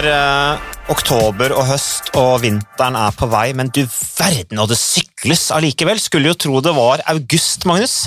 er 0.00 0.08
eh, 0.08 0.60
oktober 0.92 1.52
og 1.56 1.66
høst, 1.68 2.10
og 2.18 2.40
vinteren 2.44 2.96
er 2.98 3.16
på 3.16 3.28
vei, 3.30 3.50
men 3.56 3.70
du 3.74 3.82
verden, 3.84 4.60
og 4.62 4.70
det 4.70 4.78
sykles 4.80 5.50
allikevel. 5.54 6.00
Skulle 6.00 6.30
jo 6.32 6.38
tro 6.38 6.60
det 6.64 6.72
var 6.76 7.02
august, 7.12 7.66
Magnus. 7.68 8.06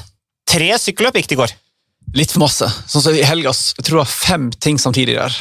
Tre 0.49 0.71
sykkelløp 0.81 1.19
gikk 1.19 1.29
det 1.29 1.37
i 1.37 1.41
går. 1.43 1.53
Litt 2.17 2.33
for 2.33 2.43
masse. 2.43 2.67
Sånn 2.89 3.05
som 3.05 3.17
i 3.17 3.25
helgas, 3.25 3.71
jeg 3.77 3.85
tror 3.85 3.99
det 3.99 4.03
var 4.03 4.13
fem 4.13 4.49
ting 4.63 4.79
samtidig 4.81 5.17
der. 5.19 5.37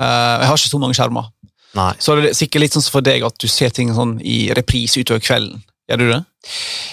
Uh, 0.00 0.42
jeg 0.42 0.50
har 0.50 0.58
ikke 0.58 0.72
så 0.72 0.82
mange 0.82 0.98
skjermer. 0.98 1.30
Nei. 1.78 1.90
Så 2.02 2.14
er 2.14 2.22
det 2.22 2.34
sikkert 2.38 2.64
litt 2.64 2.76
sånn 2.76 2.86
for 2.86 3.06
deg 3.06 3.26
at 3.26 3.38
du 3.42 3.48
ser 3.50 3.74
ting 3.74 3.90
sånn 3.94 4.18
i 4.22 4.38
reprise 4.54 5.02
utover 5.02 5.22
kvelden. 5.22 5.62
Gjør 5.90 6.00
du 6.00 6.06
det? 6.10 6.20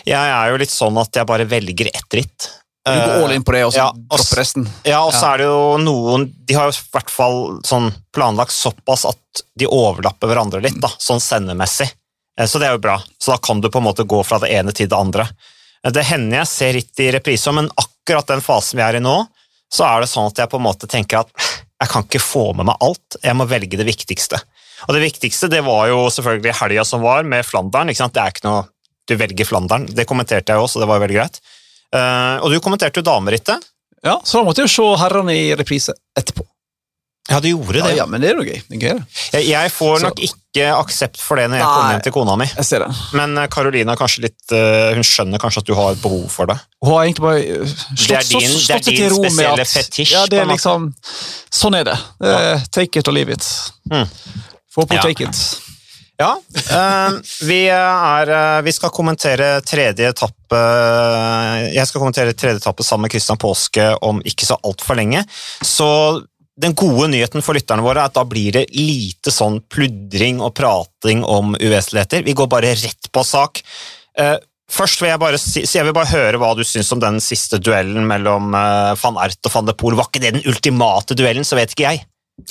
Jeg 0.10 0.36
er 0.36 0.52
jo 0.52 0.60
litt 0.62 0.74
sånn 0.74 0.98
at 1.02 1.16
jeg 1.16 1.30
bare 1.30 1.48
velger 1.50 1.90
ett 1.94 2.18
ritt. 2.18 2.50
Du 2.86 2.92
går 2.92 3.24
all 3.24 3.32
in 3.36 3.44
på 3.46 3.54
det, 3.54 3.60
og 3.68 3.74
så 3.76 3.78
ja, 3.84 3.90
dropper 3.94 4.40
resten. 4.42 4.64
Ja, 4.88 5.04
og 5.06 5.14
så 5.14 5.22
Ja. 5.28 5.34
er 5.34 5.38
det 5.38 5.46
jo 5.52 5.78
noen 5.78 6.24
De 6.48 6.54
har 6.58 6.72
jo 6.72 6.74
i 6.74 6.88
hvert 6.96 7.12
fall 7.14 7.60
sånn 7.64 7.92
planlagt 8.12 8.52
såpass 8.56 9.06
at 9.06 9.44
de 9.58 9.68
overlapper 9.68 10.28
hverandre 10.32 10.62
litt, 10.64 10.80
da, 10.82 10.90
sånn 10.98 11.22
sendemessig. 11.22 11.92
Eh, 12.40 12.46
Så 12.48 12.58
det 12.60 12.68
er 12.68 12.72
jo 12.74 12.82
bra. 12.82 12.98
Så 13.20 13.32
da 13.34 13.38
kan 13.38 13.62
du 13.62 13.70
på 13.70 13.78
en 13.78 13.86
måte 13.86 14.04
gå 14.08 14.24
fra 14.26 14.40
det 14.40 14.50
ene 14.50 14.74
til 14.74 14.88
det 14.88 14.98
andre. 14.98 15.28
Eh, 15.86 15.92
Det 15.92 16.04
hender 16.06 16.38
jeg 16.40 16.48
ser 16.48 16.74
ritt 16.74 17.00
i 17.00 17.12
reprise, 17.12 17.54
men 17.54 17.70
akkurat 17.78 18.26
den 18.28 18.42
fasen 18.42 18.78
vi 18.78 18.82
er 18.84 18.96
i 18.98 19.00
nå, 19.00 19.28
så 19.72 19.86
er 19.86 20.02
det 20.02 20.10
sånn 20.10 20.28
at 20.28 20.36
jeg 20.42 20.50
på 20.50 20.58
en 20.58 20.66
måte 20.66 20.88
tenker 20.90 21.20
at 21.20 21.30
jeg 21.82 21.90
kan 21.90 22.04
ikke 22.04 22.20
få 22.22 22.56
med 22.56 22.66
meg 22.66 22.78
alt, 22.82 23.16
jeg 23.24 23.36
må 23.36 23.48
velge 23.48 23.78
det 23.78 23.86
viktigste. 23.86 24.42
Og 24.90 24.96
det 24.96 25.02
viktigste 25.14 25.50
det 25.50 25.64
var 25.64 25.88
jo 25.88 26.08
selvfølgelig 26.10 26.56
helga 26.60 26.84
som 26.86 27.02
var, 27.02 27.24
med 27.24 27.46
Flandern. 27.46 27.88
Det 27.94 28.18
er 28.18 28.32
ikke 28.34 28.44
noe 28.50 28.66
Du 29.08 29.16
velger 29.18 29.46
Flandern. 29.46 29.86
Det 29.94 30.06
kommenterte 30.08 30.50
jeg 30.54 30.58
også, 30.62 30.80
det 30.80 30.88
var 30.88 31.00
jo 31.00 31.06
veldig 31.08 31.16
greit. 31.18 31.40
Eh, 31.94 32.38
og 32.42 32.52
du 32.54 32.60
kommenterte 32.64 33.02
jo 33.02 33.04
damerittet. 33.08 33.68
Ja, 34.04 34.20
Så 34.26 34.40
da 34.40 34.44
måtte 34.48 34.64
jeg 34.64 34.70
se 34.74 34.86
herrene 34.98 35.36
i 35.36 35.52
reprise 35.56 35.94
etterpå. 36.18 36.46
Ja, 37.30 37.38
du 37.40 37.48
gjorde 37.52 37.84
det. 37.84 37.96
ja, 37.96 38.06
men 38.10 38.20
det 38.20 38.32
er 38.32 38.40
jo 38.40 38.44
gøy. 38.44 38.62
Det 38.68 38.76
er 38.76 38.82
gøy 38.82 38.96
det. 38.98 39.04
Jeg, 39.36 39.46
jeg 39.52 39.72
får 39.72 40.00
Så- 40.00 40.04
nok 40.08 40.20
ikke 40.26 40.66
aksept 40.74 41.18
for 41.22 41.38
det 41.38 41.46
når 41.52 41.58
jeg 41.62 41.64
Nei. 41.66 41.76
kommer 41.76 41.92
hjem 41.94 42.02
til 42.08 42.12
kona 42.16 42.36
mi. 42.36 42.46
Jeg 42.58 42.66
ser 42.66 42.80
det. 42.80 42.88
Men 43.14 43.36
Karolina 43.38 43.48
Carolina 43.48 43.96
kanskje 43.96 44.24
litt, 44.26 44.52
eh, 44.52 44.94
hun 44.98 45.04
skjønner 45.06 45.40
kanskje 45.40 45.62
at 45.62 45.66
du 45.70 45.74
har 45.78 45.92
et 45.94 46.02
behov 46.02 46.26
for 46.34 46.46
det. 46.50 46.58
Hun 46.82 46.92
har 46.92 47.06
egentlig 47.06 47.22
bare 47.22 47.68
slått, 47.96 48.08
Det 48.08 48.18
er 48.18 48.40
din- 48.40 48.50
slått, 48.50 48.84
det 48.84 48.88
er 48.88 49.10
din 49.10 49.16
spesielle 49.24 49.62
at 49.62 49.68
fetisj, 49.68 50.12
Ja, 50.12 50.26
det 50.26 50.40
er 50.42 50.46
liksom 50.46 50.94
Sånn 51.52 51.76
er 51.80 51.84
det. 51.84 51.98
Uh, 52.20 52.60
take 52.72 52.98
it 52.98 53.08
or 53.08 53.12
leave 53.14 53.30
it. 53.30 53.46
Mm. 53.92 54.08
Få 54.76 54.88
på 54.88 54.96
Ja. 54.96 55.02
take 55.04 55.22
it. 55.22 55.62
Ja, 56.22 56.36
eh, 56.54 57.16
vi, 57.48 57.62
er, 57.74 58.30
eh, 58.30 58.62
vi 58.66 58.74
skal 58.76 58.94
kommentere 58.94 59.56
tredje 59.66 60.12
etappe 60.12 60.60
Jeg 61.72 61.88
skal 61.90 62.02
kommentere 62.02 62.36
tredje 62.38 62.62
etappe 62.62 62.86
sammen 62.86 63.08
med 63.08 63.16
Christian 63.16 63.40
Påske 63.42 63.88
om 64.06 64.20
ikke 64.28 64.46
så 64.46 64.60
altfor 64.68 65.00
lenge. 65.00 65.24
Så 65.66 65.88
den 66.62 66.76
gode 66.78 67.08
nyheten 67.10 67.42
for 67.42 67.58
lytterne 67.58 67.82
våre 67.82 68.04
er 68.04 68.12
at 68.12 68.18
da 68.20 68.26
blir 68.28 68.54
det 68.60 68.68
lite 68.76 69.34
sånn 69.34 69.62
pludring 69.72 70.44
og 70.44 70.54
prating 70.60 71.24
om 71.26 71.56
uvesentligheter. 71.56 72.26
Vi 72.28 72.38
går 72.38 72.52
bare 72.52 72.76
rett 72.76 73.12
på 73.12 73.26
sak. 73.26 73.64
Eh, 74.20 74.38
Først 74.72 75.02
vil 75.02 75.10
jeg 75.10 75.20
bare 75.20 75.40
si, 75.42 75.66
jeg 75.68 75.84
vil 75.84 75.96
bare 75.96 76.08
høre 76.14 76.40
hva 76.40 76.54
du 76.56 76.62
syns 76.64 76.94
om 76.96 77.02
den 77.02 77.18
siste 77.20 77.58
duellen 77.60 78.06
mellom 78.08 78.54
eh, 78.56 78.94
van 79.02 79.18
Ert 79.20 79.50
og 79.50 79.52
van 79.52 79.68
de 79.68 79.76
Poel. 79.76 79.98
Var 80.00 80.08
ikke 80.08 80.22
det 80.24 80.32
den 80.38 80.48
ultimate 80.48 81.18
duellen, 81.20 81.44
så 81.44 81.58
vet 81.60 81.74
ikke 81.74 81.90
jeg. 81.90 82.06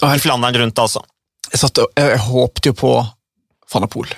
I 0.04 0.20
Flandern 0.20 0.58
rundt, 0.60 0.82
altså. 0.82 1.00
jeg, 1.48 1.62
satt, 1.62 1.80
jeg 1.96 2.20
håpte 2.26 2.74
jo 2.74 2.76
på 2.76 2.92
van 3.72 3.86
der 3.86 3.92
Poel. 3.92 4.12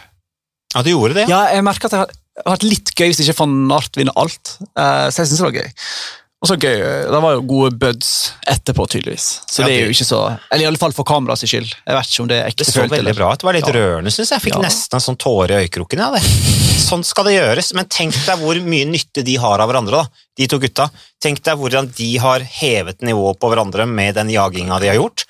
Ja, 0.75 0.83
du 0.83 0.91
gjorde 0.95 1.15
det? 1.21 1.29
Ja, 1.29 1.45
jeg 1.53 1.65
merker 1.67 1.91
at 1.91 1.93
det 1.93 2.01
har 2.47 2.57
vært 2.57 2.65
litt 2.65 2.95
gøy 2.97 3.11
hvis 3.13 3.21
ikke 3.27 3.39
van 3.43 3.73
Art 3.77 3.97
vinner 3.99 4.17
alt. 4.17 4.57
Eh, 4.73 5.07
så 5.13 5.23
jeg 5.23 5.29
synes 5.33 5.39
det 5.43 5.49
var 5.51 5.57
gøy. 5.61 5.71
Og 6.43 6.49
så 6.51 6.57
gøy, 6.59 6.81
Det 7.07 7.19
var 7.23 7.35
jo 7.37 7.43
gode 7.47 7.77
buds 7.79 8.33
etterpå, 8.51 8.83
tydeligvis. 8.91 9.27
Så 9.47 9.63
Ja, 9.63 9.67
det 9.69 9.77
er 9.77 9.85
jo 9.87 9.93
ikke 9.95 10.07
så 10.09 10.39
Eller 10.51 10.65
i 10.65 10.67
alle 10.67 10.81
fall 10.81 10.91
for 10.97 11.05
kameraets 11.07 11.45
skyld. 11.47 11.71
Jeg 11.87 11.95
vet 11.95 12.09
ikke 12.11 12.23
om 12.25 12.29
det 12.33 12.39
er 12.43 12.51
Det 12.57 12.67
så 12.67 12.87
veldig 12.91 13.15
bra 13.15 13.29
ut. 13.33 13.39
Det 13.39 13.47
var 13.47 13.53
litt 13.55 13.69
Ja. 13.69 13.73
rørende, 13.77 14.11
syns 14.11 14.33
jeg. 14.33 14.41
Jeg 14.41 14.47
fikk 14.49 14.57
Ja. 14.59 14.63
nesten 14.67 14.95
en 14.99 15.01
sånn 15.07 15.19
tåre 15.23 15.51
i 15.55 15.69
øyekroken. 15.69 15.99
Ja, 16.03 16.11
det. 16.11 16.23
Sånn 16.83 17.05
skal 17.05 17.25
det 17.25 17.39
gjøres. 17.39 17.73
Men 17.75 17.85
tenk 17.85 18.13
deg 18.27 18.39
hvor 18.41 18.59
mye 18.59 18.87
nytte 18.91 19.23
de 19.23 19.37
har 19.37 19.61
av 19.61 19.71
hverandre, 19.71 20.03
da. 20.03 20.07
de 20.37 20.47
to 20.49 20.59
gutta. 20.59 20.91
Tenk 21.23 21.43
deg 21.45 21.57
hvordan 21.57 21.95
de 21.95 22.17
har 22.17 22.41
hevet 22.41 22.99
nivået 23.03 23.39
på 23.39 23.49
hverandre 23.53 23.87
med 23.87 24.15
den 24.17 24.29
jaginga 24.31 24.81
de 24.81 24.89
har 24.89 24.97
gjort. 24.97 25.25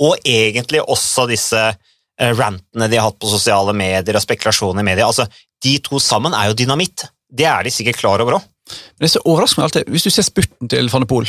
Og 0.00 0.16
egentlig 0.24 0.80
også 0.82 1.28
disse 1.28 1.76
rantene 2.16 2.88
de 2.88 2.98
har 2.98 3.10
hatt 3.10 3.18
på 3.20 3.30
sosiale 3.30 3.74
medier 3.76 4.16
og 4.16 4.24
spekulasjoner 4.24 4.80
i 4.84 4.88
media. 4.88 5.08
Altså, 5.08 5.26
de 5.64 5.76
to 5.84 6.00
sammen 6.02 6.36
er 6.36 6.50
jo 6.50 6.58
dynamitt. 6.58 7.08
Det 7.28 7.48
er 7.48 7.66
de 7.66 7.72
sikkert 7.74 8.00
klar 8.00 8.22
over 8.24 8.38
òg. 8.38 8.46
Men 8.66 9.04
det 9.04 9.10
er 9.10 9.14
så 9.14 9.24
overraskende 9.28 9.66
alltid, 9.68 9.90
Hvis 9.94 10.06
du 10.06 10.10
ser 10.10 10.26
spurten 10.26 10.70
til 10.70 10.88
van 10.90 11.04
de 11.04 11.06
Poel 11.06 11.28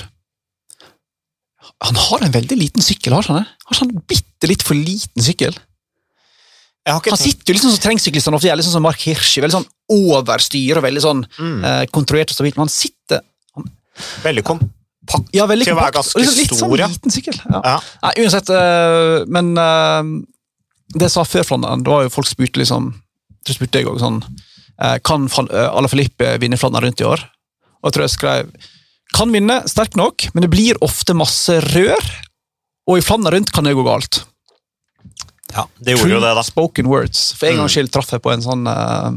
Han 1.86 2.00
har 2.02 2.24
en 2.26 2.34
veldig 2.34 2.58
liten 2.58 2.82
sykkel, 2.82 3.14
har 3.14 3.28
han 3.30 3.44
det? 3.44 3.52
Har 3.70 3.82
han 3.84 3.92
bitte 4.10 4.50
litt 4.50 4.66
for 4.66 4.74
liten 4.74 5.22
sykkel? 5.22 5.54
Jeg 6.88 6.96
har 6.96 7.04
ikke 7.04 7.14
Han 7.14 7.20
sitter 7.20 7.54
jo 7.54 7.62
sånn 7.62 7.76
som 7.76 7.84
terrengsyklistene 7.84 8.40
ofte 8.40 8.48
gjør, 8.48 8.64
sånn 8.64 8.78
som 8.78 8.86
Mark 8.88 9.02
Hirschi. 9.04 9.44
Veldig 9.44 9.58
sånn 9.58 9.68
overstyr 9.92 10.80
og 10.80 10.86
veldig 10.88 11.04
sånn 11.04 11.24
mm, 11.28 11.58
eh, 11.68 11.84
kontrollert 11.94 12.32
og 12.32 12.38
stabilt. 12.38 12.56
Men 12.58 12.66
han 12.66 12.74
sitter 12.74 13.22
veldig 14.24 14.44
kompakt. 14.48 15.34
ja, 15.36 15.46
veldig 15.52 15.68
Til 15.68 15.76
å 15.76 15.82
være 15.82 15.98
kompakt, 15.98 16.16
og 16.16 16.24
ganske 16.24 16.40
litt 16.40 16.54
sånn 16.54 16.62
stor, 16.64 16.84
liten 16.96 17.14
sykkel. 17.14 17.42
Ja. 17.44 17.62
Ja. 17.74 17.76
Nei, 18.06 18.14
uansett, 18.24 18.54
øh, 18.56 19.28
men 19.36 19.52
eh, 19.60 20.14
det 20.96 21.08
jeg 21.10 21.12
sa 21.18 21.24
før 21.28 21.44
Flandern, 21.44 21.84
da 21.84 21.92
var 21.98 22.04
jo 22.08 22.10
folk 22.14 22.28
spurte 22.30 22.60
liksom 22.62 22.94
Så 23.48 23.54
spurte 23.58 23.80
jeg 23.82 23.88
også 23.88 24.00
sånn 24.06 24.22
eh, 24.80 24.98
Kan 25.04 25.28
Ala 25.52 25.88
Filippe 25.92 26.38
vinne 26.40 26.58
Flandern 26.60 26.84
rundt 26.88 27.02
i 27.04 27.08
år? 27.08 27.20
Og 27.82 27.90
jeg 27.90 27.94
tror 27.98 28.06
jeg 28.08 28.14
skrev 28.16 28.52
Kan 29.16 29.32
vinne, 29.36 29.62
sterk 29.68 29.96
nok, 30.00 30.30
men 30.34 30.44
det 30.46 30.50
blir 30.52 30.76
ofte 30.84 31.14
masse 31.16 31.54
rør. 31.74 32.08
Og 32.88 32.98
i 33.00 33.04
Flandern 33.06 33.34
rundt 33.38 33.52
kan 33.56 33.64
det 33.68 33.76
gå 33.76 33.84
galt. 33.88 34.22
ja, 35.56 35.64
det 35.80 35.96
gjorde 35.96 36.12
jo 36.12 36.20
det, 36.20 36.34
da. 36.36 36.44
spoken 36.44 36.88
words. 36.92 37.34
For 37.40 37.48
en 37.48 37.56
Mm. 37.56 37.62
gangs 37.64 37.72
skyld 37.78 37.92
traff 37.92 38.12
jeg 38.12 38.22
på 38.22 38.32
en 38.34 38.42
sånn 38.44 38.68
uh, 38.68 39.12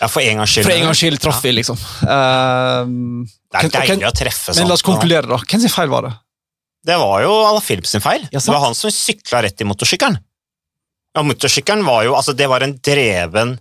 Ja, 0.00 0.06
For 0.12 0.20
en 0.22 0.36
gangs 0.42 0.50
skyld. 0.52 0.66
For 0.68 0.74
en 0.76 0.84
gangs 0.86 1.00
skyld 1.00 1.18
traff 1.24 1.42
vi, 1.42 1.52
liksom. 1.56 1.78
Uh, 2.04 3.24
Det 3.50 3.64
er 3.64 3.72
deilig 3.80 4.06
å 4.06 4.12
treffe 4.14 4.52
sånn. 4.52 4.60
men 4.62 4.68
la 4.70 4.74
oss 4.78 4.82
konkludere, 4.86 5.26
da. 5.30 5.38
Hvem 5.42 5.60
sin 5.64 5.72
feil 5.72 5.88
var 5.90 6.02
det? 6.06 6.12
Det 6.86 6.96
var 7.00 7.22
jo 7.24 7.32
Ala 7.48 7.60
Philips 7.64 7.90
sin 7.96 8.02
feil. 8.04 8.26
Ja, 8.30 8.38
det 8.38 8.52
var 8.52 8.62
han 8.62 8.76
som 8.78 8.92
sykla 8.94 9.42
rett 9.42 9.60
i 9.60 9.66
motorsykkelen. 9.66 10.18
Ja, 11.16 11.22
motorsykkelen 11.24 11.84
var 11.86 12.04
jo, 12.06 12.14
altså 12.14 12.34
Det 12.36 12.46
var 12.50 12.62
en 12.62 12.76
dreven 12.84 13.56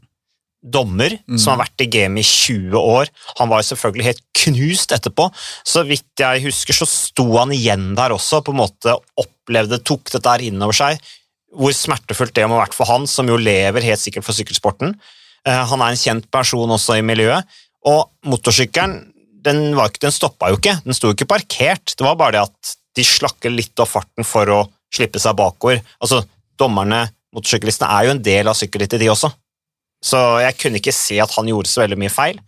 dommer 0.65 1.13
Mm. 1.29 1.37
som 1.37 1.53
har 1.53 1.65
vært 1.67 1.81
i 1.85 1.89
gamet 1.93 2.23
i 2.25 2.25
20 2.25 2.73
år. 2.79 3.09
Han 3.37 3.49
var 3.49 3.61
jo 3.61 3.67
selvfølgelig 3.75 4.05
helt 4.07 4.21
knust 4.33 4.91
etterpå. 4.95 5.27
Så 5.63 5.83
vidt 5.85 6.17
jeg 6.17 6.41
husker, 6.41 6.73
så 6.73 6.87
sto 6.89 7.25
han 7.37 7.51
igjen 7.53 7.93
der 7.95 8.09
også, 8.15 8.41
på 8.43 8.51
en 8.53 8.61
måte 8.63 8.95
opplevde, 9.21 9.77
tok 9.85 10.09
dette 10.09 10.25
her 10.29 10.41
innover 10.41 10.73
seg. 10.73 10.97
Hvor 11.55 11.71
smertefullt 11.71 12.33
det 12.33 12.47
må 12.49 12.57
ha 12.57 12.65
vært 12.65 12.73
for 12.77 12.89
han, 12.89 13.05
som 13.07 13.29
jo 13.29 13.37
lever 13.37 13.85
helt 13.85 14.01
sikkert 14.01 14.25
for 14.25 14.33
sykkelsporten. 14.33 14.95
Eh, 15.45 15.65
han 15.69 15.81
er 15.81 15.93
en 15.93 16.01
kjent 16.01 16.29
person 16.33 16.69
også 16.69 16.97
i 16.97 17.05
miljøet. 17.05 17.45
Og 17.85 18.09
motorsykkelen 18.25 19.11
den, 19.45 19.75
var 19.77 19.89
ikke, 19.93 20.01
den 20.07 20.11
stoppa 20.17 20.49
jo 20.49 20.57
ikke, 20.57 20.79
den 20.83 20.97
sto 20.97 21.11
jo 21.11 21.13
ikke 21.13 21.29
parkert. 21.29 21.93
Det 21.93 22.01
var 22.01 22.17
bare 22.17 22.31
det 22.39 22.41
at 22.49 22.75
de 22.95 23.05
slakker 23.05 23.53
litt 23.53 23.79
av 23.81 23.89
farten 23.91 24.27
for 24.27 24.51
å 24.51 24.61
slippe 24.93 25.21
seg 25.21 25.37
bakover. 25.37 25.81
Altså, 25.99 26.23
Dommerne, 26.55 27.01
motorsyklistene, 27.35 27.89
er 27.91 28.07
jo 28.07 28.13
en 28.15 28.23
del 28.23 28.47
av 28.47 28.55
sykkelrittet, 28.55 29.01
de 29.01 29.11
også. 29.11 29.27
Så 30.05 30.19
jeg 30.43 30.57
kunne 30.61 30.79
ikke 30.79 30.95
se 30.95 31.17
at 31.23 31.33
han 31.35 31.49
gjorde 31.49 31.71
så 31.71 31.83
veldig 31.83 31.97
mye 31.99 32.13
feil. 32.13 32.39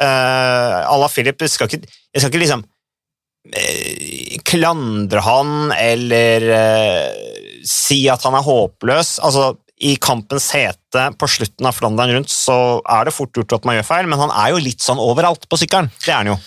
Uh, 0.00 0.82
Ala 0.88 1.08
Philip, 1.12 1.44
jeg 1.44 1.52
skal 1.52 1.68
ikke, 1.68 1.84
jeg 1.84 2.22
skal 2.22 2.32
ikke 2.32 2.40
liksom 2.40 2.62
uh, 2.64 4.38
klandre 4.48 5.22
han 5.22 5.74
eller 5.76 6.46
uh, 6.48 7.60
si 7.68 8.06
at 8.10 8.24
han 8.26 8.38
er 8.38 8.46
håpløs. 8.46 9.18
Altså, 9.22 9.52
I 9.82 9.94
kampens 10.02 10.48
hete 10.56 11.06
på 11.20 11.28
slutten 11.30 11.68
av 11.68 11.76
Flandern 11.76 12.16
rundt 12.16 12.32
så 12.32 12.80
er 12.80 13.06
det 13.06 13.14
fort 13.14 13.36
gjort 13.36 13.58
at 13.58 13.68
man 13.68 13.78
gjør 13.78 13.90
feil, 13.92 14.10
men 14.10 14.20
han 14.22 14.32
er 14.32 14.54
jo 14.54 14.64
litt 14.64 14.82
sånn 14.82 15.02
overalt 15.02 15.46
på 15.50 15.60
sykkelen. 15.60 15.92
Det 16.00 16.10
er 16.10 16.22
han 16.22 16.34
jo. 16.34 16.40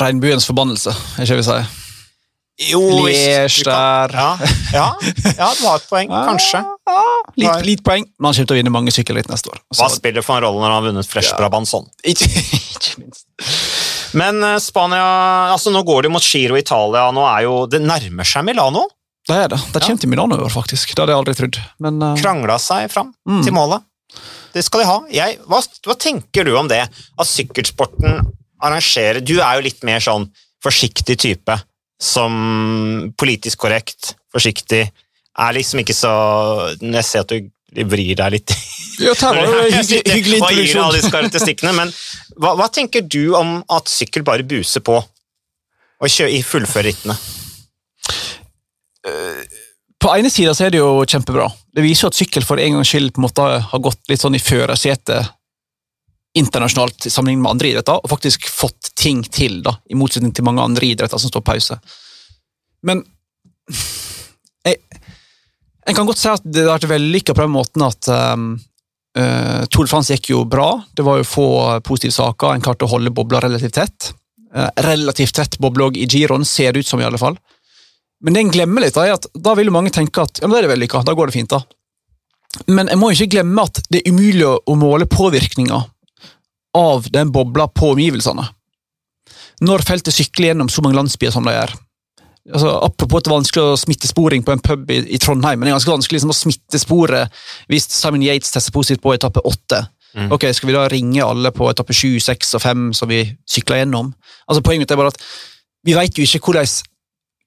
Regnbuens 0.00 0.50
forbannelse, 0.50 0.90
er 0.90 1.22
ikke 1.22 1.38
det 1.38 1.42
vi 1.44 1.48
sier. 1.52 1.83
Jo, 2.54 2.80
Liège 3.08 3.64
der. 3.66 4.12
Ja, 4.14 4.28
ja, 4.70 4.84
ja, 5.34 5.48
du 5.58 5.64
har 5.66 5.80
et 5.80 5.86
poeng, 5.90 6.08
kanskje. 6.12 6.60
Ja, 6.62 7.00
Nei. 7.34 7.40
litt, 7.42 7.64
litt 7.66 7.82
poeng, 7.86 8.04
men 8.20 8.28
han 8.28 8.36
kommer 8.36 8.46
til 8.46 8.54
å 8.54 8.58
vinne 8.60 8.70
mange 8.74 8.92
sykkelritt 8.94 9.26
neste 9.32 9.50
år. 9.50 9.58
Hva 9.74 9.88
spiller 9.90 10.22
for 10.22 10.38
en 10.38 10.44
rolle 10.46 10.60
når 10.62 10.68
han 10.70 10.76
har 10.76 10.84
vunnet 10.86 11.08
Fresh 11.10 11.32
Ja. 11.32 11.38
Brabanson? 11.40 11.88
ikke, 12.06 12.28
ikke 12.76 13.00
minst. 13.02 13.26
Men 14.14 14.38
eh, 14.46 14.58
Spania 14.62 15.02
altså 15.50 15.72
Nå 15.74 15.82
går 15.82 16.06
det 16.06 16.12
mot 16.14 16.22
Giro 16.22 16.54
Italia. 16.60 17.08
nå 17.10 17.24
er 17.26 17.42
jo, 17.48 17.56
Det 17.66 17.80
nærmer 17.82 18.28
seg 18.30 18.46
Milano. 18.46 18.84
Det 19.26 19.34
er 19.40 19.48
det. 19.50 19.58
Det 19.74 19.82
kommer 19.82 19.98
til 20.04 20.12
Milano 20.12 20.36
i 20.38 20.44
år, 20.46 20.52
faktisk. 20.54 20.92
Det 20.94 21.00
hadde 21.02 21.14
jeg 21.16 21.22
aldri 21.24 21.34
trodd. 21.40 21.58
Men 21.82 21.98
uh... 22.04 22.14
Krangla 22.20 22.58
seg 22.62 22.86
fram 22.92 23.10
Mm. 23.26 23.42
til 23.42 23.56
målet. 23.56 23.82
Det 24.54 24.62
skal 24.62 24.84
de 24.84 24.86
ha. 24.86 24.98
Jeg, 25.10 25.40
hva, 25.50 25.58
hva 25.88 25.94
tenker 25.98 26.44
du 26.46 26.54
om 26.60 26.68
det? 26.70 26.84
At 27.18 27.26
sykkelsporten 27.26 28.20
arrangerer 28.62 29.18
Du 29.24 29.40
er 29.40 29.56
jo 29.58 29.64
litt 29.66 29.82
mer 29.82 29.98
sånn 30.04 30.28
forsiktig 30.62 31.16
type. 31.18 31.56
Som 32.04 33.12
politisk 33.18 33.64
korrekt, 33.64 34.14
forsiktig. 34.34 34.84
Er 35.34 35.56
liksom 35.56 35.80
ikke 35.82 35.96
så 35.96 36.12
jeg 36.78 37.06
ser 37.08 37.24
at 37.24 37.32
du 37.32 37.50
vrir 37.90 38.14
deg 38.14 38.36
litt 38.36 38.52
ja, 39.02 39.10
det 39.18 39.26
var 39.26 39.48
jo 39.50 39.62
hyggelig, 40.06 40.36
Hva 40.38 40.50
gir 40.54 40.76
alle 40.78 40.98
disse 41.00 41.10
karakteristikkene? 41.10 41.72
Men 41.74 41.90
hva, 42.38 42.52
hva 42.54 42.68
tenker 42.70 43.02
du 43.02 43.34
om 43.34 43.56
at 43.74 43.90
sykkel 43.90 44.22
bare 44.26 44.46
buser 44.46 44.84
på 44.84 45.00
og 45.00 46.10
kjører, 46.10 46.36
i 46.36 46.44
fullfører 46.46 46.90
rittene? 46.90 47.16
På 49.98 50.12
ene 50.14 50.30
sida 50.32 50.52
er 50.62 50.74
det 50.74 50.80
jo 50.82 51.04
kjempebra. 51.08 51.48
Det 51.74 51.82
viser 51.84 52.06
jo 52.06 52.12
at 52.12 52.18
sykkel 52.18 52.44
for 52.46 52.60
en 52.60 52.78
gangs 52.78 52.90
skyld 52.92 53.14
på 53.14 53.22
en 53.22 53.26
måte 53.26 53.46
har 53.70 53.82
gått 53.82 54.02
litt 54.10 54.22
sånn 54.22 54.36
i 54.36 54.42
førersetet 54.42 55.32
internasjonalt 56.34 57.06
sammenlignet 57.06 57.42
med 57.44 57.52
andre 57.54 57.70
idretter, 57.70 58.00
og 58.02 58.10
faktisk 58.10 58.48
fått 58.50 58.90
ting 58.98 59.22
til, 59.22 59.60
da, 59.62 59.76
i 59.90 59.98
motsetning 59.98 60.34
til 60.34 60.46
mange 60.46 60.64
andre 60.64 60.88
idretter 60.88 61.20
som 61.20 61.30
står 61.30 61.44
pause. 61.46 61.78
Men 62.84 63.04
jeg, 64.64 64.80
jeg 65.86 65.96
kan 65.96 66.08
godt 66.08 66.20
si 66.20 66.30
at 66.32 66.44
det 66.46 66.66
har 66.66 66.74
vært 66.78 66.90
vellykka 66.90 67.36
på 67.36 67.44
den 67.44 67.54
måten 67.54 67.86
at 67.86 68.10
um, 68.10 68.50
uh, 69.18 69.62
Tour 69.70 69.86
de 69.86 69.92
France 69.92 70.12
gikk 70.16 70.32
jo 70.34 70.42
bra. 70.48 70.68
Det 70.96 71.06
var 71.06 71.20
jo 71.20 71.28
få 71.28 71.48
positive 71.86 72.16
saker. 72.16 72.54
En 72.54 72.64
klarte 72.64 72.88
å 72.88 72.92
holde 72.96 73.14
bobla 73.14 73.42
relativt 73.44 73.78
tett. 73.78 74.10
Uh, 74.54 74.68
relativt 74.86 75.36
tett 75.38 75.58
boble 75.62 75.92
i 75.94 76.08
giroen, 76.10 76.46
ser 76.48 76.74
det 76.74 76.84
ut 76.84 76.90
som, 76.90 77.02
i 77.02 77.06
alle 77.06 77.20
fall. 77.20 77.38
Men 78.24 78.34
det 78.34 78.42
en 78.42 78.52
glemmer 78.54 78.86
litt, 78.86 78.98
er 78.98 79.14
at 79.14 79.28
da 79.34 79.54
vil 79.54 79.68
jo 79.68 79.76
mange 79.76 79.92
tenke 79.94 80.24
at 80.24 80.40
ja, 80.40 80.48
men 80.48 80.56
da 80.56 80.62
er 80.62 80.68
det 80.68 80.74
vellykka, 80.74 81.04
da 81.06 81.14
går 81.14 81.30
det 81.30 81.38
fint. 81.38 81.54
da. 81.54 81.62
Men 82.70 82.88
jeg 82.88 83.00
må 83.00 83.10
ikke 83.12 83.32
glemme 83.36 83.66
at 83.66 83.82
det 83.90 84.00
er 84.00 84.14
umulig 84.14 84.46
å 84.46 84.76
måle 84.78 85.08
påvirkninga 85.10 85.82
av 86.74 87.08
den 87.14 87.32
bobla 87.32 87.68
på 87.70 87.92
omgivelsene. 87.94 88.46
Når 89.64 89.84
feltet 89.86 90.14
sykler 90.14 90.50
gjennom 90.50 90.70
så 90.72 90.82
mange 90.82 90.98
landsbyer 90.98 91.32
som 91.34 91.46
de 91.46 91.54
gjør. 91.54 91.74
Altså, 92.52 92.68
apropos 92.84 93.22
at 93.22 93.24
det 93.24 93.30
er 93.30 93.38
vanskelig 93.38 93.64
å 93.64 93.76
smittesporing 93.80 94.42
på 94.44 94.52
en 94.52 94.60
pub 94.60 94.90
i, 94.92 94.98
i 95.16 95.20
Trondheim, 95.22 95.56
men 95.56 95.68
det 95.68 95.72
er 95.72 95.78
ganske 95.78 95.94
vanskelig 95.94 96.18
liksom, 96.18 96.32
å 96.34 96.36
smittespore 96.36 97.22
hvis 97.72 97.86
Simon 97.94 98.24
Yates 98.26 98.52
tester 98.52 98.74
positivt 98.74 99.00
på 99.04 99.14
etappe 99.14 99.40
åtte. 99.48 99.80
Mm. 100.14 100.28
Ok, 100.34 100.44
Skal 100.54 100.68
vi 100.70 100.76
da 100.76 100.84
ringe 100.90 101.24
alle 101.24 101.50
på 101.54 101.70
etappe 101.70 101.96
sju, 101.96 102.18
seks 102.22 102.52
og 102.58 102.62
fem 102.62 102.90
som 102.94 103.08
vi 103.10 103.24
sykler 103.48 103.82
gjennom? 103.82 104.12
Altså, 104.44 104.62
Poenget 104.66 104.92
er 104.92 105.00
bare 105.00 105.14
at 105.14 105.22
vi 105.84 105.96
vet 105.96 106.20
jo 106.20 106.26
ikke 106.26 106.50
hvordan, 106.50 106.68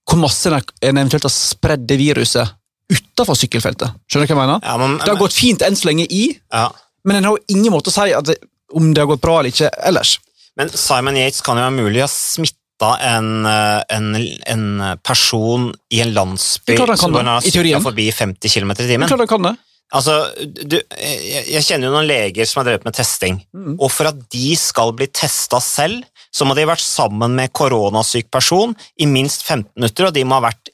hvor 0.07 0.21
masse 0.23 0.49
en 0.49 0.97
eventuelt 0.97 1.29
har 1.29 1.33
spredd 1.33 1.85
det 1.89 1.99
viruset 2.01 2.57
utafor 2.89 3.37
sykkelfeltet. 3.37 4.01
Skjønner 4.07 4.27
du 4.27 4.31
hva 4.31 4.35
jeg 4.35 4.41
mener? 4.47 4.65
Ja, 4.65 4.75
men, 4.81 4.99
det 5.03 5.11
har 5.11 5.19
gått 5.19 5.35
fint 5.35 5.63
enn 5.65 5.77
så 5.77 5.89
lenge 5.89 6.07
i, 6.09 6.29
ja. 6.53 6.67
men 7.07 7.19
en 7.19 7.29
har 7.29 7.37
jo 7.37 7.55
ingen 7.57 7.73
måte 7.73 7.91
å 7.91 7.95
si 7.95 8.13
det, 8.29 8.37
om 8.77 8.93
det 8.93 9.03
har 9.03 9.11
gått 9.11 9.25
bra 9.25 9.39
eller 9.39 9.53
ikke 9.53 9.71
ellers. 9.89 10.17
Men 10.57 10.71
Simon 10.73 11.17
Yates 11.19 11.43
kan 11.45 11.59
jo 11.59 11.65
være 11.67 11.77
mulig 11.77 12.03
å 12.05 12.09
smitte 12.11 12.91
en, 13.03 13.45
eh, 13.49 13.81
en, 13.93 14.09
en, 14.53 14.65
person 15.05 15.71
i 15.93 16.01
en 16.03 16.13
landsby 16.13 16.77
som 16.77 17.17
er 17.17 17.81
forbi 17.81 18.11
50 18.13 18.53
km 18.53 18.75
i 18.77 18.85
timen. 18.85 19.09
Klart 19.09 19.25
han 19.25 19.33
kan 19.33 19.49
det. 19.49 19.55
Altså, 19.95 20.13
du, 20.43 20.75
jeg, 20.99 21.43
jeg, 21.47 21.63
kjenner 21.63 21.87
jo 21.87 21.93
noen 21.93 22.09
leger 22.09 22.47
som 22.47 22.59
har 22.59 22.67
drevet 22.67 22.87
med 22.89 22.95
testing, 22.97 23.37
mm. 23.55 23.77
og 23.77 23.91
for 23.93 24.09
at 24.09 24.17
de 24.33 24.49
skal 24.59 24.91
bli 24.97 25.07
testa 25.07 25.61
selv, 25.63 26.03
så 26.27 26.43
må 26.43 26.57
de 26.57 26.65
ha 26.65 26.73
vært 26.73 26.83
sammen 26.83 27.37
med 27.37 27.53
koronasyk 27.55 28.27
person 28.33 28.75
i 28.99 29.07
minst 29.07 29.45
15 29.45 29.69
minutter, 29.77 30.09
og 30.09 30.17
de 30.17 30.25
må 30.27 30.41
ha 30.41 30.49
vært 30.49 30.73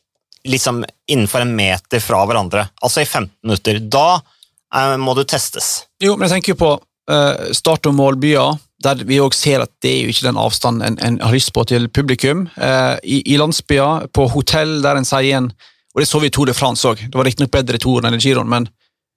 liksom 0.49 0.81
innenfor 1.11 1.45
en 1.45 1.53
meter 1.56 2.01
fra 2.03 2.23
hverandre, 2.25 2.65
altså 2.81 3.03
i 3.03 3.07
15 3.07 3.29
minutter. 3.45 3.79
Da 3.85 4.07
eh, 4.17 4.95
må 4.97 5.13
du 5.17 5.23
testes. 5.29 5.85
Jo, 6.01 6.17
men 6.17 6.27
jeg 6.27 6.39
tenker 6.39 6.56
jo 6.56 6.61
på 6.63 6.73
start- 7.51 7.88
og 7.89 7.95
målbyer, 7.97 8.59
der 8.83 9.03
vi 9.07 9.19
òg 9.23 9.35
ser 9.35 9.63
at 9.63 9.71
det 9.83 9.91
er 9.91 10.01
jo 10.03 10.13
ikke 10.13 10.27
den 10.27 10.39
avstanden 10.39 10.85
en, 10.88 10.97
en 11.03 11.19
har 11.23 11.35
lyst 11.35 11.53
på 11.55 11.63
til 11.67 11.89
publikum. 11.91 12.47
Uh, 12.57 12.95
i, 13.03 13.21
I 13.33 13.39
landsbyer, 13.39 14.07
på 14.13 14.27
hotell, 14.31 14.81
der 14.83 15.00
en 15.00 15.07
sier 15.07 15.39
en 15.39 15.51
Og 15.94 16.01
det 16.01 16.07
så 16.09 16.17
vi 16.17 16.25
i 16.25 16.33
Tour 16.33 16.50
de 16.50 16.55
France 16.57 16.88
òg, 16.89 16.97
det 17.05 17.13
var 17.13 17.27
riktignok 17.27 17.51
bedre 17.53 17.77
i 17.77 17.81
Tour 17.83 18.01
enn 18.01 18.15
i 18.17 18.17
Giron, 18.17 18.50
men 18.50 18.65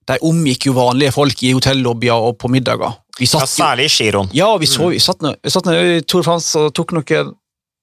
de 0.06 0.18
omgikk 0.28 0.66
jo 0.68 0.74
vanlige 0.76 1.14
folk 1.14 1.40
i 1.42 1.54
hotellobbyer 1.56 2.26
og 2.28 2.36
på 2.36 2.50
middager. 2.52 2.98
ja, 3.18 3.46
særlig 3.48 3.86
i 3.88 3.94
Giron. 3.94 4.28
Ja, 4.36 4.50
vi, 4.60 4.68
så, 4.68 4.90
vi 4.92 5.00
satt, 5.00 5.22
ned, 5.24 5.40
satt 5.48 5.70
i 5.72 6.02
Tour 6.04 6.20
de 6.20 6.28
France 6.28 6.60
og 6.60 6.74
tok 6.76 6.92
noe 6.92 7.22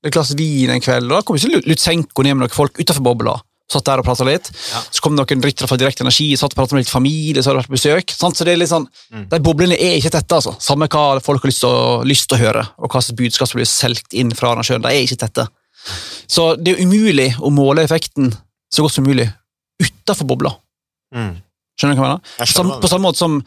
et 0.04 0.14
glass 0.14 0.36
vin 0.38 0.70
en 0.70 0.84
kveld, 0.84 1.10
og 1.10 1.16
da 1.18 1.24
kom 1.26 1.40
ikke 1.40 1.64
Lutsenko 1.66 2.22
ned 2.22 2.38
med 2.38 2.46
noen 2.46 2.54
folk 2.54 2.78
utenfor 2.78 3.02
bobla. 3.02 3.34
Satt 3.74 3.88
der 3.88 4.02
og 4.04 4.06
prata 4.06 4.26
litt. 4.28 4.50
Ja. 4.70 4.82
Så 4.94 5.02
kom 5.04 5.16
det 5.18 5.24
noen 5.24 5.46
ryttere 5.46 5.70
fra 5.70 5.78
Direkte 5.82 6.06
Energi, 6.06 6.30
satt 6.38 6.54
og 6.54 6.60
pratet 6.60 6.78
med 6.78 6.86
litt 6.86 6.94
familie 6.94 7.42
så 7.42 7.52
hadde 7.52 7.64
vært 7.64 7.72
på 7.72 7.78
besøk. 7.78 8.14
Sant? 8.14 8.38
Så 8.38 8.46
det 8.46 8.54
er 8.54 8.62
litt 8.62 8.72
sånn, 8.72 8.86
mm. 9.14 9.26
De 9.32 9.42
boblene 9.44 9.78
er 9.78 9.98
ikke 9.98 10.14
tette, 10.14 10.40
altså. 10.40 10.56
Samme 10.62 10.90
hva 10.92 11.20
folk 11.26 11.46
har 11.46 11.52
lyst 12.06 12.28
til 12.30 12.38
å, 12.38 12.42
høre, 12.44 12.66
og 12.78 12.90
hva 12.90 13.02
slags 13.02 13.18
budskap 13.20 13.50
som 13.50 13.62
blir 13.62 13.70
solgt 13.70 14.14
inn 14.18 14.34
fra 14.38 14.54
arrangøren. 14.54 14.86
De 14.86 14.94
er 14.94 15.08
ikke 15.08 15.22
tette. 15.26 15.48
Så 16.30 16.54
det 16.60 16.76
er 16.76 16.86
umulig 16.86 17.32
å 17.44 17.52
måle 17.54 17.84
effekten 17.84 18.32
så 18.74 18.86
godt 18.86 18.96
som 18.96 19.08
mulig 19.08 19.28
utafor 19.84 20.30
bobla. 20.30 20.54
Mm. 21.16 21.36
Skjønner 21.78 21.98
du 21.98 22.02
hva 22.02 22.08
jeg 22.08 22.16
mener? 22.16 22.34
Jeg 22.40 22.82
på 22.84 22.92
samme 22.92 23.08
måte 23.08 23.22
som 23.22 23.40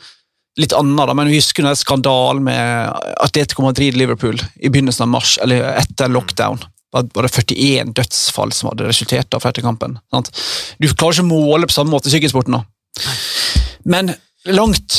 litt 0.61 0.73
annet, 0.77 1.03
da, 1.09 1.15
men 1.17 1.29
vi 1.29 1.39
husker 1.39 1.67
den 1.67 1.77
skandalen 1.77 2.47
med 2.47 3.11
Atletico 3.25 3.65
Madrid-Liverpool 3.67 4.41
i 4.41 4.71
begynnelsen 4.73 5.05
av 5.07 5.13
mars, 5.13 5.37
eller 5.45 5.67
etter 5.77 6.13
lockdown. 6.13 6.63
Var 6.95 7.27
det 7.27 7.33
41 7.33 7.93
dødsfall 7.97 8.53
som 8.55 8.71
hadde 8.71 8.87
resultert 8.89 9.35
fra 9.41 9.51
etter 9.51 9.65
kampen. 9.65 9.99
Sant? 10.15 10.31
Du 10.79 10.87
klarer 10.89 11.19
ikke 11.19 11.27
å 11.27 11.29
måle 11.29 11.69
på 11.69 11.75
samme 11.75 11.93
måte 11.93 12.09
i 12.09 12.15
sykkelsporten. 12.15 12.57
Men 13.91 14.15
langt 14.55 14.95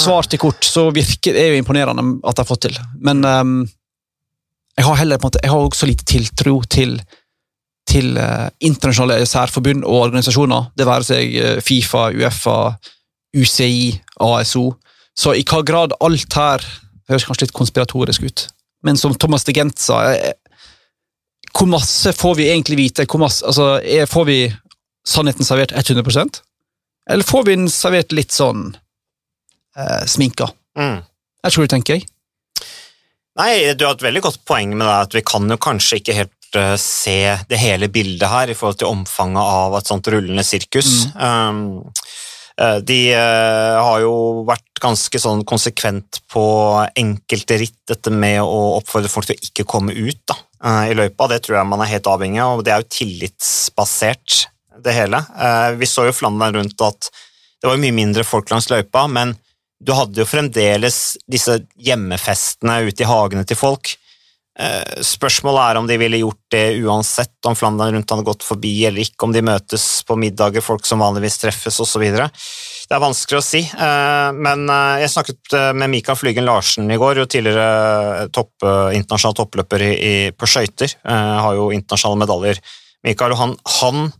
svar 0.00 0.26
til 0.30 0.40
kort, 0.40 0.64
så 0.64 0.88
virker 0.94 1.36
det 1.36 1.46
jo 1.50 1.60
imponerende 1.60 2.04
at 2.24 2.36
de 2.36 2.42
har 2.42 2.48
fått 2.48 2.66
til. 2.68 2.78
Men 3.04 3.24
um, 3.24 3.54
jeg 4.78 4.86
har 4.86 5.00
heller 5.02 5.20
på 5.20 5.26
en 5.26 5.30
måte, 5.30 5.42
jeg 5.44 5.52
har 5.52 5.64
også 5.66 5.88
lite 5.90 6.06
tiltro 6.08 6.54
til, 6.72 6.96
til 7.90 8.16
uh, 8.16 8.48
internasjonale 8.64 9.28
særforbund 9.28 9.84
og 9.84 10.06
organisasjoner. 10.06 10.70
Det 10.78 10.88
være 10.88 11.08
seg 11.10 11.36
uh, 11.36 11.56
Fifa, 11.64 12.08
Uefa, 12.16 12.58
UCI, 13.36 13.98
ASO. 14.24 14.70
Så 15.18 15.34
i 15.36 15.44
hva 15.44 15.60
grad 15.66 15.94
alt 16.00 16.38
her 16.38 16.64
høres 17.10 17.26
kanskje 17.26 17.48
litt 17.48 17.56
konspiratorisk 17.56 18.24
ut. 18.24 18.46
Men 18.86 18.96
som 18.96 19.14
Thomas 19.18 19.44
de 19.44 19.52
Gent 19.52 19.78
sa, 19.82 20.00
eh, 20.14 20.32
hvor 21.60 21.68
masse 21.68 22.12
får 22.16 22.38
vi 22.38 22.48
egentlig 22.48 22.78
vite? 22.78 23.04
Masse, 23.20 23.44
altså, 23.44 23.74
er, 23.84 24.06
får 24.08 24.24
vi 24.24 24.38
sannheten 25.06 25.44
servert 25.44 25.74
100% 25.76 26.40
Eller 27.10 27.26
får 27.26 27.44
vi 27.44 27.56
den 27.58 27.68
servert 27.72 28.14
litt 28.16 28.32
sånn 28.32 28.70
eh, 29.76 30.06
sminka? 30.08 30.48
Mm. 30.78 31.02
Jeg 31.44 31.52
tror 31.52 31.66
du 31.66 31.72
tenker 31.72 31.98
jeg. 31.98 32.06
Nei, 33.40 33.52
du 33.76 33.84
har 33.86 33.96
et 33.96 34.04
veldig 34.04 34.22
godt 34.24 34.40
poeng 34.48 34.72
med 34.72 34.86
det, 34.86 34.96
at 35.04 35.16
vi 35.16 35.24
kan 35.24 35.48
jo 35.48 35.60
kanskje 35.60 36.00
ikke 36.00 36.16
helt 36.16 36.58
uh, 36.58 36.74
se 36.80 37.18
det 37.48 37.60
hele 37.60 37.88
bildet 37.92 38.28
her 38.28 38.50
i 38.52 38.56
forhold 38.58 38.80
til 38.80 38.90
omfanget 38.90 39.40
av 39.40 39.76
et 39.78 39.88
sånt 39.88 40.10
rullende 40.12 40.44
sirkus. 40.44 40.90
Mm. 41.14 41.20
Um, 41.20 41.92
Eh, 42.60 42.76
de 42.84 42.98
eh, 43.14 43.78
har 43.80 44.02
jo 44.02 44.44
vært 44.48 44.80
ganske 44.82 45.20
sånn 45.20 45.44
konsekvent 45.48 46.20
på 46.30 46.44
enkelte 46.98 47.60
ritt, 47.62 47.78
dette 47.88 48.12
med 48.12 48.40
å 48.42 48.76
oppfordre 48.78 49.12
folk 49.12 49.30
til 49.30 49.38
å 49.38 49.48
ikke 49.48 49.68
komme 49.68 49.94
ut 49.96 50.20
da, 50.28 50.36
eh, 50.36 50.49
i 50.60 50.94
løypa. 50.96 51.28
Det 51.30 51.40
tror 51.44 51.58
jeg 51.58 51.68
man 51.70 51.82
er 51.84 51.92
helt 51.94 52.08
avhengig 52.10 52.40
av, 52.44 52.58
og 52.58 52.64
det 52.66 52.74
er 52.74 52.82
jo 52.82 52.90
tillitsbasert, 52.92 54.46
det 54.80 54.94
hele. 54.96 55.18
Vi 55.76 55.88
så 55.88 56.06
jo 56.06 56.16
Flandern 56.16 56.54
rundt 56.56 56.84
at 56.84 57.08
det 57.60 57.68
var 57.68 57.80
mye 57.80 57.92
mindre 57.92 58.24
folk 58.24 58.48
langs 58.52 58.70
løypa, 58.70 59.04
men 59.12 59.34
du 59.80 59.92
hadde 59.96 60.20
jo 60.20 60.28
fremdeles 60.28 61.18
disse 61.28 61.58
hjemmefestene 61.80 62.82
ute 62.88 63.04
i 63.04 63.08
hagene 63.08 63.44
til 63.48 63.58
folk. 63.60 63.94
Eh, 64.60 65.00
spørsmålet 65.06 65.62
er 65.62 65.78
om 65.80 65.86
de 65.88 65.96
ville 66.00 66.20
gjort 66.20 66.40
det 66.52 66.64
uansett, 66.84 67.36
om 67.48 67.56
Flandern 67.56 67.94
rundt 67.96 68.12
hadde 68.12 68.26
gått 68.26 68.44
forbi 68.44 68.74
eller 68.88 69.06
ikke, 69.06 69.24
om 69.24 69.32
de 69.32 69.44
møtes 69.46 69.86
på 70.04 70.18
middager, 70.20 70.64
folk 70.64 70.84
som 70.88 71.00
vanligvis 71.00 71.40
treffes 71.40 71.80
osv. 71.80 72.04
Det 72.90 72.96
er 72.96 73.02
vanskelig 73.04 73.38
å 73.38 73.44
si, 73.46 73.60
eh, 73.62 74.30
men 74.34 74.64
eh, 74.66 75.00
jeg 75.04 75.12
snakket 75.12 75.54
med 75.78 75.92
Mikael 75.92 76.18
Flygen 76.18 76.48
Larsen 76.48 76.90
i 76.90 76.98
går, 76.98 77.22
jo 77.22 77.28
tidligere 77.30 78.26
topp, 78.34 78.66
internasjonal 78.98 79.36
toppløper 79.38 79.84
på 80.34 80.48
skøyter. 80.50 80.96
Har 81.06 81.54
jo 81.54 81.70
internasjonale 81.74 82.24
medaljer. 82.24 82.58
Mikael, 83.06 83.36
han, 83.38 83.54
han 83.78 84.10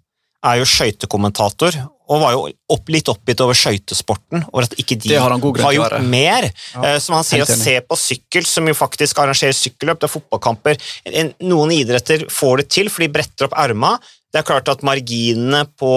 er 0.47 0.61
jo 0.61 0.69
skøytekommentator, 0.69 1.77
og 2.11 2.23
var 2.23 2.33
jo 2.35 2.47
opp, 2.75 2.89
litt 2.91 3.09
oppgitt 3.12 3.43
over 3.45 3.57
skøytesporten, 3.57 4.47
og 4.50 4.65
at 4.65 4.73
ikke 4.81 4.97
de 5.05 5.12
har, 5.15 5.35
har, 5.37 5.75
gjort 5.77 5.99
mer. 6.11 6.49
Ja, 6.75 6.95
eh, 6.95 6.97
som 7.03 7.19
han 7.19 7.27
sier, 7.27 7.45
å 7.45 7.59
se 7.61 7.77
på 7.85 7.99
sykkel, 7.99 8.47
som 8.49 8.67
jo 8.67 8.75
faktisk 8.77 9.21
arrangerer 9.23 9.55
sykkelløp, 9.57 10.00
det 10.00 10.09
er 10.09 10.15
fotballkamper 10.15 10.81
Noen 11.47 11.75
idretter 11.77 12.27
får 12.33 12.62
det 12.62 12.67
til, 12.75 12.91
for 12.91 13.05
de 13.05 13.12
bretter 13.12 13.47
opp 13.47 13.55
erma. 13.61 13.95
Det 14.31 14.41
er 14.41 14.49
klart 14.49 14.73
at 14.73 14.83
marginene 14.87 15.67
på, 15.79 15.93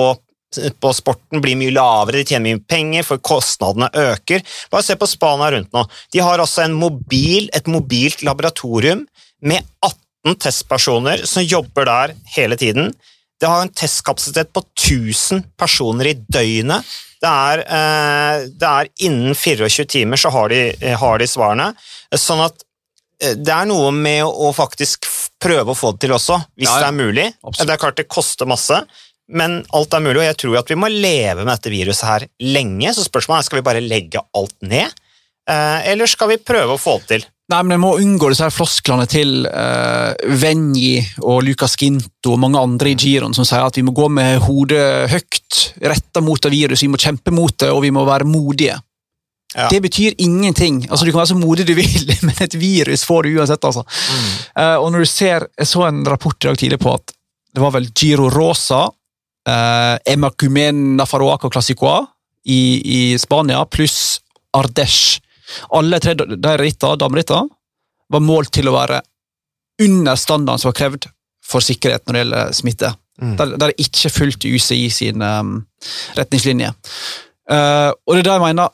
på 0.82 0.92
sporten 0.96 1.42
blir 1.44 1.58
mye 1.60 1.74
lavere, 1.74 2.22
de 2.22 2.34
tjener 2.34 2.46
mye 2.50 2.64
penger, 2.70 3.06
for 3.08 3.22
kostnadene 3.24 3.90
øker. 4.04 4.44
Bare 4.72 4.86
se 4.86 4.98
på 5.00 5.10
Spania 5.10 5.52
rundt 5.54 5.74
nå. 5.76 5.86
De 6.14 6.24
har 6.24 6.42
altså 6.42 6.68
mobil, 6.72 7.50
et 7.54 7.70
mobilt 7.72 8.24
laboratorium 8.26 9.06
med 9.44 9.66
18 9.84 10.40
testpersoner 10.40 11.26
som 11.28 11.44
jobber 11.44 11.90
der 11.90 12.16
hele 12.36 12.60
tiden. 12.60 12.94
Det 13.42 13.50
har 13.50 13.66
en 13.66 13.74
testkapasitet 13.76 14.54
på 14.56 14.64
1000 14.80 15.44
personer 15.60 16.14
i 16.14 16.14
døgnet. 16.16 16.86
Det 17.24 17.32
er, 17.32 17.64
eh, 17.64 18.46
det 18.52 18.70
er 18.70 18.90
innen 19.08 19.36
24 19.36 19.86
timer 19.88 20.20
så 20.20 20.32
har 20.32 20.52
de, 20.52 20.62
har 21.00 21.20
de, 21.20 21.28
svarene. 21.28 21.70
Sånn 22.16 22.44
at 22.44 22.64
eh, 23.24 23.36
det 23.36 23.52
er 23.52 23.68
noe 23.68 23.92
med 23.96 24.24
å 24.28 24.52
faktisk 24.56 25.08
prøve 25.44 25.72
å 25.74 25.78
få 25.78 25.94
det 25.94 26.06
til 26.06 26.16
også, 26.16 26.40
hvis 26.60 26.72
ja. 26.72 26.80
det 26.84 26.90
er 26.90 26.98
mulig. 26.98 27.28
Absolutt. 27.44 27.68
Det 27.68 27.76
er 27.76 27.84
klart 27.84 28.00
det 28.00 28.08
koster 28.12 28.50
masse, 28.50 28.80
men 29.34 29.62
alt 29.74 29.94
er 29.94 30.04
mulig, 30.06 30.22
og 30.22 30.28
jeg 30.28 30.40
tror 30.44 30.60
at 30.62 30.72
vi 30.72 30.80
må 30.80 30.90
leve 30.92 31.44
med 31.44 31.52
dette 31.52 31.74
viruset 31.74 32.08
her 32.08 32.26
lenge. 32.54 32.94
Så 32.96 33.06
spørsmålet 33.08 33.42
er 33.42 33.50
skal 33.50 33.60
vi 33.60 33.68
bare 33.68 33.84
legge 33.84 34.22
alt 34.38 34.56
ned, 34.62 34.94
eh, 35.50 35.80
eller 35.94 36.10
skal 36.10 36.34
vi 36.34 36.42
prøve 36.42 36.76
å 36.76 36.82
få 36.82 37.00
det 37.02 37.10
til? 37.16 37.30
Nei, 37.52 37.60
men 37.60 37.76
Jeg 37.76 37.82
må 37.84 37.92
unngå 38.00 38.30
disse 38.32 38.46
her 38.46 38.54
flosklene 38.56 39.04
til 39.12 39.44
uh, 39.46 40.14
Venji 40.40 41.02
og 41.28 41.42
Lucas 41.44 41.76
Ginto 41.78 42.32
og 42.32 42.40
mange 42.40 42.62
andre 42.62 42.94
i 42.94 42.96
giroen 42.96 43.36
som 43.36 43.46
sier 43.46 43.66
at 43.66 43.76
vi 43.76 43.84
må 43.84 43.92
gå 43.96 44.08
med 44.08 44.40
hodet 44.46 45.12
høyt, 45.12 45.60
retta 45.84 46.24
mot 46.24 46.40
det 46.40 46.54
viruset, 46.54 46.86
vi 46.86 46.94
må 46.94 47.02
kjempe 47.02 47.34
mot 47.36 47.54
det, 47.60 47.70
og 47.74 47.84
vi 47.84 47.92
må 47.94 48.06
være 48.08 48.30
modige. 48.30 48.78
Ja. 49.54 49.68
Det 49.70 49.84
betyr 49.84 50.16
ingenting. 50.24 50.86
Altså, 50.90 51.06
Du 51.06 51.12
kan 51.12 51.20
være 51.20 51.34
så 51.34 51.38
modig 51.38 51.68
du 51.68 51.76
vil, 51.78 52.16
men 52.26 52.40
et 52.42 52.56
virus 52.58 53.04
får 53.06 53.28
du 53.28 53.36
uansett. 53.36 53.64
altså. 53.64 53.84
Mm. 53.84 54.32
Uh, 54.58 54.78
og 54.80 54.92
når 54.96 55.04
du 55.04 55.12
ser, 55.12 55.48
Jeg 55.60 55.68
så 55.68 55.88
en 55.90 56.06
rapport 56.08 56.40
i 56.40 56.48
dag 56.48 56.58
tidlig 56.58 56.80
på 56.80 56.96
at 56.96 57.14
det 57.54 57.62
var 57.62 57.76
vel 57.76 57.92
Giro 57.94 58.32
Rosa, 58.34 58.88
uh, 59.50 59.96
Emacumen 60.10 60.96
Nafaroaca 60.98 61.50
Classicoa 61.50 62.04
i, 62.46 62.62
i 62.84 63.00
Spania, 63.20 63.64
pluss 63.66 64.20
Ardèche. 64.58 65.22
Alle 65.76 66.00
tre 66.02 66.16
de 66.18 66.38
damerittene 66.40 67.50
var 68.14 68.24
målt 68.24 68.54
til 68.56 68.70
å 68.70 68.76
være 68.76 69.02
under 69.84 70.18
standarden 70.20 70.62
som 70.62 70.72
var 70.72 70.78
krevd 70.78 71.10
for 71.44 71.64
sikkerhet 71.64 72.06
når 72.06 72.16
det 72.16 72.22
gjelder 72.24 72.54
smitte. 72.56 72.94
Mm. 73.22 73.34
Der, 73.38 73.58
der 73.62 73.74
er 73.74 73.84
ikke 73.84 74.12
fulgt 74.14 74.48
UCI 74.48 74.88
sine 74.94 75.28
um, 75.42 75.58
retningslinjer. 76.18 76.74
Uh, 77.50 77.92
og 78.08 78.16
det 78.16 78.24
er 78.24 78.30
der 78.30 78.40
jeg 78.40 78.46
mener 78.48 78.72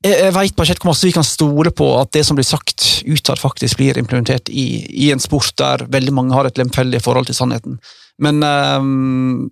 jeg, 0.00 0.16
jeg 0.16 0.32
bare 0.32 0.72
ikke 0.72 0.86
hvor 0.86 0.94
masse 0.94 1.06
vi 1.06 1.12
kan 1.12 1.26
stole 1.26 1.72
på 1.76 1.86
at 2.00 2.12
det 2.16 2.22
som 2.24 2.38
blir 2.38 2.48
sagt 2.48 2.86
utad, 3.04 3.40
faktisk 3.40 3.76
blir 3.80 3.98
implementert 4.00 4.48
i, 4.48 4.86
i 4.88 5.10
en 5.12 5.20
sport 5.20 5.52
der 5.60 5.84
veldig 5.92 6.14
mange 6.16 6.36
har 6.36 6.48
et 6.48 6.60
lemfeldig 6.60 7.02
forhold 7.04 7.28
til 7.28 7.36
sannheten. 7.36 7.76
Men 8.20 8.40
ehm, 8.44 9.50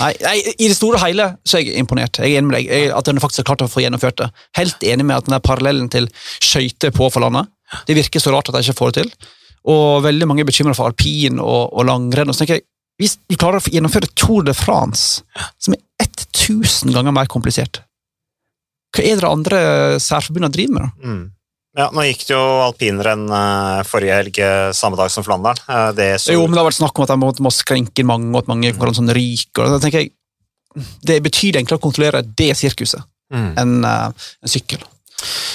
nei, 0.00 0.12
nei, 0.22 0.36
i 0.56 0.68
det 0.68 0.76
store 0.76 0.98
og 0.98 1.04
hele 1.04 1.28
så 1.46 1.58
er 1.58 1.66
jeg 1.66 1.82
imponert. 1.82 2.20
Jeg 2.20 2.34
er 2.34 2.40
enig 2.40 2.50
med 2.50 2.58
deg. 2.58 2.70
Jeg, 2.70 2.92
at 2.96 3.10
en 3.10 3.22
faktisk 3.22 3.44
har 3.44 3.50
klart 3.52 3.66
å 3.66 3.70
få 3.70 3.84
gjennomført 3.84 4.18
det. 4.20 4.30
Helt 4.58 4.86
enig 4.86 5.06
med 5.06 5.16
at 5.16 5.28
den 5.28 5.36
der 5.36 5.44
parallellen 5.44 5.90
til 5.92 6.08
skøyter 6.42 6.94
på 6.94 7.10
for 7.12 7.24
landet, 7.24 7.50
det 7.88 7.98
virker 7.98 8.22
så 8.22 8.34
rart 8.34 8.50
at 8.50 8.58
de 8.58 8.64
ikke 8.66 8.78
får 8.78 8.92
det 8.92 9.04
til. 9.04 9.32
Og 9.72 10.04
veldig 10.04 10.28
mange 10.30 10.44
er 10.44 10.48
bekymra 10.48 10.76
for 10.78 10.90
alpin 10.90 11.40
og, 11.42 11.72
og 11.72 11.88
langrenn. 11.88 12.30
og 12.30 12.36
så 12.36 12.44
tenker 12.44 12.60
jeg, 12.60 12.68
Hvis 12.96 13.18
vi 13.28 13.36
klarer 13.36 13.60
å 13.60 13.72
gjennomføre 13.72 14.08
Tour 14.16 14.46
de 14.46 14.54
France, 14.56 15.22
som 15.60 15.74
er 15.74 16.06
1000 16.06 16.94
ganger 16.94 17.12
mer 17.12 17.28
komplisert 17.28 17.82
hva 18.96 19.04
er 19.04 19.20
det 19.20 19.28
andre 19.28 19.58
særforbundene 20.00 20.54
driver 20.54 20.76
med? 20.76 20.86
da? 20.86 21.10
Mm. 21.10 21.24
Ja, 21.76 21.90
Nå 21.92 22.06
gikk 22.06 22.24
det 22.24 22.32
jo 22.32 22.42
alpinrenn 22.64 23.26
eh, 23.28 23.82
forrige 23.84 24.16
helg, 24.16 24.38
eh, 24.40 24.70
samme 24.76 24.96
dag 24.96 25.12
som 25.12 25.24
Flandern. 25.26 25.60
Eh, 25.68 25.90
det 25.96 26.08
så, 26.22 26.32
Jo, 26.32 26.46
men 26.46 26.56
Det 26.56 26.62
har 26.62 26.70
vært 26.70 26.78
snakk 26.78 26.96
om 26.96 27.04
at 27.04 27.12
de 27.12 27.18
må, 27.20 27.32
må 27.44 27.52
skrenke 27.52 28.06
mange, 28.08 28.30
og 28.32 28.44
at 28.44 28.48
mange 28.52 28.72
går 28.72 28.94
sånn 28.96 29.12
ryker. 29.12 29.68
Da 29.74 29.80
tenker 29.82 30.04
jeg, 30.06 30.14
Det 31.04 31.20
betyr 31.24 31.60
enklere 31.60 31.80
å 31.80 31.84
kontrollere 31.84 32.24
det 32.36 32.50
sirkuset 32.56 33.04
mm. 33.32 33.52
enn 33.60 33.76
en 33.84 34.50
sykkel. 34.52 34.82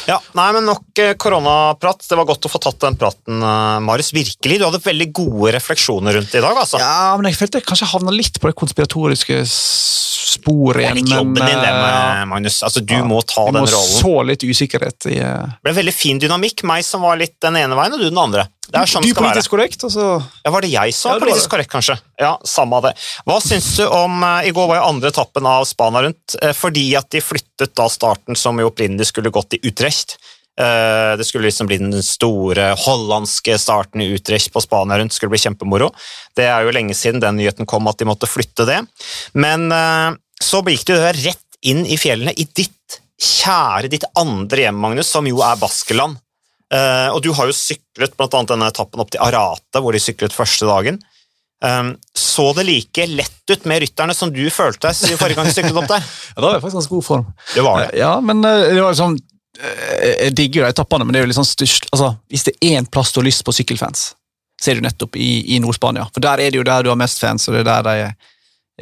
Ja, 0.07 0.17
nei, 0.37 0.47
men 0.55 0.65
Nok 0.65 0.99
eh, 0.99 1.13
koronaprat. 1.19 2.03
Det 2.09 2.17
var 2.17 2.25
godt 2.29 2.47
å 2.47 2.51
få 2.51 2.59
tatt 2.63 2.79
den 2.83 2.97
praten, 2.99 3.41
eh, 3.45 3.79
Marius. 3.85 4.11
Virkelig, 4.15 4.57
Du 4.59 4.65
hadde 4.65 4.81
veldig 4.83 5.09
gode 5.13 5.53
refleksjoner 5.57 6.17
rundt 6.17 6.31
det 6.33 6.41
i 6.41 6.45
dag. 6.45 6.57
altså. 6.57 6.79
Ja, 6.81 7.15
men 7.17 7.29
jeg 7.29 7.37
følte 7.39 7.61
jeg 7.61 7.67
kanskje 7.69 7.91
havna 7.93 8.11
litt 8.15 8.39
på 8.41 8.49
det 8.49 8.57
konspiratoriske 8.57 9.41
sporet 10.31 10.81
Det 10.81 10.89
er 10.89 10.95
litt 10.97 11.11
jobben 11.11 11.35
din, 11.35 11.59
det, 11.61 11.71
eh, 11.75 12.23
Magnus. 12.25 12.61
Altså, 12.63 12.81
Du 12.85 12.93
ja. 12.95 13.03
må 13.03 13.21
ta 13.25 13.45
jeg 13.45 13.53
den 13.53 13.63
må 13.63 13.69
rollen. 13.69 13.99
så 14.01 14.13
litt 14.25 14.43
usikkerhet 14.47 15.05
i 15.11 15.19
Det 15.19 15.61
ble 15.63 15.73
veldig 15.73 15.93
fin 15.93 16.19
dynamikk. 16.19 16.63
Meg 16.63 16.83
som 16.87 17.01
var 17.05 17.17
litt 17.17 17.37
den 17.41 17.55
ene 17.55 17.75
veien, 17.77 17.93
og 17.93 17.99
du 17.99 18.09
den 18.09 18.17
andre. 18.17 18.47
Det 18.69 18.77
er 18.77 18.85
sånn 18.87 19.01
Du 19.03 19.09
skal 19.09 19.23
være. 19.23 19.31
politisk 19.33 19.49
korrekt, 19.51 19.83
altså. 19.83 20.03
Ja, 20.45 20.51
Var 20.53 20.61
det 20.61 20.69
jeg 20.71 20.93
som 20.93 21.11
Ja, 21.11 21.17
var 21.19 21.25
politisk 21.27 21.49
korrekt, 21.49 21.71
kanskje? 21.71 21.95
Ja, 22.21 22.37
samme 22.45 22.77
av 22.77 22.83
det. 22.83 22.93
Hva 23.27 23.39
syns 23.41 23.71
du 23.77 23.87
om 23.87 24.21
eh, 24.23 24.47
I 24.47 24.51
går 24.55 24.67
var 24.69 24.77
jo 24.77 24.89
andre 24.91 25.09
etappen 25.11 25.45
av 25.49 25.65
Spania 25.65 26.03
rundt, 26.05 26.35
eh, 26.41 26.53
fordi 26.53 26.95
at 26.95 27.09
de 27.09 27.19
flyttet 27.25 27.73
da 27.75 27.87
starten 27.89 28.37
som 28.37 28.59
jo 28.61 28.69
opprinnelig 28.69 29.07
skulle 29.09 29.31
gått 29.33 29.57
i 29.57 29.59
Utrecht. 29.67 30.17
Eh, 30.59 31.17
Det 31.17 31.25
skulle 31.25 31.49
liksom 31.49 31.67
bli 31.67 31.77
den 31.81 32.03
store 32.05 32.75
hollandske 32.85 33.57
starten 33.59 34.01
i 34.05 34.11
Utrecht 34.15 34.53
på 34.53 34.61
Spania 34.61 34.97
rundt. 35.01 35.11
skulle 35.11 35.31
bli 35.33 35.39
kjempemoro. 35.41 35.91
Det 36.35 36.45
er 36.45 36.63
jo 36.63 36.71
lenge 36.71 36.93
siden 36.93 37.19
den 37.19 37.37
nyheten 37.41 37.65
kom 37.67 37.87
at 37.87 37.97
de 37.97 38.05
måtte 38.05 38.29
flytte 38.29 38.65
det. 38.65 38.85
Men 39.33 39.69
så 40.41 40.61
gikk 40.63 40.85
jo 40.89 40.95
rett 40.95 41.37
inn 41.63 41.85
i 41.85 41.97
fjellene, 41.97 42.33
i 42.37 42.45
ditt 42.45 42.99
kjære, 43.21 43.89
ditt 43.89 44.03
andre 44.17 44.57
hjem, 44.65 44.75
Magnus, 44.81 45.07
som 45.07 45.25
jo 45.27 45.41
er 45.41 45.55
Baskeland. 45.57 46.17
Eh, 46.71 47.07
og 47.11 47.19
du 47.23 47.31
har 47.35 47.49
jo 47.49 47.55
syklet 47.55 48.15
annet 48.15 48.53
denne 48.53 48.69
etappen 48.71 49.01
opp 49.03 49.11
til 49.11 49.23
Arate, 49.23 49.81
hvor 49.81 49.95
de 49.95 50.01
syklet 50.01 50.35
første 50.35 50.67
dagen. 50.69 51.01
Um, 51.61 51.91
så 52.17 52.47
det 52.57 52.63
like 52.65 53.05
lett 53.05 53.51
ut 53.51 53.65
med 53.69 53.83
rytterne 53.83 54.15
som 54.17 54.31
du 54.33 54.47
følte 54.49 54.89
deg 54.89 55.19
forrige 55.19 55.37
gang 55.37 55.49
du 55.49 55.53
syklet 55.53 55.77
opp 55.77 55.91
der? 55.91 56.07
Ja, 56.31 56.39
da 56.39 56.47
var 56.47 56.55
jeg 56.55 56.63
faktisk 56.63 56.79
ganske 56.79 56.95
god 56.95 57.05
form. 57.05 57.27
Det 57.53 57.65
var 57.65 57.83
det. 57.83 57.89
Ja, 57.99 58.15
men 58.23 58.41
eh, 58.47 58.63
det 58.71 58.79
var 58.81 58.95
liksom 58.95 59.17
eh, 59.59 60.07
Jeg 60.23 60.33
digger 60.39 60.61
jo 60.61 60.65
de 60.65 60.73
etappene, 60.73 61.05
men 61.05 61.13
det 61.13 61.21
er 61.21 61.27
jo 61.27 61.29
litt 61.29 61.37
sånn 61.37 61.45
størst 61.45 61.85
altså, 61.91 62.15
Hvis 62.33 62.47
det 62.47 62.55
er 62.55 62.79
én 62.79 62.89
plass 62.89 63.13
du 63.13 63.19
har 63.19 63.27
lyst 63.27 63.45
på 63.45 63.53
sykkelfans, 63.53 64.07
så 64.57 64.71
er 64.71 64.79
det 64.79 64.81
jo 64.81 64.87
nettopp 64.87 65.19
i, 65.21 65.29
i 65.53 65.59
Nord-Spania. 65.61 66.07
For 66.15 66.23
der 66.25 66.41
er 66.41 66.49
det 66.49 66.57
jo 66.57 66.65
der 66.65 66.87
du 66.87 66.89
har 66.89 66.97
mest 66.97 67.21
fans, 67.21 67.45
og 67.45 67.59
det 67.59 67.61
er 67.61 67.85
der 67.85 68.17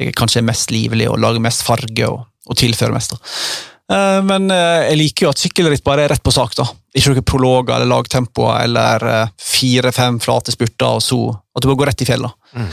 de 0.00 0.08
kanskje 0.16 0.40
er 0.40 0.48
mest 0.48 0.72
livlige 0.72 1.12
og 1.12 1.20
lager 1.20 1.42
mest 1.44 1.66
farge 1.66 2.08
og, 2.08 2.22
og 2.48 2.56
tilfører 2.56 2.96
mest. 2.96 3.12
da. 3.12 3.34
Eh, 3.90 4.22
Men 4.22 4.50
eh, 4.54 4.90
jeg 4.90 4.98
liker 5.00 5.26
jo 5.26 5.30
at 5.34 5.40
sykkelritt 5.42 5.84
bare 5.86 6.04
er 6.06 6.12
rett 6.14 6.22
på 6.22 6.32
sak. 6.34 6.54
da. 6.58 6.66
Ikke 6.94 7.12
noen 7.14 7.26
prologer 7.26 7.76
eller 7.76 7.90
lagtempoer 7.90 8.64
eller 8.64 9.06
eh, 9.10 9.32
fire-fem 9.40 10.20
flate 10.22 10.54
spurter, 10.54 10.86
og 10.98 11.02
så 11.02 11.20
at 11.34 11.62
du 11.64 11.68
bare 11.70 11.80
går 11.82 11.90
rett 11.92 12.02
i 12.04 12.08
fjellet. 12.08 12.32
Mm. 12.54 12.68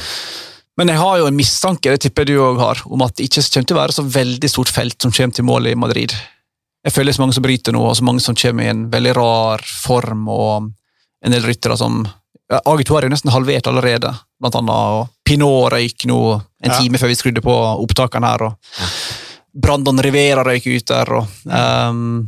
Men 0.78 0.92
jeg 0.94 1.02
har 1.02 1.18
jo 1.18 1.26
en 1.32 1.38
mistanke 1.38 1.90
det 1.90 2.04
tipper 2.06 2.28
du 2.30 2.36
også 2.38 2.62
har, 2.62 2.82
om 2.94 3.02
at 3.02 3.16
det 3.18 3.26
ikke 3.32 3.42
kommer 3.50 3.66
til 3.72 3.78
å 3.78 3.80
være 3.82 3.96
så 3.98 4.04
veldig 4.14 4.50
stort 4.54 4.70
felt 4.70 5.02
som 5.02 5.12
kommer 5.12 5.34
til 5.34 5.48
målet 5.48 5.74
i 5.74 5.80
Madrid. 5.80 6.14
Jeg 6.86 6.94
føler 6.94 7.10
det 7.10 7.16
er 7.16 7.18
så 7.18 7.24
mange 7.26 7.34
som 7.40 7.44
bryter 7.48 7.74
nå, 7.74 7.82
og 7.82 7.96
så 7.98 8.06
mange 8.06 8.22
som 8.22 8.38
kommer 8.38 8.64
i 8.68 8.70
en 8.70 8.84
veldig 8.94 9.16
rar 9.18 9.64
form, 9.66 10.28
og 10.30 10.70
en 11.26 11.34
del 11.34 11.42
ryttere 11.50 11.76
som 11.82 12.04
ja, 12.48 12.62
AG2 12.62 12.94
er 13.00 13.08
jo 13.08 13.12
nesten 13.16 13.34
halvert 13.34 13.68
allerede, 13.68 14.14
blant 14.40 14.56
annet. 14.56 14.70
og 15.02 15.10
Pinot 15.26 15.74
røyk 15.74 16.06
nå 16.08 16.20
en 16.38 16.72
Ja. 16.72 16.78
time 16.78 16.98
før 17.02 17.10
vi 17.10 17.16
skrudde 17.18 17.42
på 17.44 17.54
opptakene 17.84 18.30
her. 18.30 18.44
og 18.44 18.54
Brandon 19.58 20.02
Rivera 20.04 20.46
røyk 20.46 20.68
ut 20.70 20.88
der. 20.90 21.14
og 21.18 21.46
um, 21.46 22.28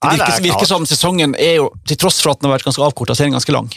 Det 0.00 0.14
virker, 0.14 0.36
er 0.36 0.44
virker 0.48 0.68
som 0.68 0.86
sesongen 0.88 1.34
er 1.38 1.58
jo, 1.60 1.70
til 1.88 1.98
tross 2.00 2.20
for 2.22 2.34
at 2.34 2.40
den 2.40 2.50
har 2.50 2.58
vært 2.58 2.68
ganske 2.68 2.84
avkorta, 2.86 3.16
så 3.16 3.24
er 3.24 3.30
den 3.30 3.38
ganske 3.38 3.56
lang. 3.56 3.70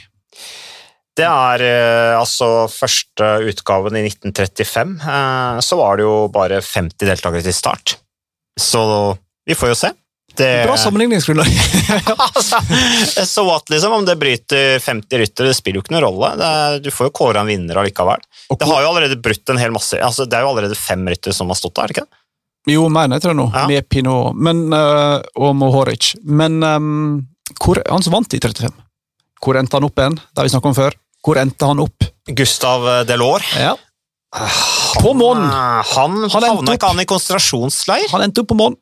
Det 1.14 1.26
er 1.30 1.62
eh, 1.62 2.12
altså 2.18 2.66
første 2.74 3.28
utgaven 3.46 4.00
i 4.00 4.06
1935. 4.08 4.96
Eh, 4.98 5.60
så 5.62 5.78
var 5.78 6.00
det 6.00 6.08
jo 6.08 6.16
bare 6.34 6.62
50 6.66 7.06
deltakere 7.06 7.46
til 7.46 7.54
start. 7.54 8.00
Så 8.60 8.82
vi 9.46 9.58
får 9.58 9.74
jo 9.74 9.78
se. 9.78 9.92
Det, 10.34 10.48
Bra 10.66 10.78
sammenligningsgrunnlag. 10.78 11.48
altså, 12.08 12.58
så 13.36 13.44
what, 13.46 13.70
liksom, 13.70 13.94
om 13.94 14.06
det 14.06 14.16
bryter 14.18 14.80
50 14.80 15.22
ryttere, 15.22 15.52
det 15.52 15.58
spiller 15.60 15.78
jo 15.78 15.86
ikke 15.86 15.94
noen 15.94 16.06
rolle. 16.08 16.32
Det 16.40 16.50
er, 16.50 16.80
du 16.82 16.90
får 16.94 17.12
jo 17.12 17.16
kåre 17.22 17.44
en 17.44 17.52
vinner 17.52 17.78
allikevel. 17.78 18.26
Og 18.50 18.58
Det 18.58 18.70
har 18.72 18.82
jo 18.82 18.90
allerede 18.90 19.22
brutt 19.22 19.54
en 19.54 19.62
hel 19.62 19.74
masse 19.74 19.98
altså, 20.02 20.26
Det 20.26 20.36
er 20.36 20.44
jo 20.44 20.50
allerede 20.52 20.78
fem 20.78 21.06
ryttere 21.10 21.36
som 21.38 21.54
har 21.54 21.60
stått 21.60 21.78
der. 21.78 21.94
ikke 21.94 22.08
det? 22.08 22.23
Jo, 22.70 22.86
mer 22.92 23.10
enn 23.10 23.18
jeg 23.18 23.26
tror 23.26 23.36
nå, 23.36 23.50
Ja. 23.52 23.66
med 23.68 23.88
Pinot 23.92 24.36
men, 24.40 24.66
uh, 24.72 25.20
og 25.36 25.56
Mohoric. 25.60 26.14
Men 26.24 26.62
um, 26.64 27.28
hvor, 27.60 27.82
han 27.90 28.06
vant 28.14 28.34
i 28.34 28.40
35, 28.40 28.72
hvor 29.44 29.60
endte 29.60 29.76
han 29.76 29.88
opp 29.90 30.00
igjen? 30.00 30.16
Det 30.16 30.40
har 30.40 30.48
vi 30.48 30.54
snakket 30.54 30.72
om 30.72 30.78
før. 30.78 30.96
Hvor 31.24 31.40
endte 31.40 31.68
han 31.68 31.82
opp? 31.84 32.08
Gustav 32.36 32.86
Delors. 33.08 33.50
Ja. 33.60 33.76
På 35.02 35.12
månen! 35.14 35.46
Han, 35.50 35.84
han, 36.24 36.30
Han 36.32 36.44
havna 36.48 36.74
ikke 36.78 36.90
han 36.90 37.04
i 37.04 37.06
konsentrasjonsleir? 37.10 38.08
Han 38.14 38.24
endte 38.26 38.42
opp 38.44 38.50
på 38.54 38.58
månen. 38.58 38.80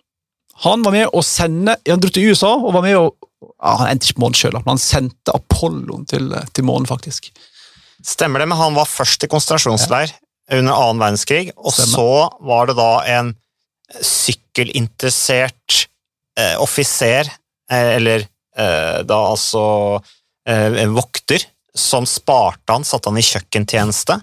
Han 0.62 0.84
var 0.86 0.94
med 0.94 1.10
å 1.18 1.24
sende 1.26 1.74
Han 1.90 2.02
dro 2.04 2.12
til 2.14 2.28
USA 2.30 2.52
og 2.54 2.74
var 2.76 2.84
med 2.86 2.94
å 3.00 3.08
ja, 3.10 3.72
Han 3.80 3.88
endte 3.90 4.06
ikke 4.06 4.20
på 4.20 4.24
månen 4.28 4.38
sjøl, 4.38 4.58
men 4.60 4.76
han 4.76 4.82
sendte 4.82 5.34
Apollon 5.34 6.06
til, 6.10 6.28
til 6.54 6.66
månen, 6.68 6.86
faktisk. 6.90 7.32
Stemmer 8.06 8.44
det, 8.44 8.48
men 8.52 8.60
han 8.60 8.78
var 8.78 8.90
først 8.90 9.26
i 9.26 9.30
konsentrasjonsleir 9.32 10.14
under 10.54 10.76
annen 10.76 11.02
verdenskrig, 11.02 11.52
og 11.58 11.74
Stemmer. 11.74 11.94
så 11.96 12.46
var 12.46 12.70
det 12.70 12.76
da 12.78 12.90
en 13.18 13.34
sykkelinteressert 14.02 15.88
eh, 16.40 16.56
offiser, 16.62 17.30
eh, 17.72 17.96
eller 17.98 18.26
eh, 18.58 19.00
da 19.08 19.20
altså 19.32 19.64
eh, 20.48 20.86
vokter, 20.92 21.44
som 21.76 22.06
sparte 22.10 22.74
han, 22.76 22.84
satte 22.88 23.10
han 23.12 23.20
i 23.20 23.24
kjøkkentjeneste. 23.26 24.20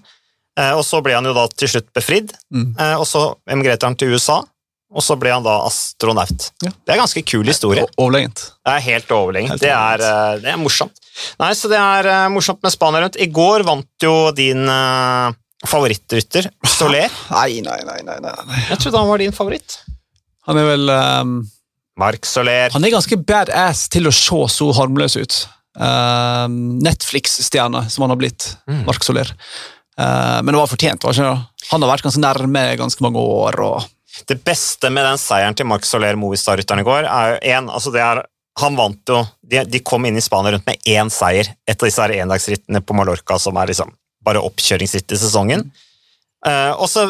Eh, 0.58 0.72
og 0.76 0.84
så 0.84 1.00
ble 1.04 1.14
han 1.16 1.24
jo 1.28 1.34
da 1.36 1.46
til 1.54 1.70
slutt 1.76 1.90
befridd, 1.96 2.34
Mm. 2.52 2.74
eh, 2.78 2.94
og 2.98 3.06
så 3.08 3.28
emigrerte 3.50 3.86
han 3.88 3.96
til 3.96 4.12
USA, 4.14 4.40
og 4.88 5.02
så 5.04 5.18
ble 5.20 5.30
han 5.34 5.44
da 5.44 5.58
astronaut. 5.66 6.50
Ja. 6.64 6.70
Det 6.72 6.88
er 6.88 6.96
en 6.96 7.02
ganske 7.04 7.22
kul 7.28 7.44
historie. 7.44 7.82
Overlengt. 8.00 8.00
Overlegent. 8.00 8.44
Det 8.64 8.72
er 8.72 8.84
helt 8.86 9.10
overlegent. 9.12 9.50
Helt 9.52 9.60
Det, 9.60 10.12
det 10.42 10.52
er 10.54 10.56
morsomt. 10.60 10.96
Nei, 11.40 11.50
så 11.58 11.68
det 11.68 11.76
er 11.76 12.28
morsomt 12.32 12.62
med 12.64 12.72
Spania 12.72 13.02
rundt. 13.04 13.18
I 13.20 13.26
går 13.28 13.64
vant 13.68 14.04
jo 14.06 14.14
din 14.32 14.64
uh, 14.64 15.28
favorittrytter, 15.66 16.50
Soler. 16.66 17.12
Nei, 17.32 17.60
nei, 17.64 17.78
nei. 17.86 18.00
nei, 18.06 18.18
nei. 18.22 18.58
Jeg 18.70 18.82
trodde 18.82 19.00
han 19.00 19.10
var 19.10 19.22
din 19.22 19.34
favoritt. 19.34 19.80
Han 20.48 20.60
er 20.60 20.68
vel 20.68 20.92
um, 20.92 21.32
Mark 21.98 22.26
Soler. 22.28 22.70
Han 22.74 22.86
er 22.86 22.94
ganske 22.94 23.18
badass 23.26 23.88
til 23.92 24.08
å 24.08 24.14
se 24.14 24.44
så 24.54 24.70
harmløs 24.78 25.18
ut. 25.18 25.40
Uh, 25.78 26.46
Netflix-stjerne 26.84 27.84
som 27.90 28.06
han 28.06 28.14
har 28.14 28.20
blitt. 28.20 28.52
Mm. 28.70 28.84
Mark 28.86 29.04
Soler. 29.06 29.34
Uh, 29.98 30.38
men 30.44 30.52
det 30.52 30.60
var 30.60 30.70
fortjent. 30.70 31.04
var 31.04 31.16
ikke 31.16 31.28
det? 31.28 31.68
Han 31.72 31.84
har 31.84 31.92
vært 31.92 32.06
ganske 32.06 32.22
nærme 32.22 32.64
ganske 32.80 33.04
mange 33.04 33.20
år. 33.20 33.60
og 33.60 34.24
Det 34.30 34.38
beste 34.46 34.92
med 34.94 35.06
den 35.10 35.20
seieren 35.20 35.58
til 35.58 35.68
Mark 35.68 35.86
Soler 35.88 36.18
Movistar-rytteren 36.18 36.84
i 36.84 36.88
går, 36.88 37.08
er 37.10 37.34
jo 37.34 37.38
en, 37.58 37.70
altså 37.74 37.94
det 37.94 38.04
er 38.04 38.22
han 38.58 38.74
vant 38.74 39.10
jo 39.10 39.20
de, 39.46 39.62
de 39.70 39.80
kom 39.86 40.02
inn 40.08 40.18
i 40.18 40.22
Spania 40.22 40.50
rundt 40.54 40.66
med 40.66 40.82
én 40.90 41.10
seier 41.14 41.52
etter 41.68 41.86
disse 41.86 42.06
endagsrittene 42.16 42.80
på 42.82 42.96
Mallorca, 42.96 43.36
som 43.38 43.58
er 43.60 43.70
liksom 43.70 43.92
bare 44.28 44.44
oppkjøringsritt 44.44 45.16
i 45.16 45.20
sesongen. 45.20 45.66
Uh, 46.46 46.72
og 46.76 46.86
så 46.92 47.08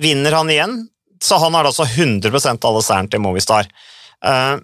vinner 0.00 0.38
han 0.38 0.50
igjen, 0.52 0.80
så 1.20 1.36
han 1.42 1.54
har 1.58 1.68
altså 1.68 1.84
100 1.84 2.32
av 2.54 2.70
alle 2.70 2.82
seieren 2.86 3.10
til 3.12 3.22
Movistar. 3.24 3.68
Uh, 4.24 4.56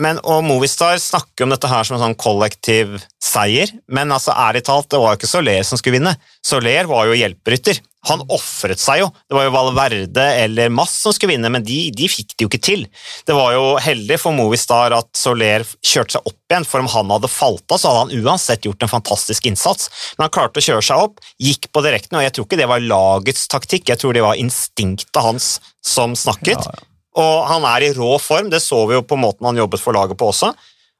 men, 0.00 0.18
og 0.26 0.42
Movistar 0.46 0.98
snakker 0.98 1.46
om 1.46 1.52
dette 1.54 1.70
her 1.70 1.86
som 1.86 1.96
en 1.96 2.02
sånn 2.02 2.18
kollektiv 2.18 2.96
seier, 3.22 3.70
men 3.86 4.14
altså 4.14 4.34
ærlig 4.34 4.64
talt, 4.66 4.88
det 4.90 4.98
var 4.98 5.14
jo 5.14 5.20
ikke 5.20 5.30
Soler 5.30 5.66
som 5.66 5.78
skulle 5.78 6.00
vinne. 6.00 6.16
Soler 6.44 6.90
var 6.90 7.06
jo 7.08 7.18
hjelperytter. 7.18 7.78
Han 8.10 8.24
ofret 8.32 8.80
seg 8.80 9.00
jo. 9.00 9.08
Det 9.28 9.36
var 9.36 9.46
jo 9.46 9.54
Valverde 9.54 10.24
eller 10.44 10.72
Mass 10.72 10.94
som 11.04 11.14
skulle 11.14 11.34
vinne, 11.34 11.50
men 11.52 11.64
de, 11.64 11.78
de, 11.96 12.08
fikk 12.10 12.34
det 12.34 12.46
jo 12.46 12.50
ikke 12.50 12.62
til. 12.64 12.86
Det 13.26 13.36
var 13.36 13.54
jo 13.56 13.74
heldig 13.80 14.18
for 14.20 14.36
Movistar 14.36 14.94
at 14.96 15.10
Soler 15.16 15.64
kjørte 15.84 16.18
seg 16.18 16.30
opp 16.30 16.38
igjen, 16.52 16.68
for 16.68 16.84
om 16.84 16.90
han 16.92 17.12
hadde 17.16 17.32
falt 17.32 17.64
av, 17.68 17.80
så 17.80 17.90
hadde 17.90 18.04
han 18.04 18.24
uansett 18.24 18.68
gjort 18.68 18.84
en 18.84 18.92
fantastisk 18.92 19.48
innsats. 19.50 19.90
Men 20.16 20.26
han 20.26 20.34
klarte 20.36 20.60
å 20.60 20.66
kjøre 20.68 20.84
seg 20.84 21.06
opp, 21.08 21.22
gikk 21.40 21.70
på 21.72 21.84
direkten, 21.86 22.18
og 22.20 22.26
jeg 22.26 22.36
tror 22.36 22.48
ikke 22.48 22.60
det 22.60 22.70
var 22.70 22.84
lagets 22.84 23.48
taktikk, 23.52 23.88
jeg 23.92 24.02
tror 24.02 24.16
det 24.16 24.26
var 24.26 24.40
instinktet 24.40 25.24
hans 25.24 25.54
som 25.84 26.16
snakket. 26.18 26.60
Ja, 26.60 26.76
ja. 26.76 26.90
Og 27.14 27.44
han 27.46 27.64
er 27.68 27.84
i 27.86 27.92
rå 27.94 28.16
form, 28.18 28.48
det 28.50 28.58
så 28.62 28.80
vi 28.90 28.96
jo 28.96 29.04
på 29.06 29.18
måten 29.20 29.46
han 29.46 29.58
jobbet 29.58 29.82
for 29.82 29.94
laget 29.94 30.18
på 30.18 30.32
også. 30.32 30.50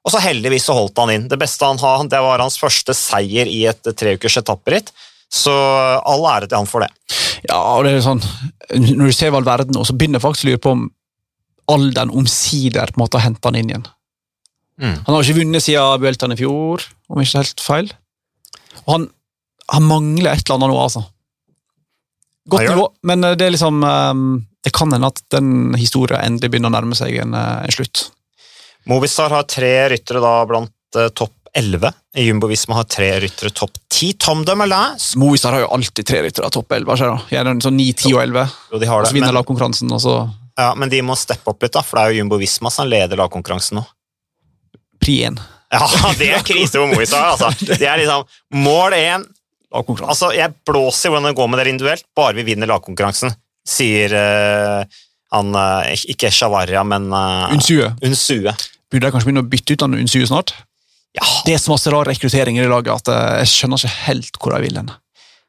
Og 0.04 0.12
så 0.12 0.20
heldigvis 0.20 0.66
så 0.68 0.76
holdt 0.76 1.00
han 1.00 1.10
inn. 1.14 1.26
Det 1.30 1.38
beste 1.40 1.66
han 1.66 1.80
har, 1.80 2.04
det 2.06 2.20
var 2.22 2.42
hans 2.42 2.58
første 2.60 2.94
seier 2.96 3.48
i 3.50 3.64
et 3.70 3.88
treukers 3.96 4.36
etapperitt. 4.40 4.92
Så 5.34 5.54
all 5.54 6.26
ære 6.30 6.48
til 6.48 6.60
han 6.60 6.70
for 6.70 6.84
det. 6.84 6.90
Ja, 7.48 7.58
og 7.74 7.84
det 7.84 7.96
er 7.96 8.04
sånn, 8.04 8.22
Når 8.78 9.10
du 9.10 9.14
ser 9.14 9.34
all 9.34 9.46
verden, 9.46 9.74
nå, 9.74 9.82
så 9.84 9.96
begynner 9.96 10.20
jeg 10.20 10.24
faktisk 10.24 10.46
å 10.46 10.52
lure 10.52 10.62
på 10.62 10.74
om 10.76 10.86
alderen 11.74 12.12
omsider 12.14 12.92
på 12.92 12.98
en 13.00 13.02
måte 13.02 13.18
har 13.18 13.26
henta 13.30 13.50
han 13.50 13.58
inn 13.58 13.72
igjen. 13.72 13.86
Mm. 14.80 14.96
Han 15.06 15.14
har 15.14 15.24
ikke 15.24 15.40
vunnet 15.40 15.64
siden 15.64 16.00
Bueltan 16.02 16.34
i 16.34 16.38
fjor, 16.38 16.84
om 17.08 17.22
ikke 17.22 17.40
helt 17.42 17.62
feil. 17.64 17.90
Og 18.84 18.90
han, 18.94 19.06
han 19.72 19.86
mangler 19.88 20.34
et 20.34 20.44
eller 20.44 20.58
annet 20.58 20.72
nå, 20.74 20.80
altså. 20.82 21.04
Godt 22.52 22.68
nivå, 22.68 22.88
men 23.08 23.24
det 23.24 23.46
er 23.46 23.54
liksom 23.54 23.80
um, 23.80 24.26
det 24.64 24.72
kan 24.72 24.92
hende 24.92 25.08
at 25.12 25.20
den 25.32 25.74
historien 25.76 26.22
endelig 26.24 26.52
begynner 26.52 26.72
å 26.72 26.76
nærme 26.76 26.96
seg 26.96 27.18
en, 27.20 27.36
eh, 27.36 27.64
en 27.66 27.74
slutt. 27.74 28.06
Movistar 28.88 29.32
har 29.32 29.44
tre 29.48 29.72
ryttere 29.92 30.22
da 30.24 30.32
blant 30.48 30.98
uh, 30.98 31.08
topp 31.12 31.43
11. 31.58 31.92
Jumbo 32.24 32.48
Visma 32.50 32.78
har 32.80 32.86
tre 32.90 33.08
ryttere 33.22 33.50
topp 33.54 33.76
10. 33.92 34.14
Tom 34.18 34.44
Dumoulin 34.44 34.96
Movistar 35.16 35.54
har 35.54 35.64
jo 35.64 35.68
alltid 35.76 36.06
tre 36.06 36.22
ryttere 36.26 36.50
topp 36.50 36.72
11. 36.72 37.04
Gjerne 37.30 37.54
sånn 37.62 37.76
9, 37.78 37.92
10 38.06 38.16
og 38.16 38.22
11. 38.22 38.56
Jo, 38.72 38.80
de 38.82 38.88
har 38.90 39.02
det. 39.02 39.08
Og 39.08 39.12
så 39.12 39.18
vinner 39.18 39.36
lagkonkurransen, 39.36 39.92
og 39.94 40.02
så 40.02 40.16
Ja, 40.58 40.72
Men 40.78 40.90
de 40.90 41.02
må 41.02 41.16
steppe 41.18 41.50
opp 41.50 41.62
litt, 41.62 41.74
da, 41.74 41.82
for 41.82 41.98
det 41.98 42.04
er 42.04 42.14
jo 42.14 42.22
Jumbo 42.22 42.38
Visma 42.42 42.70
som 42.74 42.90
leder 42.90 43.18
lagkonkurransen 43.18 43.80
nå. 43.80 43.84
Pri 45.02 45.20
1. 45.30 45.40
Ja, 45.74 45.86
det 46.20 46.32
er 46.34 46.44
krise 46.46 46.78
for 46.78 46.90
Movistar. 46.90 47.32
altså. 47.34 47.50
Det 47.70 47.86
er 47.86 48.02
liksom 48.02 48.26
mål 48.64 48.98
1. 48.98 49.30
Altså, 49.74 50.30
jeg 50.34 50.54
blåser 50.66 51.08
i 51.08 51.14
hvordan 51.14 51.32
det 51.32 51.38
går 51.38 51.48
med 51.50 51.58
dere 51.58 51.72
individuelt, 51.74 52.06
bare 52.14 52.36
vi 52.38 52.46
vinner 52.46 52.70
lagkonkurransen 52.70 53.34
sier 53.64 54.12
uh, 54.12 54.84
han 55.34 55.56
uh, 55.56 55.88
Ikke 56.12 56.30
Shavaria, 56.32 56.84
men 56.86 57.08
uh, 57.12 57.50
Unsue. 57.54 57.90
Unsue. 58.04 58.54
Burde 58.92 59.08
jeg 59.08 59.14
kanskje 59.14 59.30
begynne 59.30 59.44
å 59.44 59.50
bytte 59.50 59.74
ut 59.74 59.84
han 59.86 59.98
Unsue 59.98 60.28
snart? 60.28 60.54
Ja. 61.14 61.26
Det 61.46 61.54
er 61.54 61.62
så 61.62 61.70
masse 61.70 61.90
rar 61.94 62.08
rekruttering 62.10 62.58
i 62.58 62.66
laget 62.66 62.90
at 62.94 63.10
jeg 63.14 63.50
skjønner 63.52 63.80
ikke 63.80 63.96
helt 64.08 64.38
hvor 64.40 64.56
jeg 64.56 64.66
vil 64.66 64.80
hen. 64.80 64.92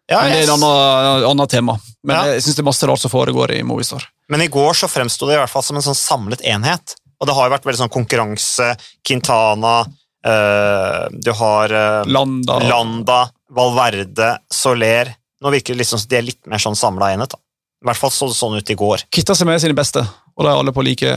Ja, 0.06 0.22
men 0.22 0.32
Det 0.32 0.44
er 0.44 0.44
et 0.44 0.54
annet, 0.54 1.26
annet 1.32 1.50
tema. 1.50 1.80
Men 2.06 2.20
ja. 2.20 2.36
jeg 2.36 2.44
synes 2.46 2.60
det 2.60 2.62
er 2.62 2.68
masse 2.68 2.90
rart 2.90 3.02
som 3.02 3.10
foregår 3.10 3.56
i 3.56 3.64
Movistar. 3.66 4.06
Men 4.30 4.44
i 4.46 4.50
går 4.54 4.78
så 4.78 4.90
fremsto 4.90 5.26
det 5.26 5.38
i 5.38 5.40
hvert 5.42 5.50
fall 5.50 5.66
som 5.66 5.80
en 5.80 5.86
sånn 5.86 5.98
samlet 5.98 6.44
enhet. 6.46 6.94
Og 7.18 7.30
det 7.30 7.36
har 7.38 7.48
jo 7.48 7.54
vært 7.56 7.66
veldig 7.66 7.82
sånn 7.82 7.94
konkurranse. 7.94 8.68
Quintana, 9.06 9.80
øh, 10.28 11.02
du 11.10 11.32
har 11.40 11.74
øh, 11.74 12.02
Landa. 12.12 12.60
Landa, 12.70 13.20
Valverde, 13.56 14.36
Soler. 14.54 15.16
Nå 15.42 15.54
virker 15.54 15.74
det 15.74 15.82
liksom 15.82 16.02
som 16.02 16.12
de 16.12 16.20
er 16.20 16.28
litt 16.30 16.42
mer 16.50 16.62
sånn 16.62 16.78
samla 16.78 17.14
enhet. 17.16 17.34
da. 17.34 17.42
I 17.86 17.90
hvert 17.90 18.02
fall 18.02 18.14
så 18.14 18.30
det 18.30 18.38
sånn 18.38 18.58
ut 18.58 18.70
i 18.70 18.78
går. 18.78 19.08
Kitta 19.14 19.36
seg 19.38 19.50
med 19.50 19.62
sine 19.62 19.78
beste, 19.78 20.02
og 20.34 20.46
de 20.46 20.50
er 20.52 20.58
alle 20.58 20.74
på 20.74 20.86
like, 20.86 21.12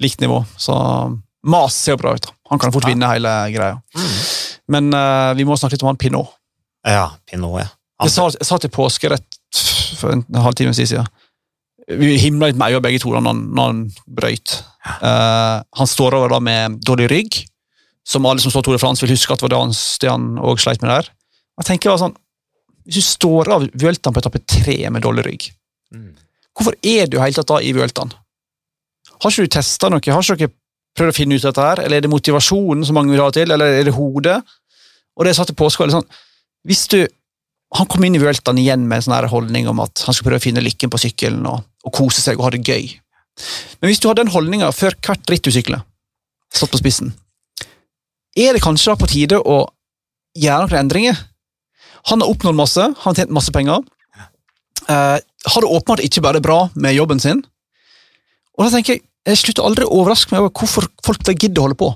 likt 0.00 0.24
nivå. 0.24 0.42
Så 0.60 0.74
Mas 1.44 1.76
ser 1.76 1.96
bra 2.00 2.14
ut. 2.16 2.30
Han 2.54 2.62
kan 2.62 2.74
fort 2.74 2.88
vinne 2.88 3.10
hele 3.10 3.32
greia. 3.54 3.78
Mm. 3.96 4.16
Men 4.74 4.90
uh, 4.96 5.32
vi 5.38 5.46
må 5.46 5.56
snakke 5.58 5.76
litt 5.76 5.84
om 5.84 5.92
han 5.92 6.00
Pinot. 6.00 6.34
Ja, 6.86 7.08
Pinot, 7.28 7.58
ja. 7.60 7.68
Jeg 8.04 8.12
sa, 8.12 8.28
jeg 8.34 8.46
sa, 8.48 8.58
til 8.60 8.72
påskerett 8.74 9.38
for 10.00 10.14
en 10.16 10.24
halvtime 10.44 10.74
siden. 10.76 11.08
Vi 11.88 12.14
himla 12.20 12.48
litt 12.48 12.58
med 12.58 12.72
øynene 12.72 12.84
begge 12.84 13.00
to 13.02 13.12
når 13.12 13.26
han, 13.28 13.42
når 13.56 13.70
han 13.70 13.82
brøyt. 14.20 14.56
Ja. 14.84 14.94
Uh, 15.00 15.56
han 15.80 15.90
står 15.90 16.16
over 16.18 16.32
da 16.32 16.40
med 16.44 16.80
dårlig 16.84 17.10
rygg, 17.12 17.40
som 18.04 18.26
alle 18.28 18.42
som 18.44 18.52
står 18.52 18.66
Tour 18.66 18.76
de 18.76 18.82
France 18.82 19.04
vil 19.04 19.14
huske 19.14 19.32
at 19.32 19.44
var 19.44 19.52
det 19.52 19.60
han, 19.60 19.72
det 19.72 20.10
han 20.10 20.26
også 20.40 20.66
sleit 20.66 20.84
med 20.84 20.92
der. 20.92 21.10
Jeg 21.60 21.70
tenker 21.70 22.00
sånn, 22.00 22.16
Hvis 22.84 22.98
du 23.00 23.06
står 23.06 23.48
av 23.54 23.62
Vueltaen 23.80 24.12
på 24.12 24.20
etappe 24.20 24.42
tre 24.44 24.76
med 24.92 25.04
dårlig 25.04 25.24
rygg, 25.28 25.46
Hvorfor 26.54 26.76
er 26.86 27.08
du 27.10 27.18
helt 27.18 27.36
tatt 27.38 27.50
da 27.50 27.60
i 27.62 27.72
Vueltaen? 27.74 28.12
Har 29.22 29.32
ikke 29.32 29.46
du 29.46 29.54
testa 29.56 29.90
noe? 29.90 30.02
Har 30.04 30.22
ikke 30.22 30.46
dere 30.46 30.54
prøvd 30.94 31.12
å 31.12 31.16
finne 31.16 31.38
ut 31.38 31.44
dette 31.44 31.66
her? 31.66 31.82
Eller 31.84 31.98
er 31.98 32.06
det 32.06 32.12
motivasjonen 32.12 32.86
som 32.86 32.96
mange 32.98 33.14
vil 33.14 33.22
ha 33.22 33.30
til, 33.34 33.50
eller 33.50 33.80
er 33.80 33.88
det 33.88 33.96
hodet? 33.96 34.38
Og 35.14 35.24
det 35.24 35.34
jeg 35.34 35.40
sa 35.40 35.46
til 35.48 35.58
påske, 35.58 35.90
sånn, 35.92 36.08
hvis 36.66 36.88
du 36.92 37.02
Han 37.74 37.88
kom 37.90 38.04
inn 38.06 38.14
i 38.14 38.20
Vueltaen 38.22 38.58
igjen 38.60 38.84
med 38.86 39.00
en 39.00 39.02
sånn 39.02 39.26
holdning 39.32 39.66
om 39.66 39.80
at 39.82 40.04
han 40.06 40.14
skulle 40.14 40.28
prøve 40.28 40.38
å 40.38 40.44
finne 40.44 40.62
lykken 40.62 40.92
på 40.92 41.00
sykkelen 41.02 41.40
og, 41.50 41.64
og 41.82 41.92
kose 41.96 42.22
seg 42.22 42.38
og 42.38 42.44
ha 42.46 42.50
det 42.54 42.60
gøy. 42.62 42.84
Men 43.80 43.90
hvis 43.90 43.98
du 43.98 44.06
har 44.06 44.14
den 44.14 44.30
holdninga 44.30 44.68
før 44.70 44.94
hvert 45.02 45.32
ritt 45.32 45.42
du 45.42 45.50
sykler, 45.50 45.82
stått 46.54 46.70
på 46.70 46.78
spissen, 46.78 47.10
er 48.38 48.54
det 48.54 48.62
kanskje 48.62 48.92
da 48.92 49.00
på 49.00 49.08
tide 49.10 49.40
å 49.42 49.56
gjøre 50.38 50.68
noen 50.68 50.84
endringer? 50.84 51.18
Han 52.12 52.22
har 52.22 52.30
oppnådd 52.30 52.58
masse, 52.58 52.84
han 52.84 53.10
har 53.10 53.18
tjent 53.18 53.34
masse 53.34 53.50
penger. 53.54 53.82
Uh, 54.84 55.18
har 55.18 55.64
det 55.64 55.70
åpenbart 55.70 56.04
ikke 56.04 56.22
bare 56.24 56.42
bra 56.44 56.68
med 56.74 56.94
jobben 56.94 57.22
sin. 57.22 57.42
Og 58.54 58.66
da 58.66 58.70
tenker 58.76 58.98
Jeg 58.98 59.02
jeg 59.24 59.40
slutter 59.40 59.64
aldri 59.64 59.86
å 59.86 59.94
overraske 60.00 60.34
meg 60.34 60.42
over 60.42 60.52
hvorfor 60.52 60.88
folk 61.04 61.30
gidder 61.32 61.62
å 61.62 61.68
holde 61.68 61.80
på. 61.80 61.90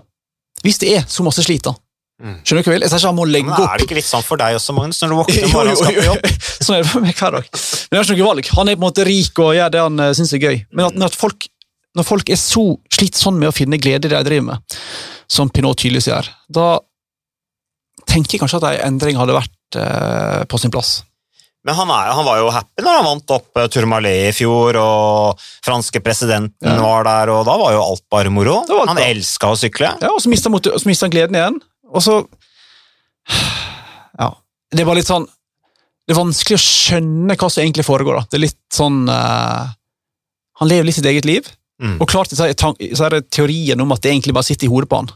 Hvis 0.65 0.81
det 0.83 0.95
er 0.97 1.05
så 1.11 1.25
masse 1.27 1.45
slit. 1.45 1.67
da. 1.67 1.75
Mm. 2.19 2.39
Skjønner 2.43 2.65
du 2.65 2.67
hva 2.67 2.73
jeg 2.73 2.79
vil? 2.79 2.85
Jeg 2.85 2.91
sier 2.91 2.99
ikke 2.99 3.11
han 3.13 3.19
må 3.19 3.27
legge 3.29 3.53
opp. 3.53 3.65
Er 3.69 3.79
det 3.79 3.85
ikke 3.87 3.99
litt 4.01 4.09
sånn 4.09 4.25
for 4.27 4.41
deg 4.41 4.57
også, 4.59 4.75
Magnus, 4.75 4.99
når 5.03 5.13
du 5.13 5.17
våkner 5.21 5.45
om 5.47 5.53
morgenen 5.55 5.77
og 5.77 5.83
skal 5.83 5.99
på 5.99 6.07
jobb? 6.09 6.27
sånn 6.67 6.75
er 6.75 6.83
det 6.83 6.91
for 6.91 7.05
meg 7.05 7.21
hver 7.21 7.37
dag. 7.37 7.47
Men 7.53 7.95
jeg 7.95 8.01
har 8.01 8.09
ikke 8.09 8.19
noe 8.19 8.31
valg. 8.33 8.51
Han 8.57 8.71
er 8.71 8.79
på 8.79 8.81
en 8.81 8.87
måte 8.87 9.07
rik 9.07 9.43
og 9.45 9.53
gjør 9.59 9.75
det 9.75 9.85
han 9.85 10.03
uh, 10.03 10.11
syns 10.19 10.35
er 10.35 10.43
gøy. 10.43 10.59
Men 10.73 10.89
at, 10.89 10.99
at 11.11 11.19
folk, 11.21 11.47
når 11.99 12.09
folk 12.09 12.33
er 12.35 12.41
så 12.41 12.65
sliter 12.97 13.23
sånn 13.23 13.39
med 13.39 13.53
å 13.53 13.55
finne 13.55 13.79
glede 13.79 14.09
i 14.09 14.11
det 14.11 14.17
de 14.17 14.25
driver 14.33 14.49
med, 14.49 14.79
som 15.31 15.53
Pinot 15.53 15.79
tydeligvis 15.79 16.11
gjør, 16.11 16.33
da 16.59 16.67
tenker 18.09 18.35
jeg 18.35 18.43
kanskje 18.43 18.63
at 18.63 18.69
en 18.73 18.95
endring 18.95 19.21
hadde 19.21 19.37
vært 19.37 19.79
uh, 19.79 20.43
på 20.51 20.59
sin 20.59 20.75
plass. 20.75 21.03
Men 21.67 21.75
han, 21.75 21.91
er, 21.91 22.11
han, 22.15 22.25
var 22.25 22.39
jo 22.39 22.51
happy 22.55 22.85
når 22.85 22.99
han 23.01 23.07
vant 23.09 23.33
opp 23.35 23.59
uh, 23.59 23.67
Tourmalet 23.73 24.29
i 24.29 24.35
fjor, 24.37 24.79
og 24.81 25.49
franske 25.67 26.01
presidenten 26.05 26.71
ja. 26.71 26.77
var 26.81 27.07
der, 27.09 27.33
og 27.35 27.43
da 27.49 27.57
var 27.61 27.75
jo 27.75 27.83
alt 27.83 28.05
bare 28.13 28.33
moro. 28.33 28.61
Alt 28.63 28.93
han 28.93 29.03
elska 29.03 29.51
å 29.53 29.59
sykle. 29.59 29.91
Ja, 30.01 30.13
og 30.15 30.23
så 30.23 30.31
mista 30.31 30.53
han 30.53 31.15
gleden 31.15 31.39
igjen. 31.39 31.59
Og 31.93 32.05
så 32.05 32.23
Ja. 34.19 34.33
Det 34.75 34.85
var 34.85 34.97
litt 34.99 35.09
sånn 35.09 35.25
Det 36.09 36.15
er 36.15 36.19
vanskelig 36.19 36.57
å 36.57 36.61
skjønne 36.61 37.37
hva 37.37 37.49
som 37.53 37.63
egentlig 37.63 37.85
foregår. 37.87 38.19
da. 38.19 38.29
Det 38.31 38.39
er 38.39 38.45
litt 38.47 38.75
sånn 38.75 39.03
uh, 39.09 39.69
Han 40.61 40.71
lever 40.71 40.89
litt 40.89 40.97
sitt 40.99 41.09
eget 41.11 41.29
liv. 41.29 41.49
Mm. 41.83 41.99
Og 42.01 42.09
klart 42.11 42.33
så 42.35 42.49
er 42.49 43.15
det 43.15 43.29
teorien 43.31 43.81
om 43.81 43.93
at 43.95 44.03
det 44.03 44.11
egentlig 44.11 44.35
bare 44.35 44.49
sitter 44.49 44.67
i 44.67 44.73
hodet 44.73 44.89
på 44.91 45.03
han. 45.03 45.13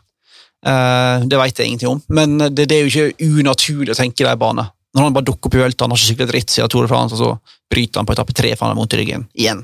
Uh, 0.63 1.25
det 1.27 1.41
vet 1.41 1.59
jeg 1.59 1.73
ingenting 1.73 1.91
om, 1.91 2.03
men 2.07 2.37
det, 2.39 2.69
det, 2.71 2.77
er 2.77 2.85
jo 2.85 2.93
ikke 2.93 3.41
unaturlig 3.41 3.97
å 3.97 3.99
tenke 3.99 4.23
i 4.23 4.29
de 4.29 4.37
banene. 4.39 4.69
Når 4.93 5.07
han 5.07 5.15
bare 5.17 5.29
dukker 5.29 5.49
opp 5.49 5.57
i 5.57 5.63
Vuelta, 5.63 5.87
han 5.87 5.95
har 5.95 6.01
ikke 6.01 6.11
skikkelig 6.11 6.33
dritt 6.33 6.53
siden 6.53 6.73
Tour 6.73 6.85
de 6.85 6.93
France, 6.93 7.17
og 7.17 7.23
så 7.23 7.61
bryter 7.73 8.01
han 8.01 8.09
på 8.09 8.17
etappe 8.17 8.35
tre 8.37 8.53
for 8.57 8.67
han 8.67 8.75
har 8.75 8.81
vondt 8.83 8.97
i 8.97 9.01
ryggen. 9.01 9.29
Igjen. 9.33 9.63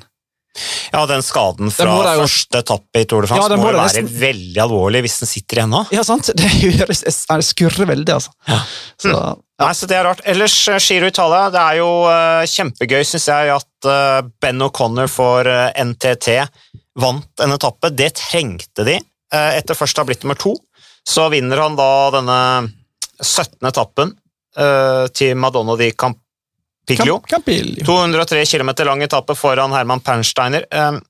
Ja, 0.93 1.05
den 1.07 1.23
skaden 1.23 1.71
fra 1.71 2.14
jo... 2.17 2.23
første 2.25 2.62
etappe 2.62 3.03
i 3.03 3.07
Tour 3.09 3.23
de 3.23 3.31
France 3.31 3.51
ja, 3.53 3.59
må, 3.59 3.69
må 3.69 3.73
være 3.73 3.85
nesten... 3.85 4.09
veldig 4.21 4.62
alvorlig 4.64 5.03
hvis 5.05 5.19
den 5.23 5.31
sitter 5.31 5.61
igjen 5.61 5.75
nå. 5.75 5.83
Ja, 5.95 6.05
sant. 6.07 6.31
Det, 6.38 6.49
det 6.88 7.45
skurrer 7.47 7.91
veldig, 7.93 8.14
altså. 8.17 8.33
Ja. 8.49 8.59
Så, 8.97 9.12
mm. 9.12 9.14
ja. 9.14 9.35
Nei, 9.59 9.73
så 9.75 9.88
det 9.91 9.99
er 9.99 10.07
rart. 10.07 10.23
Ellers, 10.29 10.57
eh, 10.71 10.79
Giro 10.83 11.11
Italia, 11.11 11.49
det 11.51 11.62
er 11.62 11.79
jo 11.81 11.91
uh, 12.07 12.43
kjempegøy, 12.47 13.03
syns 13.07 13.27
jeg, 13.27 13.53
at 13.59 13.88
uh, 13.91 14.21
Ben 14.41 14.62
O'Connor 14.64 15.11
for 15.11 15.51
uh, 15.51 15.69
NTT 15.83 16.38
vant 16.99 17.45
en 17.45 17.55
etappe. 17.55 17.91
Det 17.95 18.12
trengte 18.19 18.87
de. 18.87 18.97
etter 19.29 19.77
først 19.77 19.99
å 19.99 20.03
ha 20.03 20.09
blitt 20.09 20.23
nummer 20.25 20.38
to, 20.41 20.55
så 21.07 21.27
vinner 21.31 21.61
han 21.61 21.77
da 21.79 21.91
denne 22.14 22.38
17. 23.21 23.61
etappen 23.69 24.14
til 25.15 25.37
Madonna 25.39 25.75
di 25.77 25.91
Campiglio. 26.89 27.21
Campiglio. 27.29 27.85
203 27.85 28.47
km 28.47 28.71
lang 28.85 29.03
etappe 29.03 29.35
foran 29.37 29.73
Herman 29.73 30.01
Pernsteiner. 30.01 30.65
Um, 30.73 31.01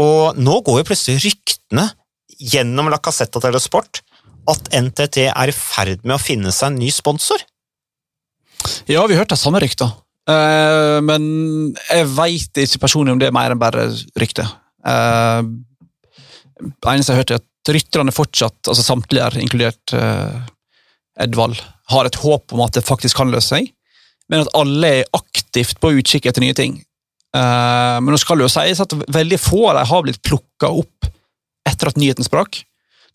og 0.00 0.36
nå 0.40 0.60
går 0.64 0.80
jo 0.80 0.88
plutselig 0.90 1.22
ryktene 1.24 1.88
gjennom 2.36 2.90
La 2.92 2.98
Casetta 3.00 3.40
Telesport 3.40 4.02
at 4.50 4.68
NTT 4.72 5.28
er 5.32 5.50
i 5.50 5.54
ferd 5.54 6.04
med 6.04 6.16
å 6.16 6.22
finne 6.22 6.52
seg 6.54 6.72
en 6.72 6.80
ny 6.80 6.90
sponsor. 6.94 7.40
Ja, 8.88 9.04
vi 9.08 9.18
hørte 9.18 9.38
samme 9.38 9.60
rykter. 9.62 9.92
Uh, 10.26 10.98
men 11.06 11.22
jeg 11.86 12.08
veit 12.16 12.62
ikke 12.64 12.82
personlig 12.82 13.14
om 13.14 13.20
det 13.22 13.28
er 13.28 13.36
mer 13.36 13.54
enn 13.54 13.62
bare 13.62 13.88
rykte. 14.18 14.46
Det 16.56 16.88
eneste 16.88 17.12
jeg 17.12 17.16
har 17.16 17.22
hørt, 17.22 17.34
er 17.34 17.42
at 17.42 17.72
rytterne 17.74 18.14
fortsatt, 18.14 18.60
altså 18.70 18.84
samtlige, 18.84 19.26
er 19.26 19.42
inkludert 19.42 19.94
Edvald, 21.22 21.58
har 21.92 22.08
et 22.08 22.18
håp 22.20 22.52
om 22.52 22.62
at 22.64 22.76
det 22.76 22.84
faktisk 22.86 23.20
kan 23.20 23.30
løse 23.32 23.54
seg, 23.54 23.70
men 24.30 24.42
at 24.42 24.52
alle 24.58 24.92
er 25.00 25.10
aktivt 25.16 25.78
på 25.80 25.94
utkikk 26.00 26.28
etter 26.28 26.42
nye 26.42 26.56
ting. 26.56 26.80
Uh, 27.36 27.98
men 28.02 28.12
nå 28.14 28.18
skal 28.20 28.38
det 28.38 28.46
jo 28.46 28.52
sies 28.52 28.80
at 28.82 28.94
veldig 29.12 29.38
få 29.40 29.68
av 29.70 29.78
dem 29.78 29.90
har 29.90 30.06
blitt 30.06 30.22
plukka 30.24 30.70
opp 30.72 31.08
etter 31.68 31.90
at 31.90 32.00
nyheten 32.00 32.26
sprakk. 32.26 32.62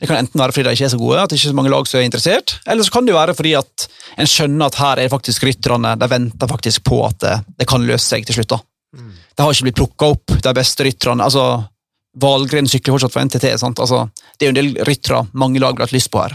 Det 0.02 0.10
kan 0.10 0.18
enten 0.18 0.42
være 0.42 0.54
fordi 0.56 0.66
de 0.66 0.78
ikke 0.78 0.88
er 0.88 0.94
så 0.96 0.98
gode, 0.98 1.22
at 1.22 1.30
det 1.30 1.38
ikke 1.38 1.50
er 1.52 1.54
så 1.54 1.58
mange 1.60 1.72
lag 1.74 1.88
som 1.90 2.00
er 2.00 2.08
interessert, 2.08 2.56
eller 2.66 2.86
så 2.86 2.94
kan 2.96 3.06
det 3.06 3.14
jo 3.14 3.20
være 3.20 3.36
fordi 3.38 3.52
at 3.60 3.86
en 4.18 4.30
skjønner 4.30 4.72
at 4.72 4.80
her 4.82 5.02
er 5.04 5.12
faktisk 5.14 5.46
rytterne, 5.46 5.94
de 6.02 6.10
venter 6.10 6.50
faktisk 6.50 6.86
på 6.90 7.04
at 7.06 7.20
det, 7.22 7.36
det 7.62 7.68
kan 7.70 7.86
løse 7.86 8.08
seg 8.08 8.26
til 8.26 8.40
slutt. 8.40 8.56
da. 8.56 8.62
Mm. 8.98 9.12
De 9.14 9.46
har 9.46 9.54
ikke 9.54 9.68
blitt 9.68 9.78
plukka 9.78 10.10
opp, 10.16 10.34
de 10.42 10.54
beste 10.58 10.88
rytterne. 10.88 11.28
altså 11.28 11.46
Valgren 12.22 12.68
sykler 12.68 12.98
fortsatt 12.98 13.14
for 13.14 13.24
NTT. 13.30 13.46
sant? 13.62 13.80
Altså, 13.80 14.08
det 14.36 14.48
er 14.48 14.50
jo 14.50 14.56
en 14.56 14.60
del 14.60 14.88
ryttere 14.88 15.22
mange 15.38 15.62
lag 15.64 15.78
har 15.78 15.86
hatt 15.86 15.96
lyst 15.96 16.12
på 16.12 16.24
her. 16.24 16.34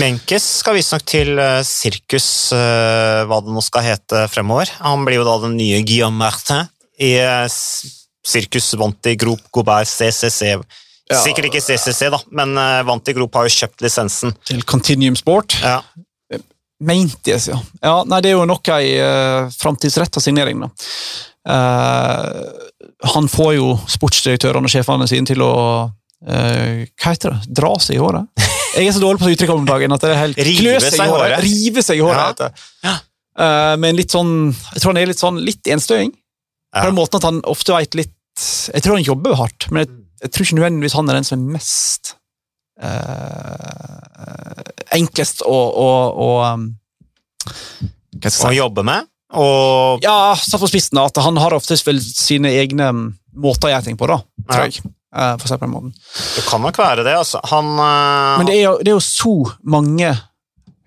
Menkes 0.00 0.46
skal 0.62 0.78
visstnok 0.78 1.04
til 1.08 1.38
sirkus, 1.66 2.28
uh, 2.56 3.24
hva 3.28 3.40
det 3.44 3.54
nå 3.54 3.62
skal 3.64 3.86
hete 3.86 4.24
fremover. 4.32 4.72
Han 4.80 5.04
blir 5.06 5.20
jo 5.20 5.28
da 5.28 5.36
den 5.44 5.58
nye 5.60 5.82
Guillaume 5.86 6.18
Martin 6.18 6.68
i 6.98 7.14
uh, 7.20 7.44
sirkus 8.26 8.72
Vanti 8.80 9.14
Grop 9.20 9.44
Gobert 9.54 9.90
CCC 9.90 10.56
ja. 11.08 11.16
Sikkert 11.22 11.46
ikke 11.48 11.62
CCC, 11.64 12.10
da, 12.12 12.18
men 12.36 12.50
Vanti 12.84 13.14
Group 13.16 13.38
har 13.38 13.46
jo 13.48 13.54
kjøpt 13.54 13.80
lisensen. 13.80 14.34
Til 14.44 14.60
Continuum 14.68 15.14
Sport? 15.16 15.54
Ja. 15.64 15.78
Meintes, 16.78 17.48
ja. 17.48 17.58
ja. 17.82 17.94
Nei, 18.06 18.20
det 18.22 18.30
er 18.30 18.36
jo 18.36 18.46
nok 18.46 18.70
ei 18.76 18.92
uh, 19.02 19.48
framtidsretta 19.58 20.22
signering, 20.22 20.62
da. 20.62 20.70
Uh, 21.48 22.44
han 23.14 23.28
får 23.30 23.54
jo 23.56 23.72
sportsdirektørene 23.88 24.68
og 24.68 24.72
sjefene 24.72 25.08
sine 25.10 25.26
til 25.26 25.42
å 25.42 25.52
uh, 25.88 26.84
Hva 26.84 27.14
heter 27.14 27.34
det? 27.34 27.56
Dra 27.60 27.72
seg 27.82 27.98
i 27.98 28.02
håret? 28.02 28.28
Jeg 28.78 28.88
er 28.88 28.96
så 28.96 29.02
dårlig 29.02 29.22
på 29.22 29.32
uttrykk 29.34 29.52
om 29.56 29.68
dagen 29.68 29.94
at 29.94 30.04
det 30.04 30.14
er 30.14 30.20
helt 30.22 30.40
Rive 30.48 30.78
seg 30.84 31.02
i 31.02 31.10
håret. 31.10 31.38
Rive 31.44 31.84
seg 31.84 32.00
i 32.00 32.04
håret, 32.06 32.42
ja. 32.46 32.50
ja. 32.86 32.96
Uh, 33.38 33.74
men 33.78 33.94
litt 33.94 34.10
sånn 34.10 34.50
Jeg 34.50 34.80
tror 34.80 34.90
han 34.90 34.98
er 34.98 35.10
litt 35.12 35.20
sånn 35.20 35.36
litt 35.42 35.70
enstøing. 35.70 36.12
Ja. 36.74 36.82
På 36.82 36.88
den 36.90 36.98
måten 36.98 37.20
at 37.20 37.26
han 37.28 37.38
ofte 37.48 37.74
veit 37.74 37.94
litt 37.98 38.14
Jeg 38.74 38.82
tror 38.84 38.98
han 38.98 39.06
jobber 39.06 39.36
hardt, 39.38 39.68
men 39.70 39.84
jeg 39.84 39.94
jeg 40.22 40.32
tror 40.32 40.46
ikke 40.46 40.58
nødvendigvis 40.58 40.96
han 40.98 41.10
er 41.10 41.18
den 41.18 41.26
som 41.26 41.38
er 41.38 41.52
mest 41.58 42.14
uh, 42.82 44.64
enklest 44.96 45.44
å, 45.46 45.54
å, 45.54 45.88
å 46.18 46.28
um, 46.48 46.66
Å 48.26 48.52
jobbe 48.54 48.84
med? 48.86 49.06
Og 49.38 50.02
Ja, 50.02 50.34
satt 50.40 50.62
på 50.62 50.70
spissen. 50.70 50.98
At 50.98 51.18
han 51.22 51.36
har 51.38 51.54
oftest 51.54 51.86
vel 51.86 52.00
sine 52.02 52.50
egne 52.58 52.90
måter 53.38 53.68
å 53.68 53.72
gjøre 53.74 53.86
ting 53.86 53.98
på, 54.00 54.08
da, 54.10 54.18
tror 54.48 54.64
jeg. 54.66 54.82
Uh, 55.18 55.34
for 55.40 55.50
den 55.50 55.72
måten. 55.72 55.94
Det 56.36 56.44
kan 56.46 56.62
nok 56.62 56.76
være 56.78 57.02
det, 57.02 57.14
altså. 57.18 57.40
Han 57.50 57.72
uh, 57.74 58.38
Men 58.38 58.46
det 58.46 58.54
er, 58.54 58.62
jo, 58.68 58.74
det 58.78 58.92
er, 58.92 58.98
jo, 58.98 59.02
så 59.02 59.32
mange 59.66 60.12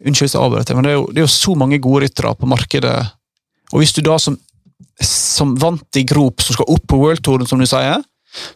Unnskyld 0.01 0.25
hvis 0.25 0.33
jeg 0.33 0.41
avbryter, 0.41 0.77
men 0.77 0.87
det 0.87 0.93
er, 0.93 0.95
jo, 0.97 1.09
det 1.11 1.19
er 1.21 1.25
jo 1.27 1.33
så 1.33 1.51
mange 1.59 1.77
gode 1.77 2.07
ryttere 2.07 2.31
på 2.33 2.47
markedet. 2.49 2.95
Og 3.69 3.83
hvis 3.83 3.91
du 3.93 3.99
da 4.01 4.15
som, 4.17 4.33
som 5.05 5.51
vant 5.61 5.99
i 5.99 6.01
grop, 6.09 6.41
som 6.41 6.57
skal 6.57 6.71
opp 6.73 6.87
på 6.89 6.97
worldtouren, 6.97 7.45
som 7.45 7.61
du 7.61 7.67
sier, 7.69 8.01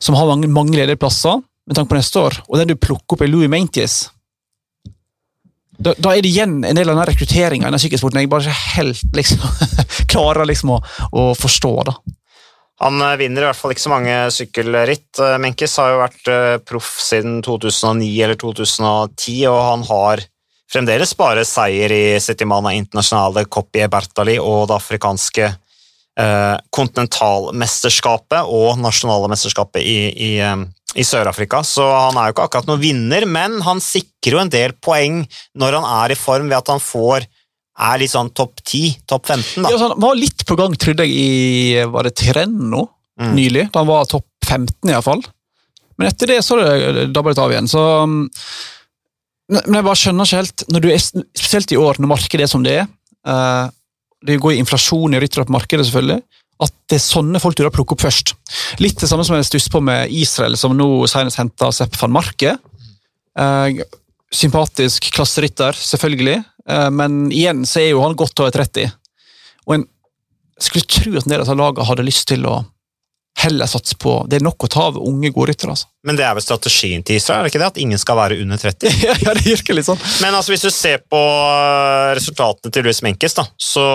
som 0.01 0.17
har 0.17 0.25
mange, 0.31 0.49
mange 0.49 0.73
ledige 0.73 0.97
plasser 0.97 1.37
med 1.37 1.77
tanke 1.77 1.91
på 1.91 1.99
neste 1.99 2.23
år, 2.23 2.39
og 2.47 2.57
den 2.57 2.71
du 2.71 2.79
plukker 2.81 3.13
opp 3.13 3.25
i 3.27 3.29
Louis 3.29 3.51
Mainties 3.51 4.07
da, 5.77 5.93
da, 5.97 6.13
er 6.13 6.23
det 6.23 6.31
igjen 6.31 6.61
en 6.63 6.77
del 6.77 6.89
av 6.89 6.95
den 6.97 7.07
rekrutteringa 7.09 7.69
i 7.69 7.79
sykkelsporten 7.81 8.21
jeg 8.21 8.31
bare 8.31 8.47
ikke 8.47 8.75
helt 8.77 9.17
liksom, 9.17 9.41
klarer 10.11 10.47
liksom 10.47 10.75
å, 10.77 10.79
å, 11.11 11.25
forstå. 11.37 11.73
da. 11.89 11.95
Han 12.83 13.01
eh, 13.01 13.17
vinner 13.21 13.43
i 13.43 13.45
hvert 13.49 13.59
fall 13.59 13.71
ikke 13.75 13.85
så 13.85 13.93
mange 13.93 14.15
sykkelritt. 14.35 15.19
Eh, 15.23 15.37
Menkes 15.41 15.77
har 15.79 15.89
jo 15.93 16.01
vært 16.01 16.31
eh, 16.31 16.55
proff 16.67 16.89
siden 17.03 17.33
2009 17.45 18.09
eller 18.25 18.37
2010, 18.41 19.37
og 19.51 19.59
han 19.69 19.81
har 19.87 20.23
fremdeles 20.71 21.13
bare 21.17 21.45
seier 21.47 21.91
i 21.93 22.19
Settimana 22.19 22.73
Internasjonale 22.75 23.45
Coppi 23.51 23.87
Bertali 23.91 24.39
og 24.41 24.67
det 24.71 24.77
afrikanske 24.79 25.53
kontinentalmesterskapet 26.15 28.47
og 28.47 28.79
nasjonale 28.79 29.27
mesterskapet 29.27 29.83
i, 29.83 30.15
i, 30.15 30.39
i 30.95 31.03
Sør-Afrika, 31.03 31.59
så 31.67 31.83
han 31.91 32.15
er 32.15 32.29
jo 32.29 32.33
ikke 32.37 32.45
akkurat 32.47 32.69
noen 32.69 32.79
vinner, 32.79 33.27
men 33.27 33.59
han 33.65 33.83
sikrer 33.83 34.37
jo 34.37 34.39
en 34.45 34.53
del 34.53 34.71
poeng 34.79 35.27
når 35.59 35.75
han 35.75 35.83
er 36.05 36.15
i 36.15 36.15
form, 36.15 36.47
ved 36.47 36.55
at 36.61 36.71
han 36.71 36.79
får 36.79 37.27
er 37.75 37.99
litt 37.99 38.13
sånn 38.13 38.31
topp 38.35 38.61
10, 38.63 39.01
topp 39.09 39.27
15, 39.33 39.63
da. 39.65 39.71
Ja, 39.73 39.79
han 39.81 39.97
var 40.01 40.15
litt 40.17 40.45
på 40.47 40.55
gang, 40.59 40.75
trodde 40.79 41.07
jeg, 41.07 41.15
i 41.15 41.87
Var 41.91 42.07
det 42.07 42.13
Trenno 42.21 42.85
mm. 43.19 43.33
nylig? 43.35 43.65
Da 43.73 43.83
han 43.83 43.89
var 43.89 44.07
topp 44.09 44.27
15, 44.45 44.91
iallfall. 44.93 45.25
Men 45.99 46.11
etter 46.11 46.31
det 46.31 46.41
så 46.43 46.59
det 46.59 47.09
dabba 47.15 47.31
litt 47.31 47.41
av 47.41 47.51
igjen, 47.53 47.67
så 47.71 47.81
mm, 48.07 48.21
Men 49.53 49.79
jeg 49.79 49.87
bare 49.87 49.99
skjønner 49.99 50.27
ikke 50.27 50.41
helt, 50.43 50.65
når 50.73 50.85
du 50.85 50.87
er, 50.91 51.03
spesielt 51.03 51.75
i 51.75 51.79
år, 51.79 51.99
når 51.99 52.11
markedet 52.15 52.47
er 52.47 52.51
som 52.51 52.63
det 52.65 52.79
er, 52.81 52.87
uh, 53.29 53.67
det 54.25 54.39
går 54.41 54.55
i 54.55 54.61
inflasjon 54.63 55.13
i 55.13 55.21
rytter 55.21 55.45
på 55.45 55.53
markedet, 55.53 55.85
selvfølgelig, 55.85 56.23
at 56.65 56.73
det 56.89 56.97
er 56.97 57.03
sånne 57.03 57.41
folk 57.43 57.57
du 57.57 57.61
da 57.65 57.71
plukker 57.73 57.97
opp 57.97 58.05
først. 58.05 58.33
Litt 58.81 58.97
det 59.01 59.09
samme 59.11 59.25
som 59.27 59.35
jeg 59.37 59.47
stusser 59.49 59.73
på 59.73 59.83
med 59.83 60.11
Israel, 60.15 60.55
som 60.57 60.73
nå 60.73 60.87
senest 61.11 61.37
henta 61.41 61.69
Sepp 61.75 61.97
van 61.99 62.15
Marke. 62.15 62.55
Uh, 63.37 63.83
sympatisk 64.33 65.11
klasserytter, 65.13 65.77
selvfølgelig, 65.77 66.39
men 66.65 67.27
igjen 67.29 67.65
så 67.69 67.81
er 67.81 67.91
jo 67.91 68.01
han 68.01 68.15
godt 68.17 68.41
over 68.41 68.55
30. 68.55 68.93
Og 69.67 69.75
en 69.75 69.83
skulle 70.61 70.87
tro 70.87 71.11
at 71.17 71.27
en 71.27 71.35
del 71.35 71.43
av 71.43 71.59
lagene 71.59 71.87
hadde 71.87 72.07
lyst 72.07 72.27
til 72.31 72.47
å 72.49 72.63
heller 73.35 73.67
satse 73.67 73.97
på 73.99 74.13
Det 74.29 74.37
er 74.39 74.45
nok 74.45 74.63
å 74.63 74.69
ta 74.71 74.85
av 74.89 74.97
unge, 75.01 75.29
gode 75.35 75.51
ryttere. 75.51 75.75
Altså. 75.75 75.89
Men 76.07 76.17
det 76.17 76.25
er 76.25 76.35
vel 76.37 76.45
strategien 76.45 77.03
til 77.05 77.19
Israel? 77.19 77.41
er 77.41 77.47
det 77.47 77.53
ikke 77.53 77.61
det? 77.61 77.71
At 77.73 77.79
ingen 77.83 78.01
skal 78.01 78.17
være 78.19 78.39
under 78.41 78.61
30? 78.61 78.99
ja, 79.25 79.33
det 79.35 79.43
virker 79.43 79.77
litt 79.77 79.87
sånn. 79.89 80.01
Men 80.23 80.37
altså, 80.37 80.53
hvis 80.53 80.65
du 80.65 80.71
ser 80.73 81.03
på 81.03 81.21
resultatene 82.15 82.73
til 82.73 82.87
Louis 82.87 83.01
Menkes, 83.05 83.35
da, 83.37 83.47
så 83.59 83.89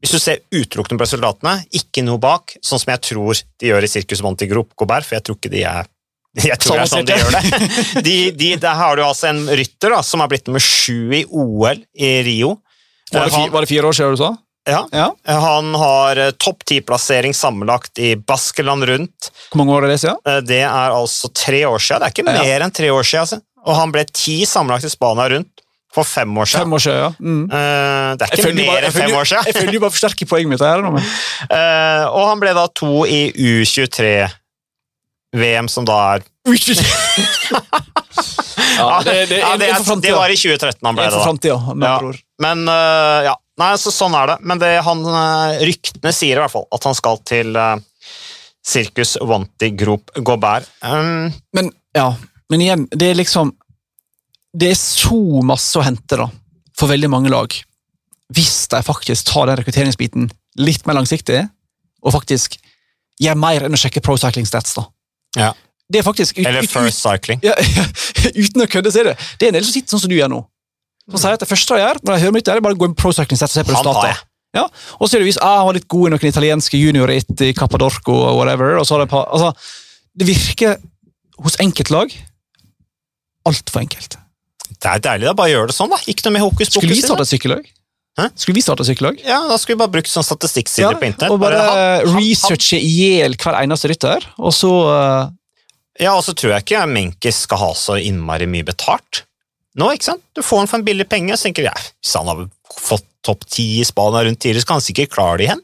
hvis 0.00 0.14
du 0.16 0.20
ser 0.22 0.40
utelukkende 0.48 0.96
på 0.96 1.04
resultatene, 1.04 1.58
ikke 1.76 2.04
noe 2.06 2.20
bak, 2.22 2.56
sånn 2.64 2.80
som 2.80 2.94
jeg 2.94 3.04
tror 3.10 3.42
de 3.60 3.68
gjør 3.68 3.84
i 3.84 3.90
Sirkus 3.92 4.22
Montigrop 4.24 4.72
Gobert, 4.80 5.04
for 5.04 5.18
jeg 5.18 5.26
tror 5.28 5.36
ikke 5.36 5.52
de 5.52 5.66
er 5.68 5.90
jeg 6.50 6.58
tror 6.62 6.78
det 6.78 6.84
er 6.84 6.90
sånn 6.92 7.08
de 7.08 7.16
gjør 7.18 7.34
det. 7.34 7.70
De, 8.06 8.16
de, 8.38 8.52
der 8.62 8.76
har 8.78 8.96
du 8.96 9.02
altså 9.04 9.30
en 9.32 9.42
rytter 9.48 9.94
da, 9.96 10.02
som 10.06 10.22
har 10.22 10.30
blitt 10.30 10.46
nummer 10.46 10.62
sju 10.62 11.10
i 11.16 11.24
OL 11.26 11.82
i 11.98 12.12
Rio. 12.26 12.54
Var 13.10 13.26
det, 13.26 13.34
fire, 13.34 13.50
var 13.50 13.66
det 13.66 13.70
fire 13.72 13.90
år 13.90 13.96
siden 13.98 14.14
du 14.14 14.20
sa? 14.20 14.30
Ja. 14.68 14.88
ja. 14.92 15.06
Han 15.24 15.74
har 15.74 16.20
eh, 16.20 16.30
topp 16.30 16.64
ti-plassering 16.68 17.34
sammenlagt 17.34 17.98
i 17.98 18.12
Baskeland 18.16 18.84
rundt. 18.84 19.30
Hvor 19.50 19.62
mange 19.62 19.74
år 19.74 19.88
er 19.88 19.94
det 19.94 20.02
siden? 20.02 20.20
Eh, 20.28 20.42
det 20.46 20.60
er 20.62 20.94
altså 20.94 21.32
tre 21.34 21.64
år 21.66 21.82
siden. 21.82 22.04
Det 22.04 22.10
er 22.10 22.14
ikke 22.14 22.26
ja. 22.28 22.44
mer 22.44 22.66
enn 22.66 22.76
tre 22.76 22.92
år 22.94 23.08
siden. 23.08 23.24
Altså. 23.26 23.40
Og 23.66 23.80
han 23.80 23.94
ble 23.94 24.04
ti 24.12 24.36
sammenlagt 24.46 24.86
i 24.86 24.92
Spania 24.92 25.26
rundt. 25.34 25.64
For 25.90 26.06
fem 26.06 26.36
år 26.38 26.46
siden. 26.46 26.68
Fem 26.68 26.74
år 26.76 26.82
siden 26.84 27.00
ja. 27.00 27.08
Mm. 27.18 27.46
Det 27.50 28.26
er 28.28 28.36
ikke 28.36 28.52
mer 28.54 28.84
enn 28.86 28.92
fem 28.94 29.14
år 29.18 29.26
siden. 29.26 29.48
Jeg 29.48 29.56
føler 29.56 29.74
du 29.74 29.80
bare 29.82 29.94
forsterker 29.96 30.28
poenget 30.30 30.52
mitt 30.52 30.62
her. 30.62 30.84
Nå, 30.84 30.92
og 32.14 32.20
han 32.28 32.42
ble 32.44 32.52
da 32.54 32.68
to 32.78 32.92
i 33.10 33.24
U23-VM, 35.36 35.68
som 35.70 35.84
da 35.88 35.98
er 36.14 36.24
ja, 38.80 39.02
det, 39.04 39.26
det, 39.28 39.38
ja, 39.38 39.56
det, 39.60 39.68
er, 39.68 40.00
det, 40.00 40.12
var 40.16 40.32
i 40.32 40.38
2013 40.38 40.86
han 40.86 40.96
ble 40.96 41.04
det. 41.04 41.10
da. 41.12 41.56
Ja. 41.84 41.98
Men 42.42 42.64
uh, 42.68 43.20
ja, 43.28 43.36
Nei, 43.60 43.74
så 43.76 43.92
sånn 43.92 44.14
er 44.16 44.30
det. 44.30 44.36
Men 44.48 44.60
det 44.62 44.70
han, 44.86 45.02
ryktene 45.60 46.12
sier 46.16 46.38
i 46.38 46.40
hvert 46.40 46.54
fall 46.54 46.64
at 46.72 46.86
han 46.88 46.96
skal 46.96 47.18
til 47.28 47.58
Sirkus 48.64 49.18
Wanti 49.20 49.68
Grop 49.76 50.14
Gobert. 50.24 50.64
Um, 50.80 51.28
men 51.56 51.68
ja, 51.96 52.08
men 52.48 52.64
igjen, 52.64 52.86
det 52.94 53.10
er 53.10 53.18
liksom 53.20 53.52
det 54.52 54.72
er 54.72 54.78
så 54.78 55.42
masse 55.46 55.78
å 55.78 55.84
hente 55.86 56.18
da, 56.18 56.26
for 56.78 56.90
veldig 56.90 57.10
mange 57.12 57.30
lag. 57.30 57.54
Hvis 58.34 58.64
de 58.72 58.80
faktisk 58.86 59.30
tar 59.30 59.50
den 59.50 59.60
rekrutteringsbiten 59.60 60.30
litt 60.58 60.86
mer 60.88 60.98
langsiktig, 60.98 61.44
og 62.00 62.14
faktisk 62.14 62.56
gjør 63.20 63.38
mer 63.38 63.66
enn 63.66 63.76
å 63.76 63.80
sjekke 63.80 64.02
Pro 64.02 64.16
Cycling 64.18 64.48
Stats. 64.48 64.74
da. 64.78 64.86
Ja. 65.38 65.52
Det 65.90 66.00
er 66.00 66.06
faktisk... 66.06 66.38
Ut, 66.38 66.46
Eller 66.46 66.66
First 66.70 67.02
Cycling. 67.02 67.42
Ja, 67.48 67.54
uten 68.36 68.62
å 68.62 68.68
kødde, 68.70 68.92
så 68.94 69.02
er 69.02 69.10
det 69.10 69.14
det 69.40 69.46
er 69.46 69.52
en 69.52 69.58
del 69.58 69.66
som 69.66 69.74
sitter 69.74 69.94
sånn 69.94 70.04
som 70.04 70.12
du 70.12 70.16
gjør 70.18 70.30
nå. 70.32 70.40
Som 71.10 71.22
sier 71.22 71.34
at 71.34 71.42
Det 71.42 71.48
første 71.50 71.78
jeg 71.78 71.86
gjør, 71.86 72.00
når 72.04 72.16
jeg 72.16 72.24
hører 72.26 72.36
mitt, 72.36 72.50
er 72.50 72.62
bare 72.62 72.76
å 72.76 72.80
gå 72.80 72.88
inn 72.90 72.96
Pro 72.98 73.12
Cycling 73.14 73.40
set 73.40 73.50
og 73.50 73.56
se 73.56 73.66
på 73.66 73.74
resultatet. 73.74 74.26
Ja, 74.56 74.64
og 74.98 75.06
så 75.06 75.14
er 75.14 75.22
det 75.22 75.28
hvis 75.28 75.38
ah, 75.46 75.60
han 75.60 75.68
var 75.68 75.76
litt 75.78 75.86
god 75.90 76.08
i 76.08 76.10
noen 76.10 76.26
italienske 76.26 76.78
juniorritt 76.78 77.42
i 77.46 77.52
Cappadorco 77.54 78.16
og 78.16 78.40
whatever. 78.40 78.80
og 78.80 78.86
så 78.86 78.96
har 78.96 79.04
Det 79.06 79.14
altså, 79.14 79.52
det 80.18 80.26
virker 80.26 80.80
hos 81.44 81.56
enkeltlag 81.62 82.16
altfor 83.46 83.84
enkelt. 83.84 84.18
Det 84.80 84.90
er 84.90 85.02
deilig, 85.04 85.28
da. 85.28 85.36
Bare 85.38 85.52
gjør 85.52 85.70
det 85.70 85.76
sånn, 85.76 85.92
da. 85.92 86.00
Ikke 86.10 86.26
noe 86.26 86.34
med 86.34 86.44
hokus 86.44 86.72
pokus. 86.72 86.80
Skulle 86.80 86.96
vi 86.98 87.04
starte 87.04 87.28
sykkellag? 88.20 88.42
Skulle 88.42 88.58
vi 88.58 88.64
starte 88.64 88.86
sykkellag? 88.86 89.20
Ja, 89.24 89.40
da 89.48 89.58
skulle 89.58 89.76
vi 89.76 89.82
bare 89.82 89.94
brukt 89.96 90.10
sånn 90.12 90.26
statistikksider 90.26 90.94
ja, 90.94 90.98
på 91.00 91.08
internett. 91.08 91.34
Og 91.34 91.40
bare, 91.42 91.60
bare 91.64 92.18
researche 92.18 92.78
i 92.80 92.90
hjel 92.90 93.36
hver 93.40 93.58
eneste 93.62 93.90
rytter, 93.92 94.26
og 94.38 94.54
så 94.56 94.72
uh... 94.88 95.30
Ja, 96.00 96.14
og 96.14 96.24
så 96.24 96.32
tror 96.32 96.54
jeg 96.54 96.64
ikke 96.64 96.86
Menkes 96.88 97.42
skal 97.44 97.60
ha 97.60 97.72
så 97.76 97.98
innmari 98.00 98.46
mye 98.48 98.64
betalt. 98.64 99.24
Nå, 99.78 99.90
ikke 99.94 100.10
sant? 100.12 100.22
Du 100.36 100.42
får 100.42 100.62
han 100.62 100.70
for 100.70 100.80
en 100.80 100.86
billig 100.86 101.06
penge, 101.10 101.36
så 101.36 101.48
tenker 101.48 101.66
jeg 101.66 101.72
ja, 101.72 101.90
hvis 102.00 102.14
han 102.18 102.30
har 102.30 102.46
fått 102.76 103.06
topp 103.26 103.44
ti 103.52 103.66
i 103.80 103.84
Spania 103.84 104.24
rundt 104.24 104.40
tidligere, 104.40 104.64
så 104.64 104.70
kan 104.70 104.80
han 104.80 104.86
sikkert 104.86 105.12
klare 105.12 105.40
det 105.40 105.48
igjen. 105.50 105.62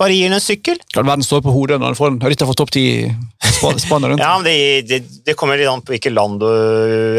Bare 0.00 0.10
gir 0.16 0.26
den 0.26 0.34
en 0.34 0.42
sykkel. 0.42 0.78
Kan 0.90 1.06
verden 1.06 1.22
stå 1.22 1.38
på 1.44 1.52
hodet 1.54 1.76
når 1.78 1.92
den 1.92 1.98
får 1.98 2.08
en 2.10 2.16
rytter 2.24 2.48
får 2.48 2.56
topp 2.58 2.72
ti 2.74 2.82
spa- 3.46 3.70
spannet 3.84 4.10
rundt. 4.10 4.22
Ja, 4.24 4.32
men 4.40 4.46
det, 4.48 4.54
det, 4.90 4.98
det 5.28 5.36
kommer 5.38 5.54
litt 5.60 5.70
an 5.70 5.84
på 5.86 5.94
hvilket 5.94 6.12
land 6.16 6.40
du 6.42 6.48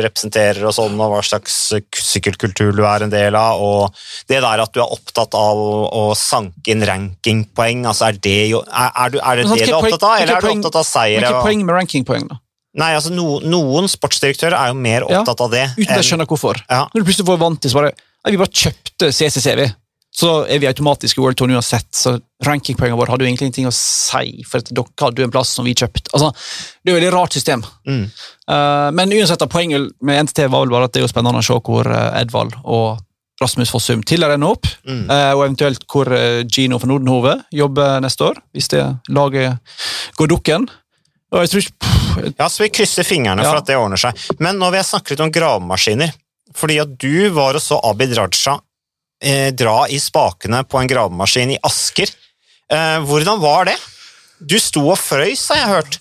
representerer, 0.04 0.60
og 0.68 0.76
sånn, 0.76 0.98
og 1.00 1.14
hva 1.14 1.22
slags 1.24 1.56
sykkelkultur 2.04 2.74
du 2.76 2.84
er 2.84 3.06
en 3.06 3.14
del 3.14 3.38
av. 3.40 3.62
og 3.64 3.96
Det 4.28 4.42
der 4.44 4.64
at 4.66 4.74
du 4.76 4.82
er 4.84 4.92
opptatt 4.92 5.38
av 5.40 5.62
å, 5.62 5.70
å 5.88 6.04
sanke 6.20 6.74
inn 6.76 6.84
rankingpoeng, 6.88 7.86
altså 7.88 8.10
er 8.10 8.20
det, 8.20 8.36
jo, 8.52 8.60
er, 8.68 8.92
er, 8.92 9.14
du, 9.16 9.22
er 9.24 9.40
det 9.40 9.48
det 9.54 9.62
du 9.62 9.72
er 9.72 9.78
opptatt 9.80 10.04
av, 10.10 10.18
eller 10.20 10.36
er 10.36 10.44
du 10.44 10.52
opptatt 10.58 10.82
av 10.82 10.88
seier? 10.90 11.22
Hvilke 11.24 11.40
og- 11.40 11.48
poeng 11.48 11.64
med 11.68 11.80
rankingpoeng, 11.80 12.28
da? 12.34 12.42
Nei, 12.76 12.90
altså 12.92 13.08
no, 13.16 13.38
Noen 13.40 13.86
sportsdirektører 13.88 14.52
er 14.60 14.74
jo 14.74 14.76
mer 14.76 15.06
Ja, 15.08 15.22
opptatt 15.22 15.40
av 15.46 15.54
det. 15.54 15.62
Uten 15.78 15.88
at 15.88 16.02
jeg 16.02 16.08
skjønner 16.10 16.28
hvorfor. 16.28 16.60
Ja. 16.68 16.82
Når 16.92 17.00
du 17.00 17.08
plutselig 17.08 17.28
får 17.30 17.38
vant 17.40 17.62
til 17.64 17.72
svaret 17.72 18.02
Vi 18.28 18.36
bare 18.42 18.52
kjøpte 18.52 19.14
CCC, 19.16 19.54
vi. 19.62 19.68
Så 20.16 20.30
er 20.48 20.60
vi 20.64 20.68
automatisk 20.70 21.18
i 21.18 21.22
World 21.22 21.36
Tour 21.40 21.52
uansett. 21.52 21.90
Så 21.92 22.14
rankingpoengene 22.46 22.96
våre 22.98 23.12
hadde 23.12 23.26
jo 23.26 23.30
egentlig 23.30 23.50
ingenting 23.50 23.68
å 23.68 23.74
si, 23.76 24.44
for 24.48 24.62
at 24.64 24.70
dere 24.72 24.86
hadde 25.02 25.20
jo 25.24 25.28
en 25.28 25.34
plass 25.34 25.50
som 25.58 25.66
vi 25.68 25.74
kjøpte. 25.76 26.08
Altså, 26.16 26.30
Det 26.84 26.92
er 26.92 26.94
jo 26.94 26.98
et 26.98 27.02
veldig 27.04 27.14
rart 27.18 27.34
system. 27.36 27.66
Mm. 27.88 28.06
Eh, 28.56 28.92
men 28.96 29.12
uansett, 29.18 29.44
poenget 29.52 29.90
med 30.02 30.24
NTT 30.30 30.46
var 30.48 30.64
vel 30.64 30.72
bare 30.72 30.88
at 30.88 30.94
det 30.96 31.02
er 31.02 31.08
jo 31.08 31.12
spennende 31.12 31.42
å 31.44 31.46
se 31.46 31.58
hvor 31.60 31.90
eh, 31.92 32.22
Edvald 32.22 32.56
og 32.64 33.02
Rasmus 33.42 33.68
Fossum 33.74 34.04
tidligere 34.08 34.38
ender 34.40 34.54
opp, 34.56 34.66
Mm. 34.88 35.10
eh, 35.12 35.34
og 35.36 35.44
eventuelt 35.50 35.84
hvor 35.92 36.08
Gino 36.48 36.78
fra 36.80 36.88
Nordenhove 36.88 37.34
jobber 37.52 38.00
neste 38.00 38.24
år, 38.30 38.38
hvis 38.56 38.70
det 38.72 38.84
laget 39.12 39.58
går 40.16 40.28
dukken. 40.32 40.70
Og 41.34 41.42
jeg 41.44 41.50
tror 41.52 41.66
ikke 41.66 41.92
Ja, 42.40 42.48
så 42.48 42.64
vi 42.64 42.70
krysser 42.72 43.04
fingrene 43.04 43.44
Ja. 43.44 43.50
for 43.52 43.58
at 43.58 43.66
det 43.68 43.76
ordner 43.76 43.98
seg. 44.00 44.16
Men 44.40 44.56
nå 44.58 44.70
vil 44.72 44.80
jeg 44.80 44.86
snakke 44.88 45.10
litt 45.12 45.20
om 45.26 45.32
gravemaskiner. 45.36 46.14
Fordi 46.56 46.80
at 46.80 46.98
du 46.98 47.30
var 47.36 47.56
og 47.56 47.60
så 47.62 47.76
Abid 47.84 48.16
Raja 48.16 48.62
eh, 49.26 49.50
dra 49.58 49.84
i 49.90 50.00
spakene 50.02 50.62
på 50.70 50.80
en 50.80 50.92
gravemaskin 50.92 51.56
i 51.56 51.60
Asker. 51.66 52.14
Eh, 52.72 53.02
hvordan 53.06 53.42
var 53.42 53.70
det? 53.72 53.76
Du 54.40 54.58
sto 54.62 54.86
og 54.92 55.00
frøys, 55.00 55.48
har 55.52 55.62
jeg 55.64 55.74
hørt. 55.74 56.00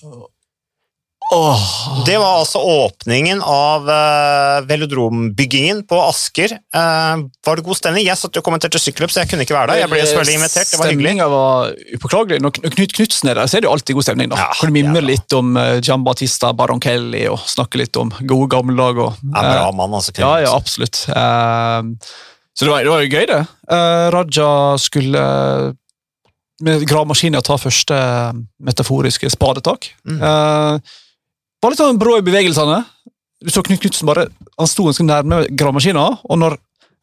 Oh. 1.33 2.05
Det 2.07 2.19
var 2.19 2.39
altså 2.39 2.59
åpningen 2.59 3.41
av 3.43 3.89
eh, 3.91 4.59
velodrombyggingen 4.69 5.81
på 5.89 6.01
Asker. 6.05 6.53
Eh, 6.53 7.23
var 7.47 7.57
det 7.57 7.65
god 7.65 7.79
stemning? 7.79 8.05
Jeg 8.05 8.21
satt 8.21 8.37
og 8.39 8.45
kommenterte 8.45 8.81
sykkelløp, 8.83 9.13
så 9.13 9.23
jeg 9.23 9.31
kunne 9.33 9.47
ikke 9.47 9.57
være 9.57 9.73
der. 9.73 9.81
Jeg 9.83 9.93
ble 9.93 10.03
selvfølgelig 10.05 10.37
invitert, 10.39 10.69
det 10.71 10.81
var 10.81 10.93
hyggelig. 10.93 11.07
Stemninga 11.09 11.31
var 11.33 11.73
upåklagelig. 11.97 12.43
Når 12.45 12.75
Knut 12.77 12.97
Knutsen 12.99 13.33
er 13.33 13.41
der, 13.41 13.49
så 13.49 13.57
er 13.57 13.65
det 13.65 13.71
jo 13.71 13.73
alltid 13.79 13.99
god 13.99 14.09
stemning. 14.09 14.31
da. 14.35 14.43
Ja, 14.45 14.51
Kan 14.61 14.71
du 14.71 14.77
mimre 14.77 15.01
ja. 15.01 15.09
litt 15.15 15.39
om 15.39 15.57
uh, 15.57 15.81
Gian 15.81 16.05
Baron 16.05 16.85
Kelly, 16.85 17.25
og 17.33 17.41
snakke 17.49 17.81
litt 17.81 17.97
om 18.01 18.13
gode 18.21 18.51
gamle 18.53 18.77
dager. 18.79 19.17
Ja, 19.25 19.49
bra 19.49 19.73
mann, 19.81 19.97
altså. 19.97 20.13
Ja, 20.21 20.37
ja, 20.45 20.53
absolutt. 20.53 21.07
Eh, 21.09 21.81
så 22.55 22.67
det 22.67 22.71
var, 22.71 22.85
det 22.87 22.93
var 22.93 23.03
jo 23.03 23.11
gøy, 23.11 23.25
det. 23.31 23.41
Uh, 23.67 24.07
Raja 24.15 24.51
skulle 24.79 25.23
med 26.63 26.85
gravemaskina 26.87 27.43
ta 27.43 27.57
første 27.59 27.97
metaforiske 28.63 29.31
spadetak. 29.33 29.91
Mm. 30.07 30.21
Uh, 30.23 30.79
var 31.65 31.73
litt 31.73 31.83
sånn 31.83 31.99
brå 31.99 32.21
i 32.21 32.27
bevegelsene. 32.27 32.85
Du 33.45 33.51
så 33.53 33.65
Knut 33.67 33.83
Knutsen 33.83 34.09
bare, 34.09 34.29
han 34.55 34.71
sto 34.71 34.87
ganske 34.87 35.05
nærme 35.07 35.43
gravemaskina, 35.51 36.07
og 36.23 36.41
når 36.41 36.57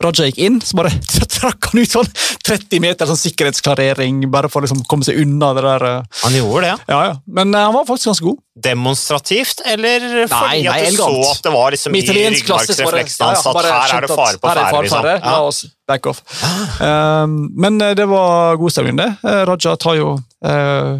Raja 0.05 0.25
gikk 0.27 0.39
inn, 0.43 0.59
så 0.65 0.77
bare 0.79 0.91
trakk 1.37 1.69
han 1.71 1.81
ut 1.81 1.93
sånn 1.95 2.09
30 2.47 2.81
meter 2.83 3.09
sånn 3.09 3.19
sikkerhetsklarering, 3.21 4.23
bare 4.33 4.49
for 4.51 4.61
å 4.61 4.65
liksom 4.65 4.83
komme 4.89 5.05
seg 5.07 5.19
unna 5.23 5.51
det 5.57 5.63
der. 5.65 5.85
eh. 5.89 6.19
Han 6.23 6.37
gjorde 6.37 6.61
det, 6.65 6.71
ja. 6.73 6.77
Ja, 6.91 7.01
ja. 7.09 7.13
Men 7.39 7.53
uh, 7.55 7.61
han 7.67 7.75
var 7.77 7.85
faktisk 7.89 8.11
ganske 8.11 8.27
god. 8.29 8.39
Demonstrativt, 8.61 9.61
eller 9.65 10.07
fordi 10.29 10.63
nei, 10.65 10.67
at 10.67 10.81
du 10.81 10.87
elegant. 10.89 11.15
så 11.15 11.31
at 11.31 11.45
det 11.47 11.53
var 11.53 11.71
liksom 11.75 11.95
i 11.95 12.01
ryggmargsrefleksen 12.07 13.25
hans 13.25 13.45
ja, 13.45 13.53
at 13.55 13.69
her 13.71 13.95
er 13.95 14.05
det 14.07 14.11
fare 14.11 14.41
på 14.41 14.51
er 14.51 14.61
ferde? 14.61 14.83
Liksom. 14.89 15.31
La 15.31 15.37
oss 15.47 15.61
back 15.87 16.05
off. 16.11 16.21
Um, 16.81 17.37
men 17.57 17.79
eh, 17.81 17.95
det 17.97 18.05
var 18.11 18.59
god 18.61 18.75
stemning, 18.75 18.99
det. 18.99 19.09
Raja 19.47 19.75
tar 19.79 19.97
jo 19.99 20.13
uh, 20.45 20.93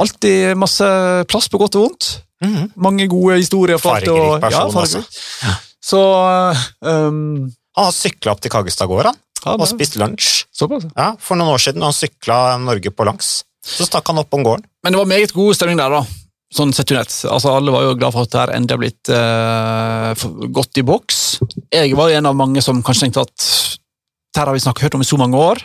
alltid 0.00 0.56
masse 0.60 0.88
plass 1.30 1.48
på 1.52 1.60
godt 1.62 1.78
og 1.78 1.86
vondt. 1.88 2.08
Mhm. 2.44 2.66
Mange 2.84 3.06
gode 3.08 3.38
historier. 3.40 3.78
Fargerik 3.80 4.10
og- 4.12 4.40
person, 4.40 4.58
ja, 4.58 4.80
altså. 4.82 5.00
også. 5.00 5.54
Så 5.86 6.00
eh, 6.26 6.64
um, 7.06 7.46
Han 7.76 7.88
har 7.90 7.94
sykla 7.94 8.32
opp 8.32 8.42
til 8.44 8.52
Kaggestad-gård 8.52 9.10
ja, 9.10 9.16
og 9.52 9.66
spist 9.68 9.98
lunsj. 10.00 10.46
såpass. 10.54 10.86
Ja, 10.96 11.10
for 11.20 11.38
noen 11.38 11.52
år 11.54 11.62
siden 11.62 11.82
og 11.82 11.90
han 11.90 11.96
sykla 11.96 12.38
Norge 12.62 12.92
på 12.92 13.06
langs. 13.08 13.42
Så 13.66 13.84
stakk 13.88 14.06
han 14.08 14.22
opp 14.22 14.32
om 14.34 14.44
gården. 14.46 14.64
Men 14.84 14.94
det 14.94 15.00
var 15.02 15.10
meget 15.10 15.34
god 15.36 15.58
stemning 15.58 15.80
der, 15.80 15.92
da. 15.92 16.04
Sånn 16.54 16.72
sett 16.72 16.92
under 16.92 17.02
ett. 17.02 17.14
Altså, 17.28 17.52
alle 17.52 17.74
var 17.74 17.84
jo 17.84 17.96
glad 17.98 18.14
for 18.14 18.24
at 18.24 18.32
det 18.32 18.40
her 18.40 18.52
endelig 18.54 18.76
har 18.76 18.82
blitt 18.84 19.10
eh, 19.12 20.48
godt 20.54 20.80
i 20.80 20.84
boks. 20.86 21.18
Jeg 21.74 21.96
var 21.98 22.14
en 22.14 22.30
av 22.30 22.38
mange 22.38 22.62
som 22.64 22.80
kanskje 22.86 23.08
tenkte 23.08 23.26
at 23.26 23.48
det 24.36 24.44
har 24.44 24.52
vi 24.52 24.62
snakket, 24.62 24.86
hørt 24.86 24.96
om 24.98 25.02
i 25.02 25.08
så 25.08 25.16
mange 25.16 25.36
år, 25.40 25.62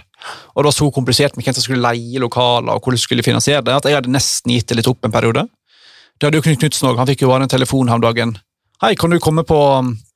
og 0.56 0.62
det 0.62 0.70
var 0.70 0.76
så 0.76 0.86
komplisert 0.96 1.36
med 1.36 1.44
hvem 1.44 1.56
som 1.58 1.66
skulle 1.66 1.84
leie 1.84 2.22
lokaler 2.24 2.72
og 2.72 2.80
hvordan 2.80 3.00
du 3.00 3.04
skulle 3.04 3.26
finansiere 3.26 3.64
det, 3.68 3.74
at 3.76 3.88
jeg 3.88 3.98
hadde 4.00 4.14
nesten 4.14 4.54
gitt 4.56 4.70
det 4.72 4.78
litt 4.80 4.88
opp 4.88 5.04
en 5.06 5.12
periode. 5.12 5.44
Det 6.16 6.28
hadde 6.28 6.40
jo 6.40 6.46
Knut 6.46 6.62
Knutsen 6.62 6.88
òg. 6.88 7.02
Han 7.02 7.10
fikk 7.10 7.26
jo 7.26 7.32
bare 7.34 7.48
en 7.48 7.52
telefon 7.52 7.92
her 7.92 8.00
om 8.00 8.06
dagen. 8.06 8.36
Hei, 8.82 8.94
kan 8.96 9.12
du 9.12 9.20
komme 9.22 9.44
på 9.48 9.58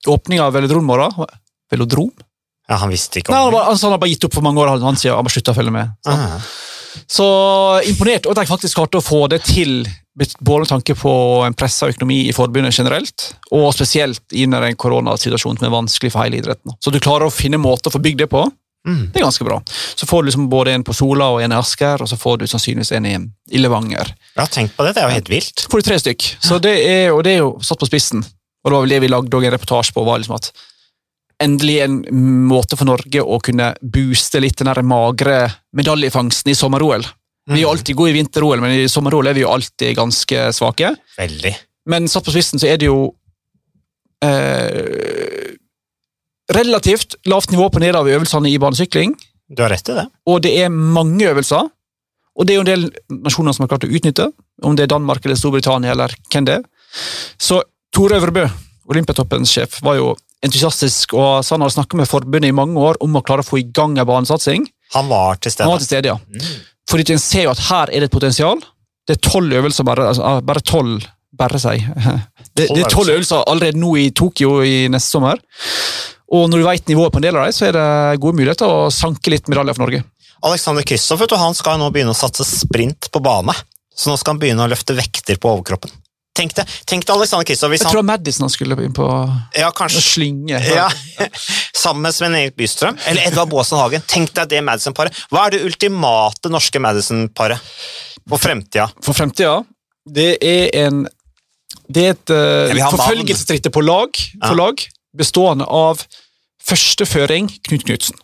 åpninga 0.07 0.47
av 0.47 0.55
velodrom 0.55 0.87
morgen? 0.87 1.27
Velodrom? 1.71 2.11
Ja, 2.69 2.79
Han 2.81 2.89
visste 2.89 3.19
ikke 3.21 3.29
Nei, 3.33 3.37
han, 3.39 3.47
om 3.47 3.51
det. 3.53 3.57
bare- 3.59 3.65
han, 3.71 3.77
han 3.81 3.91
har 3.95 3.99
bare 4.01 4.09
gitt 4.09 4.25
opp 4.25 4.33
for 4.33 4.41
mange 4.45 4.61
år. 4.63 4.79
Han 4.81 4.95
sier 4.97 5.13
han 5.15 5.23
bare 5.25 5.35
slutta 5.35 5.53
å 5.53 5.57
følge 5.59 5.71
med. 5.75 5.91
Så. 6.05 6.15
Ah. 6.15 6.39
Så 7.11 7.25
imponert, 7.89 8.25
og 8.25 8.31
at 8.37 8.43
jeg 8.45 8.49
faktisk 8.53 8.77
klarte 8.79 8.97
å 9.01 9.03
få 9.03 9.25
det 9.29 9.41
til, 9.43 9.83
både 10.39 10.63
med 10.63 10.69
tanke 10.71 10.95
på 10.97 11.11
en 11.45 11.53
pressa 11.53 11.89
økonomi 11.91 12.21
i 12.29 12.33
forbundet 12.33 12.73
generelt, 12.77 13.33
og 13.51 13.67
spesielt 13.75 14.21
i 14.33 14.45
den 14.47 14.77
koronasituasjonen 14.79 15.59
som 15.59 15.67
er 15.67 15.73
vanskelig 15.75 16.11
for 16.13 16.23
hele 16.23 16.39
idretten. 16.39 16.71
Så 16.79 16.93
du 16.95 17.01
klarer 17.03 17.27
å 17.27 17.33
finne 17.35 17.59
måter 17.59 17.91
å 17.91 17.97
få 17.97 18.01
bygd 18.01 18.23
det 18.25 18.29
på, 18.31 18.45
Mm. 18.85 19.09
det 19.11 19.17
er 19.19 19.23
ganske 19.25 19.43
bra. 19.43 19.55
Så 19.97 20.05
får 20.05 20.21
du 20.21 20.27
liksom 20.29 20.43
både 20.47 20.71
en 20.75 20.83
på 20.85 20.93
Sola 20.93 21.25
og 21.33 21.41
en 21.41 21.51
i 21.51 21.55
Asker, 21.57 22.03
og 22.03 22.07
så 22.07 22.15
får 22.21 22.37
du 22.37 22.45
sannsynligvis 22.45 22.91
en 22.93 23.05
i, 23.09 23.15
i 23.49 23.57
Levanger. 23.57 24.11
Ja, 24.37 24.45
tenk 24.45 24.75
på 24.77 24.85
det, 24.85 24.91
det 24.93 25.01
er 25.01 25.07
jo 25.09 25.15
helt 25.15 25.29
vilt. 25.33 25.63
Får 25.71 25.81
du 25.81 25.87
tre 25.89 25.97
stykk, 25.97 26.25
så 26.39 26.59
det 26.61 26.75
er, 26.85 27.09
og 27.11 27.23
det 27.25 27.31
er 27.33 27.39
jo 27.39 27.57
satt 27.65 27.79
på 27.81 27.87
spissen. 27.89 28.21
Og 28.21 28.69
det 28.69 28.75
var 28.75 28.81
vel 28.85 28.93
det 28.93 29.01
vi 29.01 29.09
lagde 29.09 29.41
en 29.41 29.51
reportasje 29.57 29.91
på, 29.91 30.05
var 30.05 30.19
liksom 30.21 30.35
at 30.37 30.51
endelig 31.43 31.79
en 31.83 31.97
måte 32.47 32.77
for 32.79 32.87
Norge 32.87 33.21
å 33.21 33.39
kunne 33.43 33.73
booste 33.81 34.39
litt 34.43 34.57
den 34.61 34.69
der 34.71 34.81
magre 34.87 35.37
medaljefangsten 35.75 36.51
i 36.53 36.55
sommer-OL. 36.57 37.03
Vi 37.51 37.59
er 37.59 37.65
jo 37.65 37.71
alltid 37.75 37.97
gode 37.97 38.13
i 38.13 38.17
vinter-OL, 38.17 38.61
men 38.63 38.71
i 38.73 38.87
sommer-OL 38.89 39.27
er 39.29 39.37
vi 39.37 39.43
jo 39.43 39.51
alltid 39.53 39.95
ganske 39.97 40.47
svake. 40.55 40.95
Veldig. 41.19 41.53
Men 41.91 42.07
satt 42.09 42.25
på 42.25 42.33
spissen 42.33 42.61
så 42.61 42.71
er 42.71 42.79
det 42.81 42.87
jo 42.87 43.11
eh, 44.25 45.53
relativt 46.55 47.15
lavt 47.29 47.51
nivå 47.53 47.69
på 47.69 47.81
nedover 47.83 48.15
øvelsene 48.17 48.49
i 48.49 48.57
banesykling, 48.61 49.15
Du 49.47 49.61
har 49.61 49.69
rett 49.69 49.89
i 49.89 49.93
det. 49.93 50.07
og 50.25 50.41
det 50.41 50.55
er 50.63 50.69
mange 50.69 51.27
øvelser. 51.29 51.69
Og 52.35 52.45
det 52.45 52.53
er 52.53 52.57
jo 52.57 52.63
en 52.65 52.71
del 52.71 53.21
nasjoner 53.23 53.53
som 53.53 53.63
har 53.63 53.69
klart 53.71 53.85
å 53.87 53.93
utnytte, 53.95 54.25
om 54.63 54.75
det 54.75 54.83
er 54.83 54.91
Danmark 54.91 55.23
eller 55.23 55.37
Storbritannia 55.39 55.91
eller 55.93 56.11
hvem 56.31 56.45
det 56.45 56.57
er. 56.57 56.65
Så 57.39 57.61
Tore 57.93 58.17
Øvrebø, 58.17 58.43
Olympiatoppens 58.91 59.53
sjef, 59.53 59.77
var 59.85 59.95
jo 59.95 60.15
entusiastisk 60.45 61.15
og 61.17 61.43
han 61.43 61.65
hadde 61.65 61.75
snakket 61.75 61.99
med 62.01 62.09
forbundet 62.09 62.51
i 62.51 62.55
mange 62.55 62.79
år 62.81 62.99
om 63.03 63.17
å 63.17 63.23
klare 63.25 63.43
å 63.43 63.47
få 63.47 63.59
i 63.61 63.67
gang 63.75 63.97
en 63.97 64.07
banesatsing. 64.07 64.67
Han 64.95 65.09
var 65.11 65.41
til 65.41 65.53
Han 65.59 65.73
var 65.73 65.81
stede. 65.81 65.83
til 65.83 65.89
stede, 65.89 66.13
ja. 66.13 66.17
Mm. 66.29 66.63
Fordi 66.91 67.13
en 67.15 67.21
ser 67.21 67.47
jo 67.47 67.53
at 67.55 67.65
her 67.67 67.91
er 67.91 68.03
det 68.03 68.09
et 68.09 68.15
potensial. 68.15 68.61
Det 69.05 69.17
er 69.17 69.29
tolv 69.29 69.53
øvelser 69.59 69.85
bare, 69.87 70.09
altså, 70.11 70.23
ah, 70.25 70.41
bare 70.45 70.61
tolv 70.65 71.05
bare 71.35 71.59
seg. 71.59 71.83
Det, 72.55 72.69
det 72.71 72.85
er 72.85 72.87
tolv 72.87 73.11
øvelser 73.11 73.41
allerede 73.51 73.75
nå 73.75 73.89
i 73.99 74.05
Tokyo 74.15 74.61
i 74.63 74.85
neste 74.87 75.17
sommer. 75.17 75.41
Og 76.31 76.45
når 76.47 76.61
du 76.61 76.63
vet 76.63 76.87
nivået 76.87 77.11
på 77.11 77.19
en 77.19 77.25
del 77.25 77.35
av 77.35 77.43
dem, 77.43 77.55
så 77.57 77.65
er 77.67 77.73
det 77.75 78.21
gode 78.23 78.39
muligheter 78.39 78.71
å 78.71 78.85
sanke 78.95 79.33
litt 79.33 79.49
medaljer 79.51 79.75
for 79.75 79.83
Norge. 79.83 79.99
Alexander 80.47 80.85
Kristoff 80.87 81.19
han 81.35 81.57
skal 81.57 81.81
nå 81.81 81.89
begynne 81.91 82.13
å 82.13 82.17
satse 82.17 82.45
sprint 82.47 83.09
på 83.11 83.19
bane. 83.19 83.51
Så 83.91 84.07
nå 84.07 84.15
skal 84.19 84.37
han 84.37 84.39
begynne 84.39 84.63
å 84.63 84.71
løfte 84.71 84.95
vekter 84.95 85.35
på 85.35 85.51
overkroppen. 85.51 85.91
Tenk 86.35 86.51
deg, 86.57 86.71
tenk 86.89 87.05
deg 87.07 87.13
Alexander 87.15 87.47
Kristoff 87.47 87.71
hvis 87.71 87.79
Jeg 87.79 87.87
han 87.87 87.95
tror 87.95 88.03
Madison 88.09 88.43
han 88.43 88.51
skulle 88.51 88.75
inn 88.83 88.95
på 88.95 89.05
ja, 89.55 89.69
kanskje, 89.75 90.01
slynge. 90.03 90.59
ja, 90.59 90.89
Sammen 91.85 92.03
med 92.03 92.15
Sven-Erik 92.17 92.57
Bystrøm 92.59 92.97
eller 93.07 93.29
Edvard 93.29 93.49
Baasen 93.53 93.79
Hagen. 93.79 94.03
Tenk 94.09 94.33
deg 94.35 94.49
det 94.51 94.59
Madison-paret. 94.67 95.15
Hva 95.31 95.45
er 95.47 95.55
det 95.55 95.61
ultimate 95.67 96.51
norske 96.51 96.81
Madison-paret 96.83 97.61
for 98.27 98.41
fremtida? 98.41 98.89
For 99.05 99.15
fremtida, 99.15 99.61
det 100.05 100.33
er 100.43 100.69
en 100.85 101.05
Det 101.87 102.03
er 102.03 102.13
et 102.15 102.31
uh, 102.33 102.73
vil 102.73 102.81
forfølgelsesritt 102.97 103.71
på 103.71 103.81
lag, 103.85 104.17
for 104.41 104.55
Ja. 104.55 104.59
lag 104.65 104.83
bestående 105.15 105.65
av 105.69 106.01
førsteføring 106.65 107.47
Knut 107.67 107.85
Knutsen. 107.85 108.17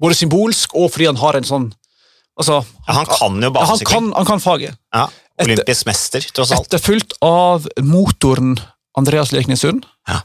Både 0.00 0.16
symbolsk 0.16 0.72
og 0.78 0.88
fordi 0.94 1.10
han 1.10 1.18
har 1.20 1.36
en 1.36 1.44
sånn 1.44 1.66
Altså, 2.40 2.60
Ja, 2.86 2.92
han 2.96 3.06
kan 3.10 3.34
jo 3.36 3.40
ja, 3.40 3.50
han, 3.50 3.56
banesykling. 3.58 3.90
kan, 3.92 4.06
han 4.16 4.26
kan 4.28 4.40
faget. 4.40 4.78
Ja, 4.96 5.06
Olympisk 5.40 5.86
mester, 5.88 6.24
tross 6.36 6.50
alt. 6.52 6.66
Etterfulgt 6.68 7.12
av 7.24 7.66
motoren 7.84 8.54
Andreas 8.98 9.30
Leknessund. 9.32 9.84
Ja. 10.08 10.18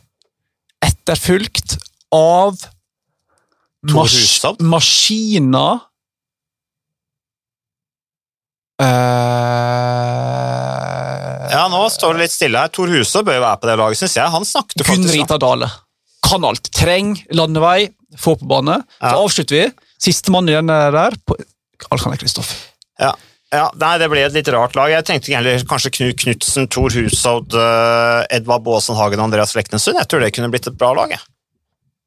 Etterfulgt 0.83 1.77
av 2.15 2.55
mas 3.85 4.41
maskina 4.59 5.65
eh, 8.81 8.85
Ja, 11.55 11.65
nå 11.71 11.81
står 11.93 12.15
det 12.15 12.21
litt 12.25 12.33
stille 12.35 12.59
her. 12.63 12.71
Tor 12.73 12.89
Huse 12.91 13.21
bør 13.25 13.37
jo 13.39 13.43
være 13.45 13.59
på 13.61 13.69
det 13.69 13.77
laget, 13.81 13.97
syns 14.01 14.17
jeg. 14.17 14.27
Han 14.33 14.45
snakket 14.47 14.81
faktisk 14.81 14.91
Gunn 14.91 15.05
faktisk 15.05 15.15
om 15.15 15.21
Rita 15.21 15.37
Dale. 15.43 15.67
Kan 16.25 16.47
alt. 16.47 16.65
Treng, 16.75 17.09
landevei, 17.37 17.79
få 18.19 18.31
på 18.39 18.45
bane. 18.49 18.75
Så 18.99 19.15
avslutter 19.21 19.55
vi. 19.59 19.65
Sistemann 20.01 20.49
igjen 20.51 20.69
er 20.73 20.89
der 20.95 21.11
på 21.25 21.33
Alexander 21.89 22.19
Kristoff. 22.21 22.51
Ja. 23.01 23.11
ja, 23.51 23.67
nei, 23.81 23.93
det 24.01 24.09
ble 24.11 24.23
et 24.23 24.35
litt 24.35 24.49
rart 24.55 24.75
lag. 24.77 24.91
Jeg 24.93 25.07
tenkte 25.07 25.33
egentlig 25.33 25.67
kanskje 25.69 25.93
Knut 25.97 26.19
Knutsen, 26.23 26.67
Thor 26.71 26.93
Hushovd, 26.95 27.55
uh, 27.59 28.23
Edvard 28.33 28.65
Baasen 28.65 28.97
Hagen 28.99 29.21
og 29.21 29.29
Andreas 29.29 29.55
Leknessund. 29.57 29.99
Jeg 29.99 30.11
tror 30.11 30.23
det 30.23 30.33
kunne 30.35 30.51
blitt 30.53 30.69
et 30.71 30.77
bra 30.79 30.93
lag. 30.97 31.15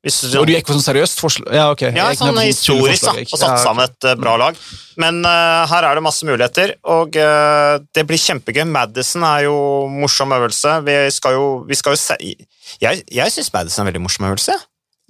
Hvis, 0.07 0.21
Og 0.39 0.47
du 0.47 0.53
gikk 0.55 0.69
for 0.69 0.79
sånn 0.79 0.85
seriøst 0.87 1.19
forslag? 1.19 1.49
Ja, 1.59 1.65
ok. 1.75 1.83
ja, 1.91 2.07
sånn 2.15 2.37
historisk, 2.39 3.03
da, 3.03 3.17
og 3.19 3.41
satt 3.41 3.59
sammen 3.65 3.89
et 3.89 4.07
uh, 4.07 4.15
bra 4.21 4.37
lag. 4.39 4.59
Men 5.03 5.19
uh, 5.27 5.67
her 5.69 5.89
er 5.89 5.99
det 5.99 6.05
masse 6.07 6.27
muligheter, 6.27 6.77
og 6.87 7.19
uh, 7.19 7.81
det 7.97 8.05
blir 8.07 8.21
kjempegøy. 8.23 8.63
Madison 8.71 9.27
er 9.27 9.49
jo 9.49 9.57
morsom 9.91 10.37
øvelse. 10.39 10.77
Vi 10.87 10.97
skal 11.17 11.35
jo, 11.35 11.49
vi 11.67 11.79
skal 11.79 11.97
jo 11.97 12.01
se 12.01 12.17
Jeg, 12.23 13.03
jeg 13.11 13.35
syns 13.35 13.51
Madison 13.53 13.83
er 13.83 13.89
en 13.89 13.91
veldig 13.91 14.05
morsom 14.07 14.29
øvelse. 14.31 14.55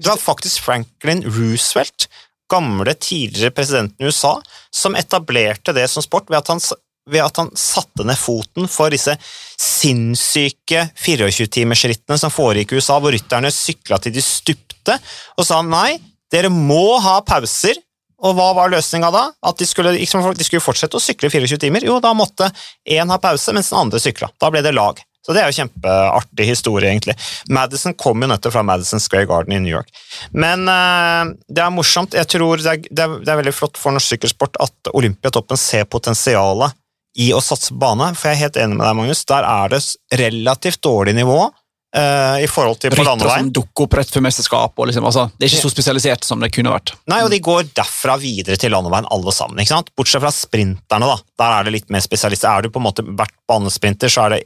Du 0.01 0.09
har 0.09 0.19
faktisk 0.23 0.63
Franklin 0.65 1.21
Roosevelt, 1.27 2.09
gamle 2.51 2.95
tidligere 2.95 3.55
presidenten 3.55 4.05
i 4.05 4.09
USA, 4.09 4.37
som 4.71 4.97
etablerte 4.99 5.75
det 5.77 5.89
som 5.91 6.05
sport 6.05 6.31
ved 6.31 6.41
at 6.41 6.53
han, 6.53 6.63
ved 7.11 7.25
at 7.25 7.41
han 7.41 7.51
satte 7.57 8.07
ned 8.07 8.19
foten 8.21 8.69
for 8.71 8.93
disse 8.95 9.15
sinnssyke 9.59 10.89
24-timersrittene 10.99 12.19
som 12.21 12.33
foregikk 12.33 12.73
i 12.73 12.81
USA, 12.81 12.99
hvor 13.01 13.15
rytterne 13.15 13.53
sykla 13.55 14.01
til 14.03 14.17
de 14.17 14.25
stupte, 14.25 14.99
og 15.37 15.47
sa 15.47 15.61
nei, 15.65 15.99
dere 16.33 16.53
må 16.53 16.99
ha 17.03 17.21
pauser. 17.27 17.79
Og 18.19 18.35
hva 18.35 18.49
var 18.51 18.71
løsninga 18.73 19.13
da? 19.15 19.29
At 19.47 19.61
de 19.61 19.67
skulle, 19.69 19.93
de 19.95 20.07
skulle 20.45 20.63
fortsette 20.65 20.99
å 20.99 21.03
sykle 21.03 21.31
24 21.31 21.61
timer? 21.63 21.85
Jo, 21.87 22.01
da 22.03 22.11
måtte 22.19 22.49
én 22.83 23.13
ha 23.15 23.19
pause, 23.23 23.55
mens 23.55 23.71
den 23.71 23.79
andre 23.79 24.01
sykla. 24.03 24.33
Da 24.43 24.51
ble 24.51 24.65
det 24.67 24.75
lag. 24.75 24.99
Så 25.29 25.35
det 25.37 25.43
er 25.43 25.51
jo 25.51 25.59
kjempeartig 25.59 26.45
historie, 26.49 26.89
egentlig. 26.89 27.13
Madison 27.53 27.93
kom 28.01 28.25
jo 28.25 28.31
nettopp 28.31 28.55
fra 28.55 28.63
Madison 28.65 29.03
Square 29.05 29.29
Garden 29.29 29.53
i 29.53 29.61
New 29.61 29.75
York. 29.75 29.93
Men 30.33 30.65
uh, 30.65 31.35
det 31.53 31.61
er 31.61 31.75
morsomt. 31.75 32.17
Jeg 32.17 32.31
tror 32.33 32.57
det 32.65 32.73
er, 32.73 32.81
det, 32.89 33.05
er, 33.05 33.19
det 33.21 33.35
er 33.35 33.41
veldig 33.43 33.53
flott 33.53 33.77
for 33.77 33.93
norsk 33.93 34.15
sykkelsport 34.15 34.57
at 34.65 34.93
Olympiatoppen 34.97 35.61
ser 35.61 35.85
potensialet 35.85 36.73
i 37.21 37.29
å 37.37 37.43
satse 37.45 37.75
på 37.75 37.83
bane, 37.83 38.13
for 38.17 38.31
jeg 38.31 38.39
er 38.39 38.45
helt 38.47 38.61
enig 38.63 38.79
med 38.79 38.87
deg, 38.87 38.97
Magnus. 39.03 39.25
Der 39.29 39.45
er 39.45 39.75
det 39.75 39.83
relativt 40.17 40.81
dårlig 40.89 41.19
nivå 41.21 41.43
Uh, 41.89 42.37
i 42.45 42.49
forhold 42.53 42.77
til 42.83 42.93
på 42.93 43.01
landeveien. 43.01 43.47
som 43.47 43.53
dukker 43.57 43.87
opp 43.87 43.95
rett 43.97 44.11
før 44.13 44.21
mesterskap. 44.27 44.75
Og 44.77 44.91
liksom, 44.91 45.07
altså, 45.09 45.23
det 45.41 45.47
er 45.47 45.55
ikke 45.55 45.65
så 45.65 45.71
spesialisert 45.73 46.27
som 46.27 46.43
det 46.45 46.51
kunne 46.53 46.75
vært. 46.75 46.93
Nei, 47.09 47.23
og 47.25 47.33
de 47.33 47.39
går 47.41 47.71
derfra 47.73 48.19
videre 48.21 48.59
til 48.61 48.75
landeveien, 48.77 49.09
alle 49.09 49.33
sammen. 49.33 49.65
Bortsett 49.97 50.21
fra 50.21 50.29
sprinterne, 50.35 51.09
da. 51.09 51.17
Der 51.41 51.55
er 51.57 51.65
det 51.65 51.73
litt 51.79 51.89
mer 51.89 52.05
spesialister. 52.05 52.51
Er 52.53 52.67
du 52.67 52.75
på 52.75 52.83
en 52.83 52.85
måte 52.91 53.07
vært 53.09 53.33
banesprinter, 53.49 54.13
så 54.13 54.27
er 54.27 54.37
det 54.37 54.43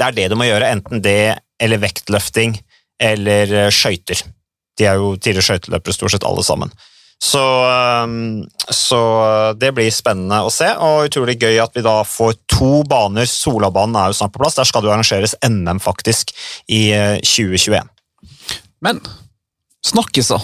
det 0.00 0.08
er 0.08 0.16
det 0.16 0.28
du 0.32 0.38
må 0.40 0.48
gjøre. 0.48 0.72
Enten 0.72 1.02
det 1.04 1.38
eller 1.60 1.82
vektløfting 1.82 2.56
eller 3.00 3.52
eh, 3.66 3.72
skøyter. 3.74 4.24
De 4.80 4.86
er 4.88 4.96
jo 5.00 5.12
tidligere 5.18 5.44
skøyteløpere, 5.44 5.96
stort 5.96 6.14
sett 6.14 6.24
alle 6.24 6.44
sammen. 6.46 6.72
Så, 7.20 7.42
så 8.72 8.98
det 9.60 9.74
blir 9.76 9.90
spennende 9.92 10.38
å 10.40 10.52
se, 10.52 10.70
og 10.80 11.10
utrolig 11.10 11.34
gøy 11.36 11.58
at 11.60 11.74
vi 11.76 11.82
da 11.84 11.98
får 12.08 12.38
to 12.48 12.78
baner. 12.88 13.28
Solabanen 13.28 13.98
er 14.00 14.08
jo 14.08 14.16
snart 14.16 14.32
på 14.32 14.40
plass. 14.40 14.56
Der 14.56 14.68
skal 14.68 14.80
det 14.80 14.88
jo 14.88 14.94
arrangeres 14.94 15.36
NM, 15.44 15.82
faktisk, 15.84 16.32
i 16.72 16.86
eh, 16.96 17.18
2021. 17.20 17.92
Men 18.80 19.02
snakkes, 19.84 20.32
da. 20.32 20.40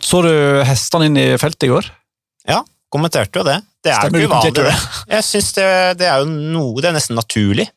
Så 0.00 0.22
du 0.24 0.32
hestene 0.64 1.10
inn 1.10 1.20
i 1.20 1.26
feltet 1.40 1.68
i 1.68 1.72
går? 1.74 1.92
Ja, 2.48 2.62
kommenterte 2.92 3.42
jo 3.42 3.44
det. 3.44 3.58
Det 3.84 3.92
er 3.92 4.00
Stemmer, 4.00 4.24
jo 4.24 4.30
ikke 4.30 4.40
uvanlig, 4.40 4.56
det. 4.56 5.12
Jeg 5.12 5.28
synes 5.28 5.52
det, 5.56 5.68
det 6.00 6.08
er 6.08 6.24
jo 6.24 6.32
noe, 6.32 6.80
det 6.80 6.90
er 6.90 6.96
nesten 6.96 7.20
naturlig. 7.20 7.68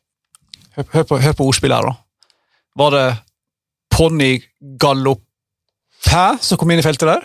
Hør, 0.76 0.84
hør, 0.92 1.04
på, 1.10 1.18
hør 1.22 1.36
på 1.38 1.46
ordspillet 1.50 1.76
her, 1.78 1.90
da. 1.90 2.32
Var 2.80 2.90
det 2.96 3.04
Ponni 3.94 4.32
Gallopin 4.82 5.22
som 6.44 6.58
kom 6.60 6.70
inn 6.70 6.78
i 6.82 6.84
feltet 6.84 7.08
der? 7.08 7.22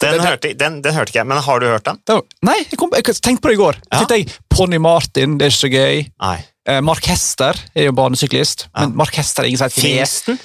Den, 0.00 0.14
det- 0.16 0.22
hørte, 0.24 0.52
den, 0.58 0.78
den 0.82 0.94
hørte 0.96 1.10
ikke 1.12 1.18
jeg, 1.20 1.26
men 1.28 1.38
har 1.44 1.60
du 1.60 1.66
hørt 1.68 1.84
den? 1.86 1.98
nei, 2.42 2.54
jeg, 2.64 2.78
kom, 2.80 2.90
jeg 2.96 3.04
tenkte 3.18 3.42
på 3.44 3.50
det 3.50 3.56
i 3.58 3.60
går. 3.60 3.76
Ja. 3.92 4.00
Jeg, 4.10 4.30
Ponni 4.50 4.78
Martin, 4.82 5.36
det 5.38 5.46
er 5.48 5.52
ikke 5.52 5.60
så 5.66 5.70
gøy. 5.74 6.00
Nei. 6.24 6.38
Eh, 6.72 6.80
Mark 6.86 7.04
Hester 7.10 7.58
er 7.74 7.88
jo 7.90 7.92
banesyklist, 7.98 8.68
Ja. 8.70 8.86
men 8.86 8.96
Mark 9.02 9.14
Hester 9.18 9.42
er 9.44 9.50
ingen 9.50 9.58
som 9.60 9.68
heter 9.70 9.82
Hingsten? 9.86 10.38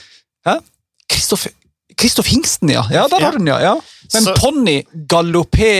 Kristoff 1.97 2.27
Hingsten, 2.29 2.69
ja. 2.69 2.83
Ja, 2.93 3.07
der 3.09 3.17
Ja. 3.21 3.25
har 3.25 3.31
du 3.31 3.37
den, 3.39 3.47
ja. 3.47 3.73
Men 4.13 4.27
Ponni 4.37 4.75
Gallopé 5.09 5.71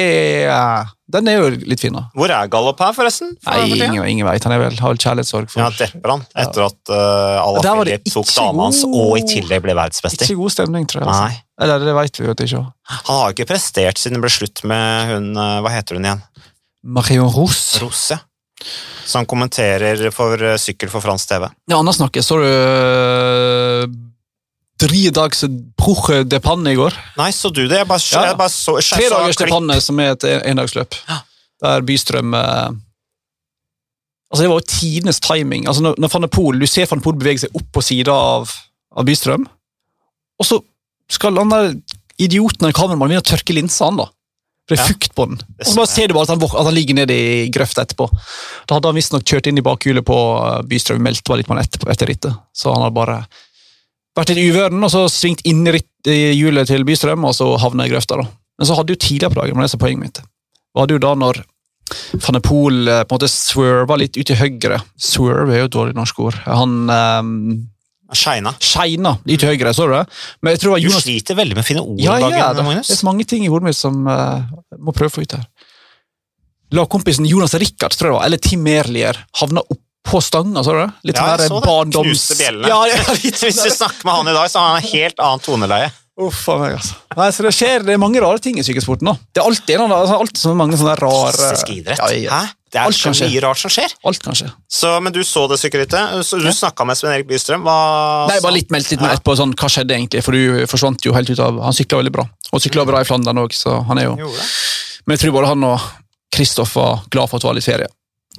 Den 1.13 1.29
er 1.31 1.37
jo 1.39 1.51
litt 1.69 1.81
fin, 1.81 1.95
da. 1.95 2.07
Hvor 2.17 2.31
er 2.33 2.49
Gallop 2.51 2.81
her, 2.83 2.93
forresten? 2.95 3.33
For 3.43 3.55
Nei, 3.55 3.77
ingen, 3.77 4.01
ingen 4.11 4.27
vet. 4.27 4.43
Han 4.43 4.55
er 4.55 4.63
vel, 4.65 4.75
har 4.81 4.93
vel 4.93 4.99
kjærlighetssorg 5.01 5.51
for 5.53 5.63
Ja, 5.63 5.69
depper 5.77 6.15
han 6.15 6.25
etter 6.43 6.65
at 6.67 6.91
uh, 6.91 7.59
Der 7.63 7.79
Philip 7.81 8.09
tok 8.11 8.31
dama 8.33 8.67
hans 8.67 8.81
og 8.87 9.13
i 9.19 9.23
tillegg 9.27 9.63
ble 9.63 9.77
verdensmester. 9.77 10.27
Ikke 10.27 10.41
god 10.41 10.55
stemning, 10.57 10.89
tror 10.89 11.05
jeg. 11.05 11.13
Altså. 11.13 11.43
Eller 11.63 11.87
det 11.87 11.95
vet 11.97 12.19
vi 12.19 12.27
jo 12.27 12.35
ikke. 12.35 12.65
Han 12.97 13.21
har 13.21 13.35
ikke 13.35 13.47
prestert 13.53 14.01
siden 14.01 14.19
det 14.19 14.25
ble 14.27 14.33
slutt 14.33 14.63
med 14.67 15.13
hun 15.13 15.31
uh, 15.39 15.59
Hva 15.65 15.73
heter 15.77 15.99
hun 15.99 16.09
igjen? 16.09 16.25
Marion 16.97 17.31
Rose. 17.31 17.79
Rose, 17.83 18.17
ja. 18.17 18.21
Som 19.07 19.23
kommenterer 19.29 20.09
for 20.11 20.35
uh, 20.43 20.57
Sykkel 20.59 20.91
for 20.91 21.03
fransk 21.03 21.31
TV. 21.31 21.47
Ja, 21.71 21.79
annet 21.79 21.95
snakke. 21.95 22.23
Så 22.25 22.41
du 22.43 22.51
uh, 24.81 24.87
Dridags 24.87 25.43
Bruche 25.77 26.23
de 26.25 26.39
Panne 26.39 26.71
i 26.73 26.75
går? 26.75 26.93
Nei, 27.17 27.29
så 27.31 27.49
du 27.53 27.67
det? 27.67 27.77
Jeg 27.77 27.87
bare, 27.87 27.99
Ja. 28.11 28.25
jeg 28.29 28.37
bare 28.37 28.49
så, 28.49 28.75
jeg 28.77 28.83
så 28.83 28.95
Tre 28.95 29.09
dagers 29.09 29.35
de. 29.37 29.47
Panne, 29.51 29.81
som 29.81 29.99
er 29.99 30.11
et 30.11 30.23
endagsløp. 30.45 30.95
Ja. 31.09 31.21
Der 31.61 31.81
Bystrøm 31.81 32.33
eh, 32.37 32.69
Altså, 34.29 34.43
Det 34.43 34.49
var 34.51 34.59
jo 34.59 34.67
tidenes 34.67 35.19
timing. 35.23 35.67
Altså, 35.67 35.81
når, 35.81 35.95
når 35.97 36.11
Van 36.13 36.59
Du 36.59 36.67
ser 36.67 36.85
Van 36.89 36.99
der 36.99 37.13
bevege 37.13 37.39
seg 37.45 37.55
opp 37.55 37.69
på 37.73 37.81
sida 37.81 38.11
av, 38.11 38.51
av 38.95 39.05
Bystrøm, 39.07 39.47
og 40.39 40.45
så 40.45 40.59
skal 41.09 41.37
han 41.39 41.49
der 41.49 41.73
idioten 42.19 42.67
av 42.67 42.73
kameramannen 42.75 43.15
begynne 43.15 43.23
å 43.23 43.29
tørke 43.31 43.55
linsene. 43.55 43.97
da. 43.97 44.05
For 44.67 44.75
det 44.75 44.79
er 44.79 44.83
Ja. 44.83 44.87
fukt 44.91 45.15
på 45.15 45.25
den. 45.29 45.37
Og 45.61 45.65
så 45.65 45.75
bare 45.77 45.87
ser 45.87 46.07
du 46.07 46.13
bare 46.13 46.23
at 46.23 46.29
han, 46.35 46.43
at 46.43 46.65
han 46.65 46.73
ligger 46.75 46.93
nede 46.95 47.13
i 47.15 47.49
grøfta 47.49 47.85
etterpå. 47.85 48.09
Da 48.67 48.75
hadde 48.75 48.85
han 48.91 48.95
visstnok 48.99 49.23
kjørt 49.23 49.47
inn 49.47 49.57
i 49.57 49.61
bakhjulet 49.63 50.03
på 50.03 50.17
eh, 50.43 50.61
Bystrøm, 50.67 50.99
meldt 51.01 51.23
bare 51.23 51.37
litt 51.37 51.47
mann 51.47 51.59
etterpå, 51.63 51.89
etter 51.89 52.05
rittet. 52.11 52.35
Så 52.53 52.73
han 52.73 52.83
hadde 52.83 52.93
bare 52.99 53.25
vært 54.17 54.33
litt 54.33 54.49
uvøren, 54.51 54.83
og 54.83 54.93
så 54.93 55.03
svingt 55.11 55.43
inn 55.47 55.65
i, 55.67 55.81
hjulet 56.37 56.69
til 56.69 56.85
Bystrøm, 56.87 57.25
og 57.27 57.35
så 57.37 57.51
havna 57.61 57.87
i 57.87 57.91
grøfta. 57.91 58.17
da. 58.19 58.27
Men 58.57 58.69
så 58.69 58.77
hadde 58.77 58.95
jo 58.95 59.01
tidligere 59.01 59.33
på 59.33 59.41
dagen, 59.41 59.57
med 59.57 59.67
disse 59.67 59.79
poengene 59.79 60.09
poenget 60.09 60.23
mitt, 60.23 60.33
var 60.77 60.89
det 60.89 60.97
jo 60.97 61.05
da 61.05 61.13
når 61.17 61.43
van 62.25 62.35
eh, 62.35 62.41
på 62.43 62.57
en 62.67 63.15
måte 63.15 63.29
swerva 63.31 63.97
litt 63.99 64.17
ut 64.17 64.27
til 64.27 64.39
høyre. 64.39 64.81
Swerve 64.99 65.55
er 65.55 65.63
jo 65.63 65.69
et 65.69 65.75
dårlig 65.75 65.97
norsk 65.97 66.19
ord. 66.25 66.37
Han 66.45 66.91
um, 66.91 67.33
Skeina. 68.15 68.53
skeina 68.63 69.17
litt 69.27 69.41
til 69.43 69.51
høyre, 69.51 69.73
så 69.75 69.87
du 69.87 69.93
det? 69.97 70.03
Men 70.41 70.55
jeg 70.55 70.61
tror 70.61 70.69
det 70.69 70.75
var 70.75 70.83
Du 70.83 70.87
Jonas 70.87 71.03
sliter 71.05 71.39
veldig 71.39 71.57
med 71.57 71.63
å 71.63 71.67
finne 71.67 71.83
ord 71.83 72.03
ja, 72.03 72.13
om 72.15 72.35
ja, 72.35 72.51
det. 72.55 72.63
Magnus. 72.67 72.87
Det 72.87 72.95
er 72.95 73.01
så 73.01 73.09
mange 73.09 73.27
ting 73.27 73.43
i 73.43 73.49
hodet 73.51 73.69
mitt 73.69 73.79
som 73.79 73.99
uh, 74.07 74.47
må 74.79 74.95
prøve 74.95 75.11
å 75.11 75.17
få 75.17 75.25
ut 75.25 75.35
her. 75.37 75.47
Lagkompisen 76.75 77.27
Jonas 77.27 77.55
Rikard, 77.55 77.95
tror 77.95 78.09
jeg 78.09 78.13
det 78.13 78.17
var, 78.17 78.25
eller 78.27 78.41
Tim 78.43 78.63
Merlier, 78.63 79.19
havna 79.39 79.63
oppå 80.07 80.21
stanga, 80.23 80.63
så 80.63 80.73
du 80.73 80.79
det? 80.85 80.89
Litt 81.11 81.19
Ja, 81.19 81.27
sånn 81.27 81.39
jeg 81.43 81.51
så 81.51 81.59
det. 81.61 81.67
barndoms... 81.67 82.07
Knuste 82.07 82.39
bjellene. 82.39 82.67
Ja, 82.71 82.81
ja, 82.87 83.13
litt 83.19 83.37
Hvis 83.43 83.59
sånn 83.59 83.67
du 83.69 83.75
snakker 83.77 84.07
med 84.07 84.13
han 84.21 84.27
i 84.33 84.35
dag, 84.39 84.49
så 84.51 84.59
har 84.63 84.73
han 84.73 84.81
en 84.81 84.91
helt 84.95 85.19
annet 85.27 85.43
toneleie. 85.51 85.91
Uff 86.17 86.47
meg, 86.49 86.71
altså. 86.79 86.95
Nei, 87.13 87.27
så 87.29 87.43
det 87.45 87.51
skjer, 87.53 87.83
det 87.85 87.93
er 87.93 87.99
mange 88.01 88.17
rare 88.23 88.39
ting 88.41 88.55
i 88.57 88.63
sykkelsporten 88.65 89.05
nå. 89.05 89.13
Det 89.35 89.37
er 89.43 89.45
alltid, 89.51 89.75
noe, 89.77 89.85
annen- 89.85 89.99
altså, 90.01 90.15
alltid 90.23 90.39
så 90.41 90.53
mange 90.57 90.79
sånne 90.79 90.95
rare... 90.97 91.35
Fysisk 91.37 91.69
idrett. 91.75 91.99
Ja, 92.01 92.07
ja. 92.17 92.39
Hæ? 92.39 92.53
Det 92.73 92.79
er 92.81 92.89
Alt 92.89 92.97
så 92.99 93.11
mye 93.13 93.41
rart 93.45 93.59
som 93.61 93.71
skjer. 93.71 93.93
Alt 94.09 94.19
kan 94.25 94.35
skje. 94.35 94.47
Så, 94.67 94.89
men 95.05 95.13
du 95.15 95.21
så 95.23 95.45
det 95.47 95.55
sykkelrittet. 95.61 96.17
Du 96.33 96.47
Ja. 96.49 96.51
snakka 96.57 96.83
med 96.89 96.97
Sven 96.99 97.13
Erik 97.13 97.29
Bystrøm. 97.29 97.61
Hva 97.63 97.75
Nei, 98.27 98.39
bare 98.43 98.55
litt 98.57 98.73
meldt 98.73 98.89
litt 98.91 98.99
mer 98.99 99.13
Ja. 99.13 99.19
etterpå, 99.21 99.37
sånn, 99.39 99.53
hva 99.55 99.69
skjedde 99.71 99.95
egentlig? 99.95 100.23
For 100.25 100.35
du 100.35 100.65
forsvant 100.67 101.05
jo 101.05 101.13
helt 101.15 101.29
ut 101.31 101.39
av 101.39 101.61
Han 101.63 101.77
sykla 101.77 102.01
veldig 102.01 102.11
bra. 102.17 102.25
Og 102.51 102.59
sykla 102.65 102.83
bra 102.89 102.99
i 102.99 103.07
Flandern 103.07 103.39
òg, 103.45 103.53
så 103.55 103.77
han 103.87 104.01
er 104.01 104.09
jo 104.09 104.17
Men 104.17 105.15
jeg 105.15 105.21
tror 105.23 105.37
både 105.37 105.53
han 105.53 105.63
og 105.69 105.79
Kristoff 106.33 106.75
var 106.75 107.05
glad 107.13 107.29
for 107.29 107.37
at 107.37 107.45
det 107.45 107.49
var 107.53 107.55
litt 107.61 107.69
ferie. 107.69 107.87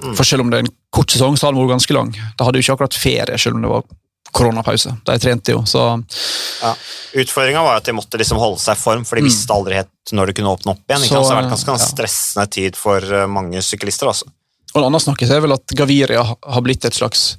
Mm. 0.03 0.15
For 0.15 0.23
selv 0.23 0.41
om 0.45 0.49
det 0.51 0.59
er 0.59 0.65
en 0.67 0.75
kort 0.95 1.11
sesong, 1.11 1.35
så 1.37 1.47
har 1.47 1.53
den 1.53 1.61
vært 1.61 1.75
ganske 1.77 1.93
lang. 1.97 2.13
Da 2.37 2.45
hadde 2.47 2.59
jo 2.59 2.65
ikke 2.65 2.77
akkurat 2.77 2.95
ferie, 2.97 3.37
selv 3.37 3.57
om 3.59 3.65
det 3.65 3.71
var 3.71 3.83
koronapause. 4.31 4.93
De 5.05 5.17
trente 5.19 5.51
jo, 5.55 5.63
så 5.65 6.03
Ja. 6.61 6.75
Utfordringa 7.17 7.63
var 7.65 7.77
at 7.77 7.85
de 7.85 7.95
måtte 7.97 8.17
liksom 8.19 8.37
holde 8.37 8.59
seg 8.61 8.77
i 8.77 8.79
form, 8.79 9.03
for 9.05 9.15
de 9.15 9.23
Mm. 9.23 9.29
visste 9.29 9.53
aldri 9.53 9.73
helt 9.79 10.13
når 10.13 10.27
de 10.27 10.33
kunne 10.33 10.53
åpne 10.55 10.71
opp 10.71 10.83
igjen. 10.87 11.01
Så. 11.01 11.07
Så 11.07 11.21
det 11.23 11.33
har 11.33 11.41
vært 11.43 11.53
ganske 11.55 11.77
ja. 11.77 11.85
stressende 11.85 12.49
tid 12.49 12.75
for 12.75 12.97
eh, 13.01 13.27
mange 13.27 13.61
syklister. 13.61 14.07
Også. 14.07 14.25
Og 14.75 14.81
en 14.81 14.85
annen 14.85 15.01
snakkes 15.01 15.31
er 15.31 15.41
vel 15.41 15.53
at 15.53 15.65
Gaviria 15.73 16.23
har 16.23 16.61
blitt 16.61 16.85
et 16.85 16.93
slags 16.93 17.37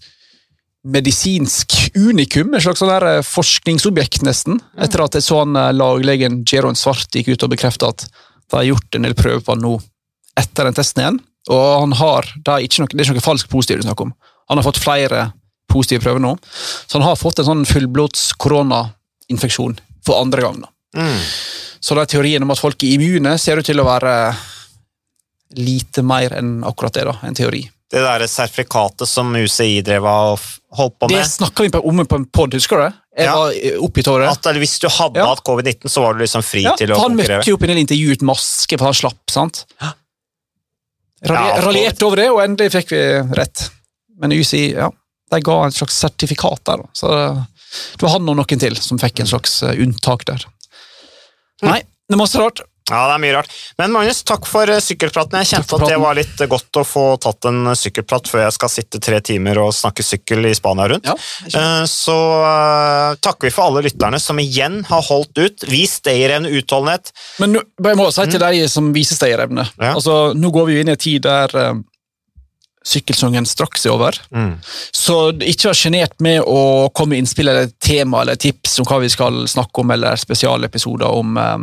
medisinsk 0.84 1.74
unikum, 1.94 2.54
et 2.56 2.64
slags 2.64 2.80
sånn 2.80 2.90
eh, 2.90 3.20
forskningsobjekt, 3.26 4.22
nesten. 4.26 4.60
Etter 4.80 5.04
at 5.04 5.16
jeg 5.18 5.26
så 5.26 5.42
han 5.44 5.56
eh, 5.56 5.72
laglegen 5.76 6.42
Jeroen 6.48 6.78
Svart 6.78 7.12
gikk 7.14 7.34
ut 7.34 7.44
og 7.46 7.52
bekrefta 7.54 7.92
at 7.92 8.06
de 8.50 8.56
har 8.56 8.64
gjort 8.72 8.96
en 8.96 9.06
del 9.06 9.14
prøver 9.14 9.44
på 9.44 9.54
han 9.54 9.62
nå 9.62 9.74
etter 10.40 10.64
den 10.66 10.74
testen 10.78 11.02
igjen. 11.04 11.20
Og 11.48 11.80
han 11.80 11.92
har, 11.92 12.22
det 12.36 12.48
er 12.52 12.66
ikke 12.66 12.82
noe, 12.82 12.88
det 12.92 13.00
er 13.00 13.04
ikke 13.08 13.14
noe 13.20 13.24
falsk 13.30 13.48
positiv 13.48 13.80
du 13.80 13.86
snakker 13.88 14.02
om. 14.10 14.12
Han 14.50 14.58
har 14.58 14.64
fått 14.66 14.82
flere 14.82 15.32
positive 15.70 16.02
prøver 16.02 16.20
nå, 16.20 16.34
så 16.86 16.98
han 16.98 17.06
har 17.06 17.16
fått 17.16 17.38
en 17.38 17.44
sånn 17.46 17.64
fullblods 17.66 18.32
koronainfeksjon 18.42 19.78
for 20.04 20.20
andre 20.20 20.42
gang. 20.42 20.60
da. 20.60 20.68
Mm. 21.00 21.18
Så 21.80 21.94
det 21.94 22.02
er 22.02 22.10
teorien 22.18 22.42
om 22.42 22.50
at 22.50 22.58
folk 22.58 22.82
er 22.84 22.96
immune, 22.98 23.38
ser 23.38 23.56
ut 23.56 23.64
til 23.64 23.80
å 23.80 23.86
være 23.86 24.34
lite 25.56 26.02
mer 26.06 26.34
enn 26.38 26.60
akkurat 26.66 26.92
det. 26.94 27.04
da, 27.08 27.16
en 27.26 27.34
teori. 27.34 27.62
Det 27.90 28.02
der 28.04 28.22
sertifikatet 28.30 29.08
som 29.10 29.32
UCI 29.34 29.80
drev 29.82 30.04
og 30.06 30.38
holdt 30.78 30.98
på 31.00 31.08
Det 31.10 31.16
med. 31.16 31.26
snakka 31.26 31.64
vi 31.66 31.70
om 31.82 32.04
på 32.06 32.16
en 32.20 32.24
pod, 32.26 32.52
husker 32.54 32.76
du 32.76 32.82
det? 32.84 32.92
Jeg 33.18 33.26
Ja. 33.26 33.34
var 33.36 33.52
oppgitt 33.82 34.08
over 34.08 34.20
det. 34.20 34.28
At 34.30 34.46
eller, 34.46 34.60
hvis 34.60 34.78
du 34.78 34.88
hadde 34.88 35.16
Ja. 35.18 35.26
hatt 35.26 35.42
covid-19, 35.42 35.88
så 35.90 36.02
var 36.02 36.14
du 36.14 36.20
liksom 36.20 36.42
fri 36.44 36.62
Ja, 36.62 36.76
til 36.76 36.90
å 36.90 36.94
for 36.94 37.08
han 37.08 37.16
møtte 37.16 37.44
jo 37.46 37.54
opp 37.56 37.62
i 37.64 37.66
en 37.70 37.86
del 37.86 38.12
uten 38.12 38.26
maske, 38.26 38.78
for 38.78 38.84
han 38.84 38.94
slapp. 38.94 39.18
sant? 39.28 39.64
Ralje- 41.26 41.60
Raljerte 41.66 42.06
over 42.06 42.16
det, 42.22 42.28
og 42.32 42.40
endelig 42.44 42.72
fikk 42.72 42.92
vi 42.94 43.02
rett. 43.36 43.66
Men 44.20 44.32
UCI 44.32 44.62
ja, 44.72 44.88
de 45.32 45.40
ga 45.44 45.56
en 45.66 45.74
slags 45.74 45.98
sertifikat 46.00 46.64
der. 46.68 46.82
Så 46.96 47.10
det 47.10 48.02
var 48.02 48.14
han 48.16 48.28
og 48.28 48.38
noen 48.40 48.60
til 48.60 48.76
som 48.80 48.98
fikk 49.00 49.20
en 49.22 49.30
slags 49.30 49.62
eh, 49.62 49.76
unntak 49.84 50.24
der. 50.28 50.46
Nei, 51.62 51.80
det 52.08 52.16
er 52.16 52.20
masse 52.22 52.40
rart. 52.40 52.62
Ja, 52.90 53.00
det 53.06 53.14
er 53.14 53.22
mye 53.22 53.34
rart. 53.38 53.52
Men 53.78 53.92
Magnus, 53.94 54.22
takk 54.26 54.48
for 54.50 54.70
eh, 54.70 54.80
sykkelpraten. 54.82 55.38
Jeg 55.40 55.50
kjente 55.52 55.78
at 55.78 55.92
det 55.92 55.98
var 56.02 56.18
litt 56.18 56.42
eh, 56.42 56.50
godt 56.50 56.80
å 56.80 56.84
få 56.86 57.04
tatt 57.22 57.48
en 57.50 57.70
eh, 57.70 57.78
sykkelprat 57.78 58.30
før 58.30 58.44
jeg 58.44 58.56
skal 58.56 58.72
sitte 58.72 59.02
tre 59.02 59.20
timer 59.24 59.60
og 59.62 59.72
snakke 59.76 60.04
sykkel 60.06 60.50
i 60.50 60.54
Spania 60.58 60.88
rundt. 60.90 61.06
Ja, 61.06 61.16
Så 61.88 62.16
uh, 62.16 63.14
takker 63.22 63.48
vi 63.48 63.54
for 63.54 63.70
alle 63.70 63.84
lytterne 63.86 64.18
som 64.22 64.40
igjen 64.42 64.82
har 64.88 65.06
holdt 65.06 65.38
ut. 65.38 65.68
Vis 65.70 65.98
stayerevne, 66.00 66.50
utholdenhet. 66.60 67.14
Men 67.42 67.60
jeg 67.60 68.00
må 68.00 68.10
si 68.14 68.26
til 68.30 68.42
de 68.42 68.66
som 68.70 68.90
viser 68.94 69.18
stayerevne 69.18 69.64
Ja. 69.80 69.94
altså, 69.94 70.32
Nå 70.36 70.50
går 70.54 70.68
vi 70.68 70.76
jo 70.76 70.82
inn 70.84 70.90
i 70.92 70.96
en 70.96 71.00
tid 71.00 71.24
der 71.24 71.54
sykkelsesongen 72.86 73.46
straks 73.46 73.84
er 73.86 73.92
over. 73.94 74.16
Så 74.96 75.16
ikke 75.44 75.70
vær 75.70 75.76
sjenert 75.78 76.16
med 76.24 76.40
å 76.48 76.88
komme 76.96 77.14
med 77.14 77.24
innspill 77.24 77.50
eller 77.52 77.68
tema 77.82 78.22
eller 78.24 78.40
tips 78.40 78.78
om 78.80 78.88
hva 78.88 79.00
vi 79.02 79.10
skal 79.12 79.42
snakke 79.50 79.82
om, 79.82 79.92
eller 79.92 80.16
spesialepisoder 80.20 81.18
om 81.20 81.36
eh, 81.40 81.58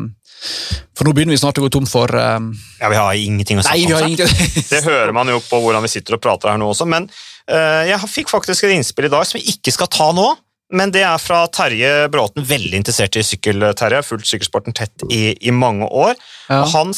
For 0.98 1.06
nå 1.06 1.14
begynner 1.14 1.36
vi 1.36 1.42
snart 1.42 1.60
å 1.60 1.66
gå 1.66 1.70
tom 1.74 1.88
for 1.90 2.12
um... 2.14 2.50
Ja, 2.80 2.90
vi 2.90 3.00
har 3.00 3.22
ingenting 3.22 3.62
å 3.62 3.66
snakke 3.66 4.00
om. 4.00 4.10
ingenting 4.10 4.66
Det 4.74 4.84
hører 4.86 5.14
man 5.16 5.30
jo 5.32 5.40
på 5.46 5.62
hvordan 5.62 5.86
vi 5.86 5.92
sitter 5.94 6.18
og 6.18 6.24
prater 6.24 6.54
her 6.54 6.60
nå 6.62 6.72
også, 6.74 6.88
men 6.90 7.10
uh, 7.52 7.84
jeg 7.88 8.12
fikk 8.12 8.34
faktisk 8.34 8.68
et 8.68 8.76
innspill 8.78 9.10
i 9.10 9.14
dag 9.14 9.26
som 9.28 9.40
vi 9.40 9.48
ikke 9.56 9.74
skal 9.76 9.92
ta 9.94 10.12
nå. 10.16 10.34
Men 10.68 10.92
det 10.92 11.00
er 11.08 11.20
fra 11.22 11.46
Terje 11.48 11.92
Bråten, 12.12 12.44
veldig 12.44 12.82
interessert 12.82 13.16
i 13.16 13.24
sykkel, 13.24 13.64
Terje. 13.78 14.02
har 14.02 14.04
Fulgt 14.04 14.28
sykkelsporten 14.28 14.76
tett 14.76 15.06
i, 15.08 15.32
i 15.48 15.54
mange 15.56 15.88
år. 15.88 16.18
Ja. 16.50 16.66
Han, 16.74 16.92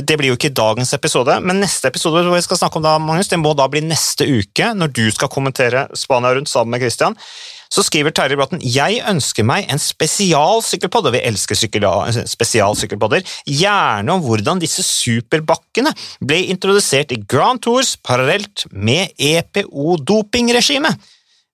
det 0.00 0.16
blir 0.16 0.30
jo 0.30 0.38
ikke 0.38 0.52
dagens 0.56 0.94
episode, 0.96 1.36
men 1.44 1.60
neste 1.60 1.90
episode 1.92 2.22
hvor 2.24 2.32
vi 2.32 2.44
skal 2.46 2.62
snakke 2.62 2.80
om 2.80 2.86
da, 2.86 2.94
Magnus, 3.02 3.28
det 3.28 3.40
må 3.40 3.52
da 3.58 3.68
bli 3.68 3.84
neste 3.84 4.24
uke, 4.24 4.70
når 4.78 4.94
du 4.96 5.04
skal 5.12 5.28
kommentere 5.32 5.90
Spania 5.98 6.32
rundt 6.38 6.48
sammen 6.48 6.72
med 6.72 6.86
Christian. 6.86 7.18
Så 7.72 7.84
skriver 7.86 8.12
Terje 8.12 8.36
Bråten 8.36 8.60
jeg 8.60 9.00
ønsker 9.08 9.46
meg 9.48 9.70
en 9.72 9.80
spesialsykkelpodd, 9.80 11.08
og 11.08 11.14
vi 11.16 11.22
elsker 11.24 11.56
sykkel, 11.56 11.86
spesialsykkelpodder, 12.28 13.24
gjerne 13.48 14.12
om 14.12 14.24
hvordan 14.26 14.60
disse 14.60 14.84
superbakkene 14.84 15.94
ble 16.20 16.42
introdusert 16.52 17.14
i 17.16 17.22
Grand 17.24 17.62
Tours 17.64 17.94
parallelt 17.96 18.66
med 18.72 19.16
EPO-dopingregimet. 19.16 21.00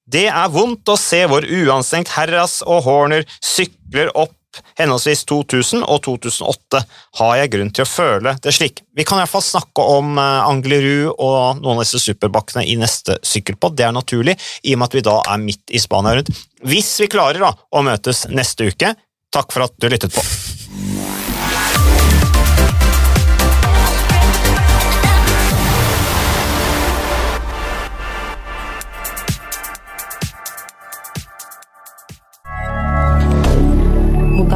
Det 0.08 0.26
er 0.32 0.50
vondt 0.50 0.88
å 0.88 0.96
se 0.98 1.20
hvor 1.28 1.44
uanstrengt 1.44 2.14
Herras 2.16 2.62
og 2.64 2.82
Horner 2.86 3.26
sykler 3.44 4.10
opp 4.16 4.37
henholdsvis 4.78 5.24
2000 5.28 5.84
og 5.84 6.02
2008, 6.06 6.82
har 7.20 7.34
jeg 7.40 7.52
grunn 7.54 7.72
til 7.74 7.84
å 7.84 7.90
føle 7.90 8.34
det 8.44 8.54
slik. 8.56 8.82
Vi 8.96 9.06
kan 9.08 9.18
i 9.18 9.24
hvert 9.24 9.32
fall 9.32 9.46
snakke 9.46 9.86
om 9.96 10.18
eh, 10.18 10.48
Anglerud 10.48 11.14
og 11.14 11.62
noen 11.62 11.78
av 11.78 11.84
disse 11.84 12.02
superbakkene 12.02 12.66
i 12.66 12.78
neste 12.80 13.18
sykkelpodd. 13.26 13.78
Det 13.78 13.88
er 13.88 13.96
naturlig, 13.96 14.38
i 14.64 14.74
og 14.74 14.82
med 14.82 14.90
at 14.90 14.98
vi 14.98 15.06
da 15.10 15.18
er 15.24 15.42
midt 15.42 15.74
i 15.74 15.82
Spania 15.82 16.18
rundt. 16.18 16.32
Hvis 16.66 16.94
vi 17.02 17.10
klarer 17.12 17.44
da 17.44 17.54
å 17.54 17.84
møtes 17.86 18.26
neste 18.32 18.70
uke, 18.72 18.94
takk 19.34 19.54
for 19.54 19.68
at 19.68 19.76
du 19.78 19.90
lyttet 19.92 20.14
på. 20.14 20.24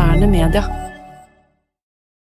Moderne 0.02 0.26
media. 0.26 0.81